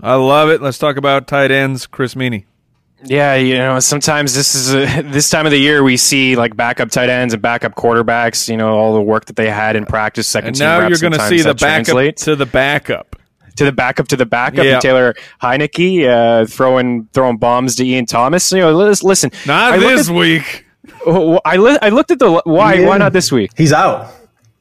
I 0.01 0.15
love 0.15 0.49
it. 0.49 0.61
Let's 0.61 0.77
talk 0.77 0.97
about 0.97 1.27
tight 1.27 1.49
ends, 1.49 1.87
Chris 1.87 2.13
Meaney. 2.13 2.45
Yeah, 3.03 3.35
you 3.35 3.55
know, 3.55 3.79
sometimes 3.79 4.33
this 4.33 4.55
is 4.55 4.73
a, 4.73 5.01
this 5.03 5.29
time 5.29 5.45
of 5.45 5.51
the 5.51 5.59
year 5.59 5.83
we 5.83 5.97
see 5.97 6.35
like 6.35 6.55
backup 6.55 6.89
tight 6.89 7.09
ends 7.09 7.33
and 7.33 7.41
backup 7.41 7.75
quarterbacks. 7.75 8.49
You 8.49 8.57
know, 8.57 8.69
all 8.69 8.93
the 8.95 9.01
work 9.01 9.25
that 9.25 9.35
they 9.35 9.49
had 9.49 9.75
in 9.75 9.85
practice. 9.85 10.27
Second 10.27 10.49
and 10.49 10.59
now 10.59 10.87
you're 10.87 10.97
going 10.97 11.13
to 11.13 11.27
see 11.27 11.41
the 11.41 11.53
backup 11.53 11.85
translate. 11.85 12.17
to 12.17 12.35
the 12.35 12.45
backup 12.45 13.15
to 13.57 13.65
the 13.65 13.71
backup 13.71 14.07
to 14.07 14.15
the 14.15 14.25
backup. 14.25 14.65
Yeah. 14.65 14.79
Taylor 14.79 15.15
Heinicke 15.41 16.07
uh, 16.07 16.45
throwing 16.45 17.07
throwing 17.13 17.37
bombs 17.37 17.75
to 17.75 17.85
Ian 17.85 18.05
Thomas. 18.05 18.51
You 18.51 18.59
know, 18.59 18.71
listen. 18.73 19.31
Not 19.45 19.73
I 19.73 19.77
this 19.77 20.09
at, 20.09 20.15
week. 20.15 20.65
I 21.45 21.57
li- 21.57 21.79
I 21.81 21.89
looked 21.89 22.11
at 22.11 22.19
the 22.19 22.41
why 22.45 22.77
Ian, 22.77 22.85
why 22.87 22.97
not 22.97 23.13
this 23.13 23.31
week? 23.31 23.51
He's 23.57 23.73
out. 23.73 24.11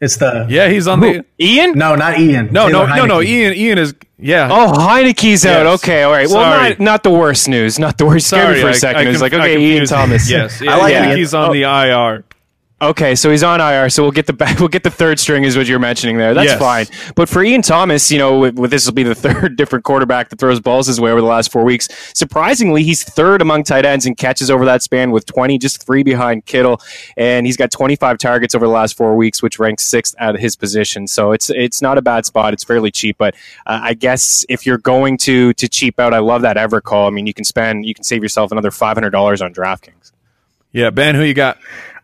It's 0.01 0.17
the 0.17 0.47
yeah. 0.49 0.69
He's 0.69 0.87
on 0.87 1.01
who? 1.01 1.13
the 1.13 1.25
Ian. 1.41 1.73
No, 1.73 1.95
not 1.95 2.19
Ian. 2.19 2.53
No, 2.53 2.69
Taylor 2.69 2.87
no, 2.87 2.93
Heinicke. 2.93 2.97
no, 2.97 3.07
no. 3.07 3.23
Ian. 3.23 3.55
Ian 3.55 3.79
is 3.79 3.95
yeah. 4.19 4.49
Oh, 4.51 4.73
Heinicke's 4.73 5.45
yes. 5.45 5.47
out. 5.47 5.67
Okay, 5.67 6.03
all 6.03 6.13
right. 6.13 6.29
Well, 6.29 6.69
not 6.69 6.81
not 6.81 7.03
the 7.03 7.11
worst 7.11 7.49
news. 7.49 7.79
Not 7.79 7.99
the 7.99 8.07
worst. 8.07 8.27
Sorry, 8.27 8.61
for 8.61 8.69
a 8.69 8.75
second. 8.75 8.99
I, 8.99 9.05
I 9.05 9.09
it 9.09 9.09
was 9.09 9.21
like 9.21 9.33
okay, 9.33 9.59
Ian 9.59 9.87
Thomas. 9.87 10.29
yes, 10.29 10.61
yeah, 10.63 10.75
I 10.75 10.77
like 10.79 10.93
yeah. 10.93 11.15
He's 11.15 11.35
on 11.35 11.51
oh. 11.51 11.53
the 11.53 11.63
IR. 11.63 12.25
Okay, 12.83 13.15
so 13.15 13.31
he's 13.31 13.43
on 13.43 13.59
IR, 13.59 13.89
so 13.89 14.03
we'll 14.03 14.13
get 14.13 14.27
the 14.27 14.35
back, 14.35 14.59
we'll 14.61 14.69
get 14.69 14.83
the 14.83 14.91
third 14.91 15.19
string 15.19 15.45
is 15.45 15.57
what 15.57 15.67
you're 15.67 15.79
mentioning 15.79 16.19
there. 16.19 16.35
That's 16.35 16.51
yes. 16.51 16.59
fine. 16.59 17.15
But 17.15 17.27
for 17.27 17.43
Ian 17.43 17.63
Thomas, 17.63 18.13
you 18.13 18.19
know, 18.19 18.39
with, 18.39 18.59
with, 18.59 18.71
this 18.71 18.85
will 18.85 18.93
be 18.93 19.03
the 19.03 19.15
third 19.15 19.57
different 19.57 19.87
quarterback 19.87 20.29
that 20.29 20.39
throws 20.39 20.61
balls 20.61 20.87
his 20.87 21.01
way 21.01 21.11
over 21.11 21.23
the 21.23 21.27
last 21.27 21.51
four 21.51 21.65
weeks. 21.65 21.89
Surprisingly, 22.13 22.83
he's 22.83 23.03
third 23.03 23.41
among 23.41 23.65
tight 23.65 23.87
ends 23.87 24.05
in 24.05 24.15
catches 24.15 24.51
over 24.51 24.67
that 24.67 24.83
span 24.83 25.11
with 25.11 25.25
20, 25.25 25.57
just 25.57 25.87
three 25.87 26.03
behind 26.03 26.45
Kittle, 26.45 26.79
and 27.17 27.47
he's 27.47 27.57
got 27.57 27.71
25 27.71 28.19
targets 28.19 28.55
over 28.55 28.67
the 28.67 28.73
last 28.73 28.95
four 28.95 29.17
weeks, 29.17 29.43
which 29.43 29.59
ranks 29.59 29.83
sixth 29.83 30.15
at 30.19 30.39
his 30.39 30.55
position. 30.55 31.07
So 31.07 31.33
it's 31.33 31.49
it's 31.49 31.81
not 31.81 31.97
a 31.97 32.03
bad 32.03 32.27
spot. 32.27 32.53
It's 32.53 32.65
fairly 32.65 32.91
cheap, 32.91 33.17
but 33.17 33.35
uh, 33.65 33.81
I 33.83 33.95
guess 33.95 34.45
if 34.51 34.67
you're 34.67 34.77
going 34.77 35.17
to 35.19 35.55
to 35.55 35.67
cheap 35.67 35.99
out, 35.99 36.13
I 36.13 36.19
love 36.19 36.43
that 36.43 36.59
ever 36.59 36.83
call. 36.83 37.07
I 37.07 37.11
mean, 37.11 37.27
you 37.27 37.33
can 37.33 37.45
spend 37.45 37.87
you 37.87 37.95
can 37.95 38.05
save 38.05 38.23
yourself 38.23 38.53
another 38.53 38.71
$500 38.71 39.43
on 39.43 39.55
DraftKings. 39.55 40.13
Yeah, 40.73 40.91
Ben, 40.91 41.15
who 41.15 41.23
you 41.23 41.33
got? 41.33 41.57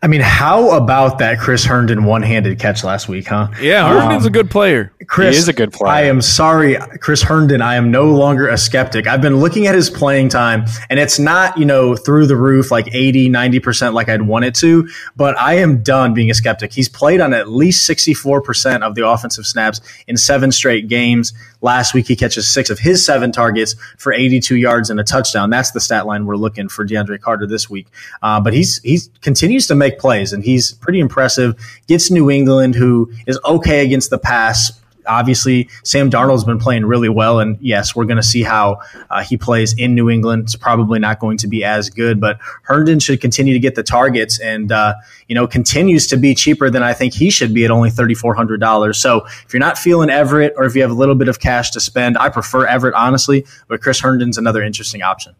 I 0.03 0.07
mean, 0.07 0.19
how 0.19 0.71
about 0.71 1.19
that 1.19 1.39
Chris 1.39 1.63
Herndon 1.63 2.03
one-handed 2.03 2.59
catch 2.59 2.83
last 2.83 3.07
week, 3.07 3.27
huh? 3.27 3.47
Yeah, 3.61 3.87
Herndon's 3.87 4.25
um, 4.25 4.27
a 4.27 4.31
good 4.31 4.51
player. 4.51 4.91
Chris 5.07 5.35
he 5.35 5.39
is 5.39 5.47
a 5.47 5.53
good 5.53 5.71
player. 5.71 5.93
I 5.93 6.01
am 6.01 6.21
sorry, 6.21 6.75
Chris 6.99 7.21
Herndon. 7.21 7.61
I 7.61 7.75
am 7.75 7.89
no 7.89 8.11
longer 8.11 8.49
a 8.49 8.57
skeptic. 8.57 9.07
I've 9.07 9.21
been 9.21 9.37
looking 9.37 9.65
at 9.65 9.75
his 9.75 9.89
playing 9.89 10.27
time, 10.27 10.65
and 10.89 10.99
it's 10.99 11.19
not, 11.19 11.57
you 11.57 11.63
know, 11.63 11.95
through 11.95 12.27
the 12.27 12.35
roof 12.35 12.69
like 12.69 12.93
80, 12.93 13.29
90% 13.29 13.93
like 13.93 14.09
I'd 14.09 14.23
want 14.23 14.43
it 14.43 14.55
to, 14.55 14.89
but 15.15 15.39
I 15.39 15.55
am 15.59 15.83
done 15.83 16.13
being 16.13 16.29
a 16.29 16.33
skeptic. 16.33 16.73
He's 16.73 16.89
played 16.89 17.21
on 17.21 17.33
at 17.33 17.47
least 17.47 17.89
64% 17.89 18.81
of 18.81 18.95
the 18.95 19.07
offensive 19.07 19.45
snaps 19.45 19.79
in 20.05 20.17
seven 20.17 20.51
straight 20.51 20.89
games. 20.89 21.31
Last 21.61 21.93
week, 21.93 22.09
he 22.09 22.17
catches 22.17 22.45
six 22.45 22.69
of 22.69 22.79
his 22.79 23.05
seven 23.05 23.31
targets 23.31 23.77
for 23.97 24.11
82 24.11 24.57
yards 24.57 24.89
and 24.89 24.99
a 24.99 25.03
touchdown. 25.05 25.49
That's 25.49 25.71
the 25.71 25.79
stat 25.79 26.05
line 26.05 26.25
we're 26.25 26.35
looking 26.35 26.67
for 26.67 26.85
DeAndre 26.85 27.21
Carter 27.21 27.47
this 27.47 27.69
week. 27.69 27.87
Uh, 28.21 28.41
but 28.41 28.53
he's 28.53 28.81
he's 28.81 29.09
continues 29.21 29.67
to 29.67 29.75
make 29.75 29.92
plays, 29.99 30.33
and 30.33 30.43
he's 30.43 30.73
pretty 30.73 30.99
impressive. 30.99 31.55
Gets 31.87 32.11
New 32.11 32.29
England, 32.29 32.75
who 32.75 33.11
is 33.27 33.39
okay 33.45 33.85
against 33.85 34.09
the 34.09 34.17
pass, 34.17 34.79
obviously 35.05 35.69
Sam 35.83 36.09
Darnold's 36.09 36.43
been 36.43 36.59
playing 36.59 36.85
really 36.85 37.09
well, 37.09 37.39
and 37.39 37.57
yes, 37.59 37.95
we're 37.95 38.05
going 38.05 38.17
to 38.17 38.23
see 38.23 38.43
how 38.43 38.79
uh, 39.09 39.23
he 39.23 39.37
plays 39.37 39.73
in 39.73 39.95
New 39.95 40.09
England. 40.09 40.43
It's 40.43 40.55
probably 40.55 40.99
not 40.99 41.19
going 41.19 41.37
to 41.37 41.47
be 41.47 41.63
as 41.63 41.89
good, 41.89 42.19
but 42.19 42.39
Herndon 42.63 42.99
should 42.99 43.21
continue 43.21 43.53
to 43.53 43.59
get 43.59 43.75
the 43.75 43.83
targets, 43.83 44.39
and 44.39 44.71
uh, 44.71 44.95
you 45.27 45.35
know 45.35 45.47
continues 45.47 46.07
to 46.07 46.17
be 46.17 46.35
cheaper 46.35 46.69
than 46.69 46.83
I 46.83 46.93
think 46.93 47.13
he 47.13 47.29
should 47.29 47.53
be 47.53 47.65
at 47.65 47.71
only 47.71 47.89
thirty 47.89 48.13
four 48.13 48.35
hundred 48.35 48.59
dollars. 48.59 48.97
So 48.97 49.25
if 49.25 49.53
you're 49.53 49.59
not 49.59 49.77
feeling 49.77 50.09
Everett, 50.09 50.53
or 50.57 50.65
if 50.65 50.75
you 50.75 50.81
have 50.81 50.91
a 50.91 50.95
little 50.95 51.15
bit 51.15 51.27
of 51.27 51.39
cash 51.39 51.71
to 51.71 51.79
spend, 51.79 52.17
I 52.17 52.29
prefer 52.29 52.65
Everett 52.65 52.95
honestly, 52.95 53.45
but 53.67 53.81
Chris 53.81 53.99
Herndon's 53.99 54.37
another 54.37 54.63
interesting 54.63 55.01
option. 55.01 55.35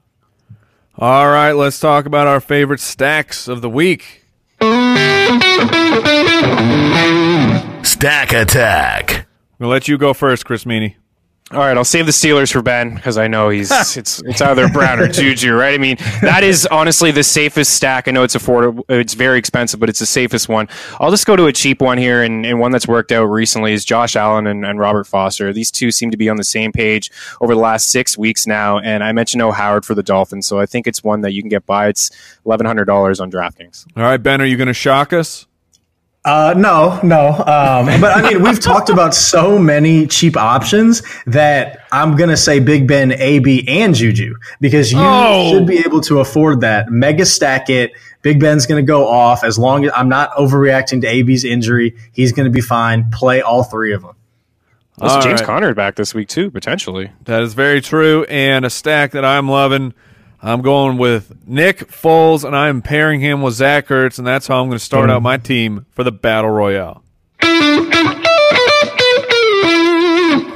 All 0.95 1.27
right, 1.27 1.53
let's 1.53 1.79
talk 1.79 2.05
about 2.05 2.27
our 2.27 2.39
favorite 2.39 2.79
stacks 2.79 3.47
of 3.47 3.61
the 3.61 3.69
week. 3.69 4.22
Stack 7.83 8.33
Attack. 8.33 9.27
We'll 9.59 9.69
let 9.69 9.87
you 9.87 9.97
go 9.97 10.13
first, 10.13 10.45
Chris 10.45 10.65
Meaney. 10.65 10.95
All 11.51 11.59
right, 11.59 11.77
I'll 11.77 11.83
save 11.83 12.07
the 12.07 12.11
Steelers 12.11 12.51
for 12.51 12.61
Ben 12.63 12.95
because 12.95 13.17
I 13.17 13.27
know 13.27 13.49
he's 13.49 13.69
it's 13.97 14.21
it's 14.23 14.41
either 14.41 14.69
Brown 14.69 14.99
or 14.99 15.07
Juju, 15.07 15.53
right? 15.53 15.75
I 15.75 15.77
mean, 15.77 15.97
that 16.21 16.43
is 16.43 16.65
honestly 16.65 17.11
the 17.11 17.23
safest 17.23 17.73
stack. 17.73 18.07
I 18.07 18.11
know 18.11 18.23
it's 18.23 18.35
affordable, 18.35 18.83
it's 18.89 19.13
very 19.13 19.37
expensive, 19.37 19.79
but 19.79 19.89
it's 19.89 19.99
the 19.99 20.05
safest 20.05 20.49
one. 20.49 20.67
I'll 20.99 21.11
just 21.11 21.27
go 21.27 21.35
to 21.35 21.45
a 21.45 21.53
cheap 21.53 21.81
one 21.81 21.97
here, 21.97 22.23
and, 22.23 22.45
and 22.45 22.59
one 22.59 22.71
that's 22.71 22.87
worked 22.87 23.11
out 23.11 23.25
recently 23.25 23.73
is 23.73 23.85
Josh 23.85 24.15
Allen 24.15 24.47
and, 24.47 24.65
and 24.65 24.79
Robert 24.79 25.05
Foster. 25.05 25.53
These 25.53 25.69
two 25.69 25.91
seem 25.91 26.11
to 26.11 26.17
be 26.17 26.27
on 26.29 26.37
the 26.37 26.43
same 26.43 26.71
page 26.71 27.11
over 27.39 27.53
the 27.53 27.61
last 27.61 27.91
six 27.91 28.17
weeks 28.17 28.47
now, 28.47 28.79
and 28.79 29.03
I 29.03 29.11
mentioned 29.11 29.41
O 29.43 29.51
Howard 29.51 29.85
for 29.85 29.95
the 29.95 30.03
Dolphins, 30.03 30.47
so 30.47 30.59
I 30.59 30.65
think 30.65 30.87
it's 30.87 31.03
one 31.03 31.21
that 31.21 31.33
you 31.33 31.43
can 31.43 31.49
get 31.49 31.65
by. 31.65 31.87
It's 31.87 32.09
eleven 32.45 32.65
hundred 32.65 32.85
dollars 32.85 33.19
on 33.19 33.29
DraftKings. 33.29 33.85
All 33.95 34.03
right, 34.03 34.17
Ben, 34.17 34.41
are 34.41 34.45
you 34.45 34.57
going 34.57 34.67
to 34.67 34.73
shock 34.73 35.13
us? 35.13 35.45
Uh, 36.25 36.53
no, 36.55 37.01
no. 37.03 37.27
Um, 37.31 37.99
but 37.99 38.15
I 38.15 38.21
mean, 38.29 38.41
we've 38.41 38.59
talked 38.59 38.89
about 38.89 39.13
so 39.13 39.59
many 39.59 40.07
cheap 40.07 40.37
options 40.37 41.03
that 41.25 41.79
I'm 41.91 42.15
going 42.15 42.29
to 42.29 42.37
say 42.37 42.59
Big 42.59 42.87
Ben, 42.87 43.11
AB, 43.11 43.67
and 43.67 43.93
Juju 43.93 44.35
because 44.61 44.93
you 44.93 44.99
Oh. 45.01 45.51
should 45.51 45.67
be 45.67 45.79
able 45.79 45.99
to 46.01 46.19
afford 46.21 46.61
that. 46.61 46.89
Mega 46.89 47.25
stack 47.25 47.69
it. 47.69 47.91
Big 48.21 48.39
Ben's 48.39 48.65
going 48.65 48.81
to 48.81 48.87
go 48.87 49.05
off 49.05 49.43
as 49.43 49.59
long 49.59 49.83
as 49.83 49.91
I'm 49.93 50.07
not 50.07 50.31
overreacting 50.35 51.01
to 51.01 51.07
AB's 51.07 51.43
injury. 51.43 51.93
He's 52.13 52.31
going 52.31 52.45
to 52.45 52.51
be 52.51 52.61
fine. 52.61 53.09
Play 53.11 53.41
all 53.41 53.63
three 53.63 53.93
of 53.93 54.01
them. 54.03 54.15
Also, 54.99 55.19
James 55.19 55.41
right. 55.41 55.45
Conner 55.47 55.73
back 55.73 55.95
this 55.95 56.13
week 56.13 56.29
too, 56.29 56.49
potentially. 56.51 57.11
That 57.25 57.41
is 57.41 57.53
very 57.53 57.81
true. 57.81 58.23
And 58.29 58.63
a 58.63 58.69
stack 58.69 59.11
that 59.11 59.25
I'm 59.25 59.49
loving. 59.49 59.93
I'm 60.45 60.61
going 60.61 60.97
with 60.97 61.47
Nick 61.47 61.87
Foles, 61.89 62.43
and 62.43 62.53
I'm 62.53 62.81
pairing 62.81 63.21
him 63.21 63.41
with 63.41 63.53
Zach 63.53 63.87
Ertz, 63.87 64.17
and 64.17 64.27
that's 64.27 64.45
how 64.45 64.61
I'm 64.61 64.67
going 64.67 64.77
to 64.77 64.83
start 64.83 65.09
out 65.09 65.21
my 65.21 65.37
team 65.37 65.85
for 65.91 66.03
the 66.03 66.11
Battle 66.11 66.49
Royale. 66.49 67.01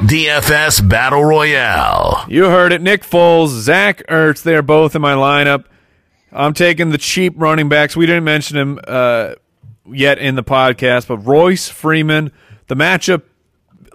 DFS 0.04 0.88
Battle 0.88 1.24
Royale. 1.24 2.26
You 2.28 2.50
heard 2.50 2.74
it. 2.74 2.82
Nick 2.82 3.04
Foles, 3.04 3.48
Zach 3.48 4.06
Ertz, 4.08 4.44
they're 4.44 4.62
both 4.62 4.94
in 4.94 5.02
my 5.02 5.14
lineup. 5.14 5.64
I'm 6.34 6.54
taking 6.54 6.90
the 6.90 6.98
cheap 6.98 7.34
running 7.38 7.70
backs. 7.70 7.96
We 7.96 8.06
didn't 8.06 8.26
mention 8.26 8.58
him 8.58 8.80
uh, 8.86 9.36
yet 9.90 10.20
in 10.20 10.36
the 10.36 10.44
podcast, 10.44 11.08
but 11.08 11.20
Royce 11.20 11.70
Freeman, 11.70 12.34
the 12.68 12.76
matchup, 12.76 13.22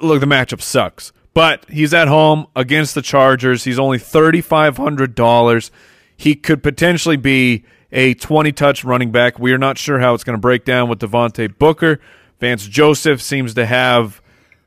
look, 0.01 0.20
the 0.20 0.26
matchup 0.26 0.62
sucks. 0.62 1.12
But 1.34 1.64
he's 1.70 1.94
at 1.94 2.08
home 2.08 2.46
against 2.54 2.94
the 2.94 3.02
Chargers. 3.02 3.64
He's 3.64 3.78
only 3.78 3.98
$3,500. 3.98 5.70
He 6.16 6.34
could 6.34 6.62
potentially 6.62 7.16
be 7.16 7.64
a 7.90 8.14
20 8.14 8.52
touch 8.52 8.84
running 8.84 9.12
back. 9.12 9.38
We 9.38 9.52
are 9.52 9.58
not 9.58 9.78
sure 9.78 9.98
how 9.98 10.14
it's 10.14 10.24
going 10.24 10.36
to 10.36 10.40
break 10.40 10.64
down 10.64 10.88
with 10.88 10.98
Devontae 10.98 11.58
Booker. 11.58 12.00
Vance 12.40 12.66
Joseph 12.66 13.22
seems 13.22 13.54
to 13.54 13.64
have 13.64 14.20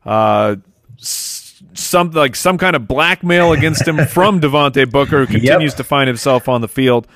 uh, 0.05 0.55
some 0.97 2.11
like 2.11 2.35
some 2.35 2.57
kind 2.57 2.75
of 2.75 2.87
blackmail 2.87 3.51
against 3.51 3.87
him 3.87 4.05
from 4.07 4.39
Devontae 4.41 4.89
Booker, 4.89 5.25
who 5.25 5.27
continues 5.27 5.73
to 5.75 5.83
find 5.83 6.07
himself 6.07 6.47
on 6.47 6.61
the 6.61 6.67
field. 6.67 7.07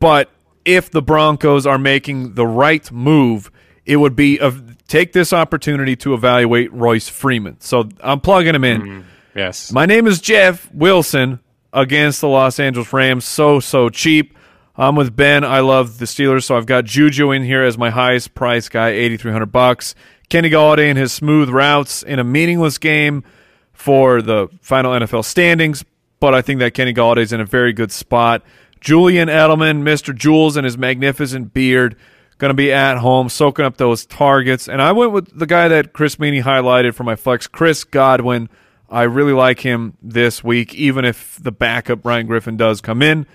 But 0.00 0.30
if 0.64 0.90
the 0.90 1.02
Broncos 1.02 1.66
are 1.66 1.78
making 1.78 2.34
the 2.34 2.46
right 2.46 2.90
move, 2.92 3.50
it 3.84 3.96
would 3.96 4.14
be 4.14 4.38
of 4.38 4.67
take 4.88 5.12
this 5.12 5.32
opportunity 5.32 5.94
to 5.96 6.14
evaluate 6.14 6.72
Royce 6.72 7.08
Freeman. 7.08 7.60
So 7.60 7.88
I'm 8.00 8.20
plugging 8.20 8.54
him 8.54 8.64
in. 8.64 8.80
Mm-hmm. 8.80 9.00
Yes. 9.36 9.70
My 9.70 9.86
name 9.86 10.06
is 10.06 10.20
Jeff 10.20 10.68
Wilson 10.72 11.38
against 11.72 12.20
the 12.20 12.28
Los 12.28 12.58
Angeles 12.58 12.92
Rams. 12.92 13.24
So, 13.24 13.60
so 13.60 13.88
cheap. 13.88 14.36
I'm 14.76 14.96
with 14.96 15.14
Ben. 15.14 15.44
I 15.44 15.60
love 15.60 15.98
the 15.98 16.04
Steelers, 16.04 16.44
so 16.44 16.56
I've 16.56 16.66
got 16.66 16.84
Juju 16.84 17.32
in 17.32 17.42
here 17.42 17.62
as 17.62 17.76
my 17.76 17.90
highest 17.90 18.34
price 18.34 18.68
guy, 18.68 18.90
8300 18.90 19.46
bucks. 19.46 19.94
Kenny 20.28 20.50
Golladay 20.50 20.88
and 20.88 20.98
his 20.98 21.12
smooth 21.12 21.48
routes 21.48 22.02
in 22.02 22.18
a 22.18 22.24
meaningless 22.24 22.78
game 22.78 23.24
for 23.72 24.22
the 24.22 24.48
final 24.60 24.92
NFL 24.92 25.24
standings, 25.24 25.84
but 26.20 26.34
I 26.34 26.42
think 26.42 26.60
that 26.60 26.74
Kenny 26.74 26.94
Golladay's 26.94 27.32
in 27.32 27.40
a 27.40 27.44
very 27.44 27.72
good 27.72 27.90
spot. 27.90 28.42
Julian 28.80 29.28
Edelman, 29.28 29.82
Mr. 29.82 30.14
Jules, 30.14 30.56
and 30.56 30.64
his 30.64 30.78
magnificent 30.78 31.52
beard, 31.52 31.96
going 32.38 32.50
to 32.50 32.54
be 32.54 32.72
at 32.72 32.98
home 32.98 33.28
soaking 33.28 33.64
up 33.64 33.76
those 33.76 34.06
targets. 34.06 34.68
And 34.68 34.80
I 34.80 34.92
went 34.92 35.12
with 35.12 35.36
the 35.36 35.46
guy 35.46 35.68
that 35.68 35.92
Chris 35.92 36.16
Meaney 36.16 36.42
highlighted 36.42 36.94
for 36.94 37.04
my 37.04 37.16
flex, 37.16 37.46
Chris 37.46 37.84
Godwin. 37.84 38.48
I 38.88 39.02
really 39.02 39.32
like 39.32 39.60
him 39.60 39.96
this 40.00 40.42
week, 40.42 40.74
even 40.74 41.04
if 41.04 41.38
the 41.42 41.52
backup 41.52 42.04
Ryan 42.04 42.26
Griffin 42.26 42.56
does 42.56 42.80
come 42.80 43.02
in. 43.02 43.26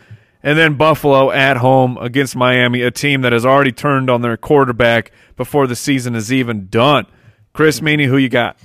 And 0.41 0.57
then 0.57 0.75
Buffalo 0.75 1.31
at 1.31 1.57
home 1.57 1.97
against 1.97 2.35
Miami, 2.35 2.81
a 2.81 2.91
team 2.91 3.21
that 3.21 3.31
has 3.33 3.45
already 3.45 3.71
turned 3.71 4.09
on 4.09 4.21
their 4.21 4.35
quarterback 4.35 5.11
before 5.37 5.67
the 5.67 5.75
season 5.75 6.15
is 6.15 6.33
even 6.33 6.67
done. 6.67 7.05
Chris 7.53 7.81
Meaney, 7.81 8.07
who 8.07 8.17
you 8.17 8.29
got? 8.29 8.57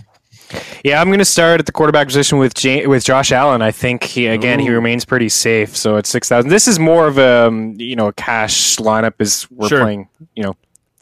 Yeah, 0.84 1.00
I'm 1.00 1.08
going 1.08 1.18
to 1.18 1.24
start 1.24 1.60
at 1.60 1.66
the 1.66 1.72
quarterback 1.72 2.06
position 2.06 2.38
with 2.38 2.54
J- 2.54 2.86
with 2.86 3.04
Josh 3.04 3.32
Allen. 3.32 3.60
I 3.62 3.70
think 3.70 4.04
he 4.04 4.26
again 4.26 4.58
he 4.60 4.70
remains 4.70 5.04
pretty 5.04 5.28
safe. 5.28 5.76
So 5.76 5.96
at 5.96 6.06
six 6.06 6.28
thousand, 6.28 6.50
this 6.50 6.66
is 6.68 6.78
more 6.78 7.06
of 7.06 7.18
a 7.18 7.46
um, 7.48 7.74
you 7.78 7.96
know 7.96 8.08
a 8.08 8.12
cash 8.12 8.76
lineup. 8.76 9.14
Is 9.18 9.46
we're 9.50 9.68
Sure. 9.68 9.82
playing 9.82 10.08
you 10.34 10.42
know 10.44 10.56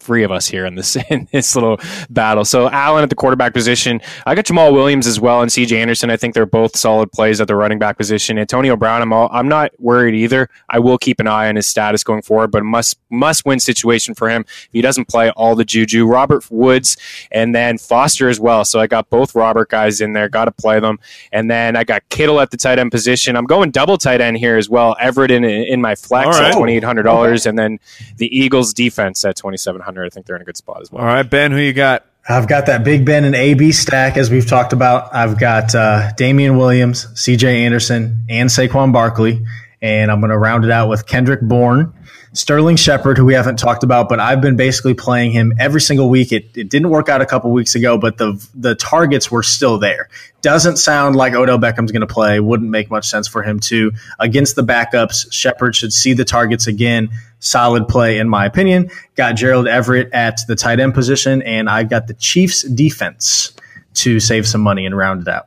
three 0.07 0.23
of 0.23 0.31
us 0.31 0.47
here 0.47 0.65
in 0.65 0.77
this 0.77 0.97
in 1.11 1.29
this 1.33 1.55
little 1.55 1.79
battle. 2.09 2.45
So 2.45 2.71
Allen 2.71 3.03
at 3.03 3.11
the 3.11 3.17
quarterback 3.17 3.53
position. 3.53 4.01
I 4.25 4.35
got 4.35 4.45
Jamaal 4.45 4.73
Williams 4.73 5.07
as 5.07 5.21
well 5.21 5.43
and 5.43 5.51
C.J. 5.51 5.81
Anderson. 5.81 6.11
I 6.11 6.17
think 6.17 6.35
they're 6.35 6.47
both 6.47 6.77
solid 6.77 7.11
plays 7.11 7.41
at 7.41 7.49
the 7.49 7.57
running 7.57 7.79
back 7.79 7.99
position. 7.99 8.39
Antonio 8.39 8.77
Brown. 8.77 9.03
I'm 9.03 9.13
all, 9.13 9.29
I'm 9.33 9.49
not 9.49 9.73
worried 9.79 10.15
either. 10.15 10.49
I 10.71 10.79
will 10.79 10.97
keep 10.97 11.19
an 11.21 11.27
eye 11.27 11.49
on 11.49 11.57
his 11.57 11.67
status 11.67 12.05
going 12.05 12.23
forward, 12.23 12.53
but 12.53 12.65
must 12.65 12.99
must 13.11 13.45
win 13.45 13.59
situation 13.59 14.15
for 14.15 14.31
him. 14.31 14.43
If 14.43 14.69
he 14.73 14.81
doesn't 14.81 15.09
play 15.09 15.31
all 15.31 15.55
the 15.57 15.65
juju, 15.65 16.07
Robert 16.07 16.49
Woods 16.51 16.97
and 17.33 17.55
then 17.55 17.79
Foster 17.79 18.29
as 18.29 18.39
well. 18.39 18.65
So 18.65 18.79
I 18.79 18.87
got 18.87 19.11
both 19.11 19.35
Robert 19.35 19.69
guys 19.69 20.01
in 20.01 20.13
there. 20.13 20.29
Got 20.29 20.45
to 20.47 20.53
play 20.53 20.79
them. 20.79 20.99
And 21.33 21.51
then 21.51 21.77
I 21.77 21.85
got 21.85 22.09
Kittle 22.09 22.41
at 22.41 22.51
the 22.51 22.57
tight 22.57 22.79
end 22.79 22.93
position. 22.93 23.37
I'm 23.37 23.47
going 23.47 23.71
double 23.71 23.99
tight 23.99 24.21
end 24.21 24.39
here 24.39 24.57
as 24.57 24.71
well. 24.71 24.97
Everett 25.01 25.31
in 25.31 25.45
in 25.45 25.81
my 25.81 25.97
flex 25.97 26.39
right. 26.39 26.51
at 26.51 26.57
twenty 26.57 26.77
eight 26.77 26.85
hundred 26.85 27.03
dollars, 27.03 27.47
oh, 27.47 27.51
and 27.51 27.59
then 27.59 27.81
the 28.17 28.35
Eagles 28.37 28.73
defense 28.73 29.25
at 29.25 29.37
twenty 29.37 29.57
seven 29.57 29.81
hundred. 29.81 29.96
I 30.05 30.09
think 30.11 30.27
they're 30.27 30.37
in 30.37 30.43
a 30.43 30.45
good 30.45 30.57
spot 30.57 30.83
as 30.83 30.91
well. 30.91 31.03
All 31.03 31.09
right, 31.09 31.29
Ben, 31.29 31.53
who 31.53 31.59
you 31.59 31.73
got? 31.73 32.05
I've 32.29 32.49
got 32.49 32.67
that 32.67 32.83
Big 32.83 33.05
Ben 33.05 33.25
and 33.25 33.37
AB 33.37 33.71
stack 33.71 34.17
as 34.17 34.31
we've 34.31 34.47
talked 34.47 34.73
about. 34.73 35.15
I've 35.15 35.39
got 35.39 35.75
uh, 35.75 36.13
Damien 36.17 36.57
Williams, 36.57 37.07
CJ 37.15 37.45
Anderson, 37.45 38.25
and 38.29 38.51
Saquon 38.51 38.93
Barkley. 38.93 39.45
And 39.81 40.11
I'm 40.11 40.21
going 40.21 40.31
to 40.31 40.39
round 40.39 40.65
it 40.65 40.71
out 40.71 40.89
with 40.89 41.07
Kendrick 41.07 41.41
Bourne, 41.41 41.93
Sterling 42.33 42.77
Shepard, 42.77 43.19
who 43.19 43.25
we 43.25 43.35
haven't 43.35 43.59
talked 43.59 43.85
about, 43.85 44.09
but 44.09 44.19
I've 44.19 44.41
been 44.41 44.57
basically 44.57 44.95
playing 44.95 45.31
him 45.33 45.53
every 45.59 45.81
single 45.81 46.09
week. 46.09 46.33
It, 46.33 46.57
it 46.57 46.69
didn't 46.69 46.91
work 46.91 47.09
out 47.09 47.21
a 47.21 47.27
couple 47.27 47.51
weeks 47.53 47.75
ago, 47.75 47.97
but 47.97 48.19
the 48.19 48.45
the 48.55 48.75
targets 48.75 49.31
were 49.31 49.43
still 49.43 49.79
there. 49.79 50.09
Doesn't 50.43 50.77
sound 50.77 51.15
like 51.15 51.35
Odell 51.35 51.59
Beckham's 51.59 51.93
going 51.93 52.01
to 52.01 52.13
play. 52.13 52.41
Wouldn't 52.41 52.71
make 52.71 52.91
much 52.91 53.09
sense 53.09 53.29
for 53.29 53.43
him 53.43 53.61
to. 53.61 53.93
Against 54.19 54.57
the 54.57 54.63
backups, 54.63 55.33
Shepard 55.33 55.77
should 55.77 55.93
see 55.93 56.13
the 56.15 56.25
targets 56.25 56.67
again. 56.67 57.11
Solid 57.47 57.87
play, 57.87 58.19
in 58.19 58.29
my 58.29 58.45
opinion. 58.45 58.91
Got 59.15 59.35
Gerald 59.35 59.69
Everett 59.69 60.13
at 60.13 60.41
the 60.49 60.57
tight 60.57 60.81
end 60.81 60.95
position, 60.95 61.43
and 61.43 61.71
I 61.71 61.85
got 61.85 62.09
the 62.09 62.15
Chiefs 62.15 62.63
defense 62.63 63.55
to 63.95 64.19
save 64.19 64.49
some 64.49 64.61
money 64.61 64.85
and 64.85 64.97
round 64.97 65.23
it 65.23 65.29
out. 65.29 65.47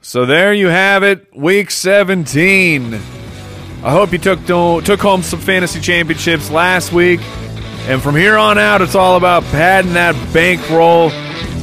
So 0.00 0.26
there 0.26 0.54
you 0.54 0.68
have 0.68 1.02
it, 1.02 1.34
week 1.34 1.72
17. 1.72 2.94
I 2.94 2.98
hope 3.90 4.12
you 4.12 4.18
took 4.18 4.46
took 4.46 5.00
home 5.00 5.22
some 5.24 5.40
fantasy 5.40 5.80
championships 5.80 6.52
last 6.52 6.92
week. 6.92 7.20
And 7.88 8.00
from 8.00 8.14
here 8.14 8.38
on 8.38 8.56
out, 8.56 8.80
it's 8.80 8.94
all 8.94 9.16
about 9.16 9.42
padding 9.44 9.94
that 9.94 10.14
bankroll. 10.32 11.10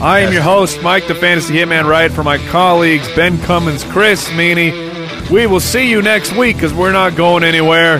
I 0.01 0.19
am 0.19 0.33
your 0.33 0.41
host, 0.41 0.83
Mike 0.83 1.07
the 1.07 1.15
Fantasy 1.15 1.53
Hitman 1.53 1.87
Wright, 1.87 2.11
for 2.11 2.23
my 2.23 2.39
colleagues 2.49 3.07
Ben 3.15 3.39
Cummins, 3.43 3.85
Chris 3.85 4.27
Meaney. 4.31 5.29
We 5.29 5.47
will 5.47 5.61
see 5.61 5.89
you 5.89 6.01
next 6.01 6.35
week 6.35 6.57
because 6.57 6.73
we're 6.73 6.91
not 6.91 7.15
going 7.15 7.43
anywhere. 7.45 7.99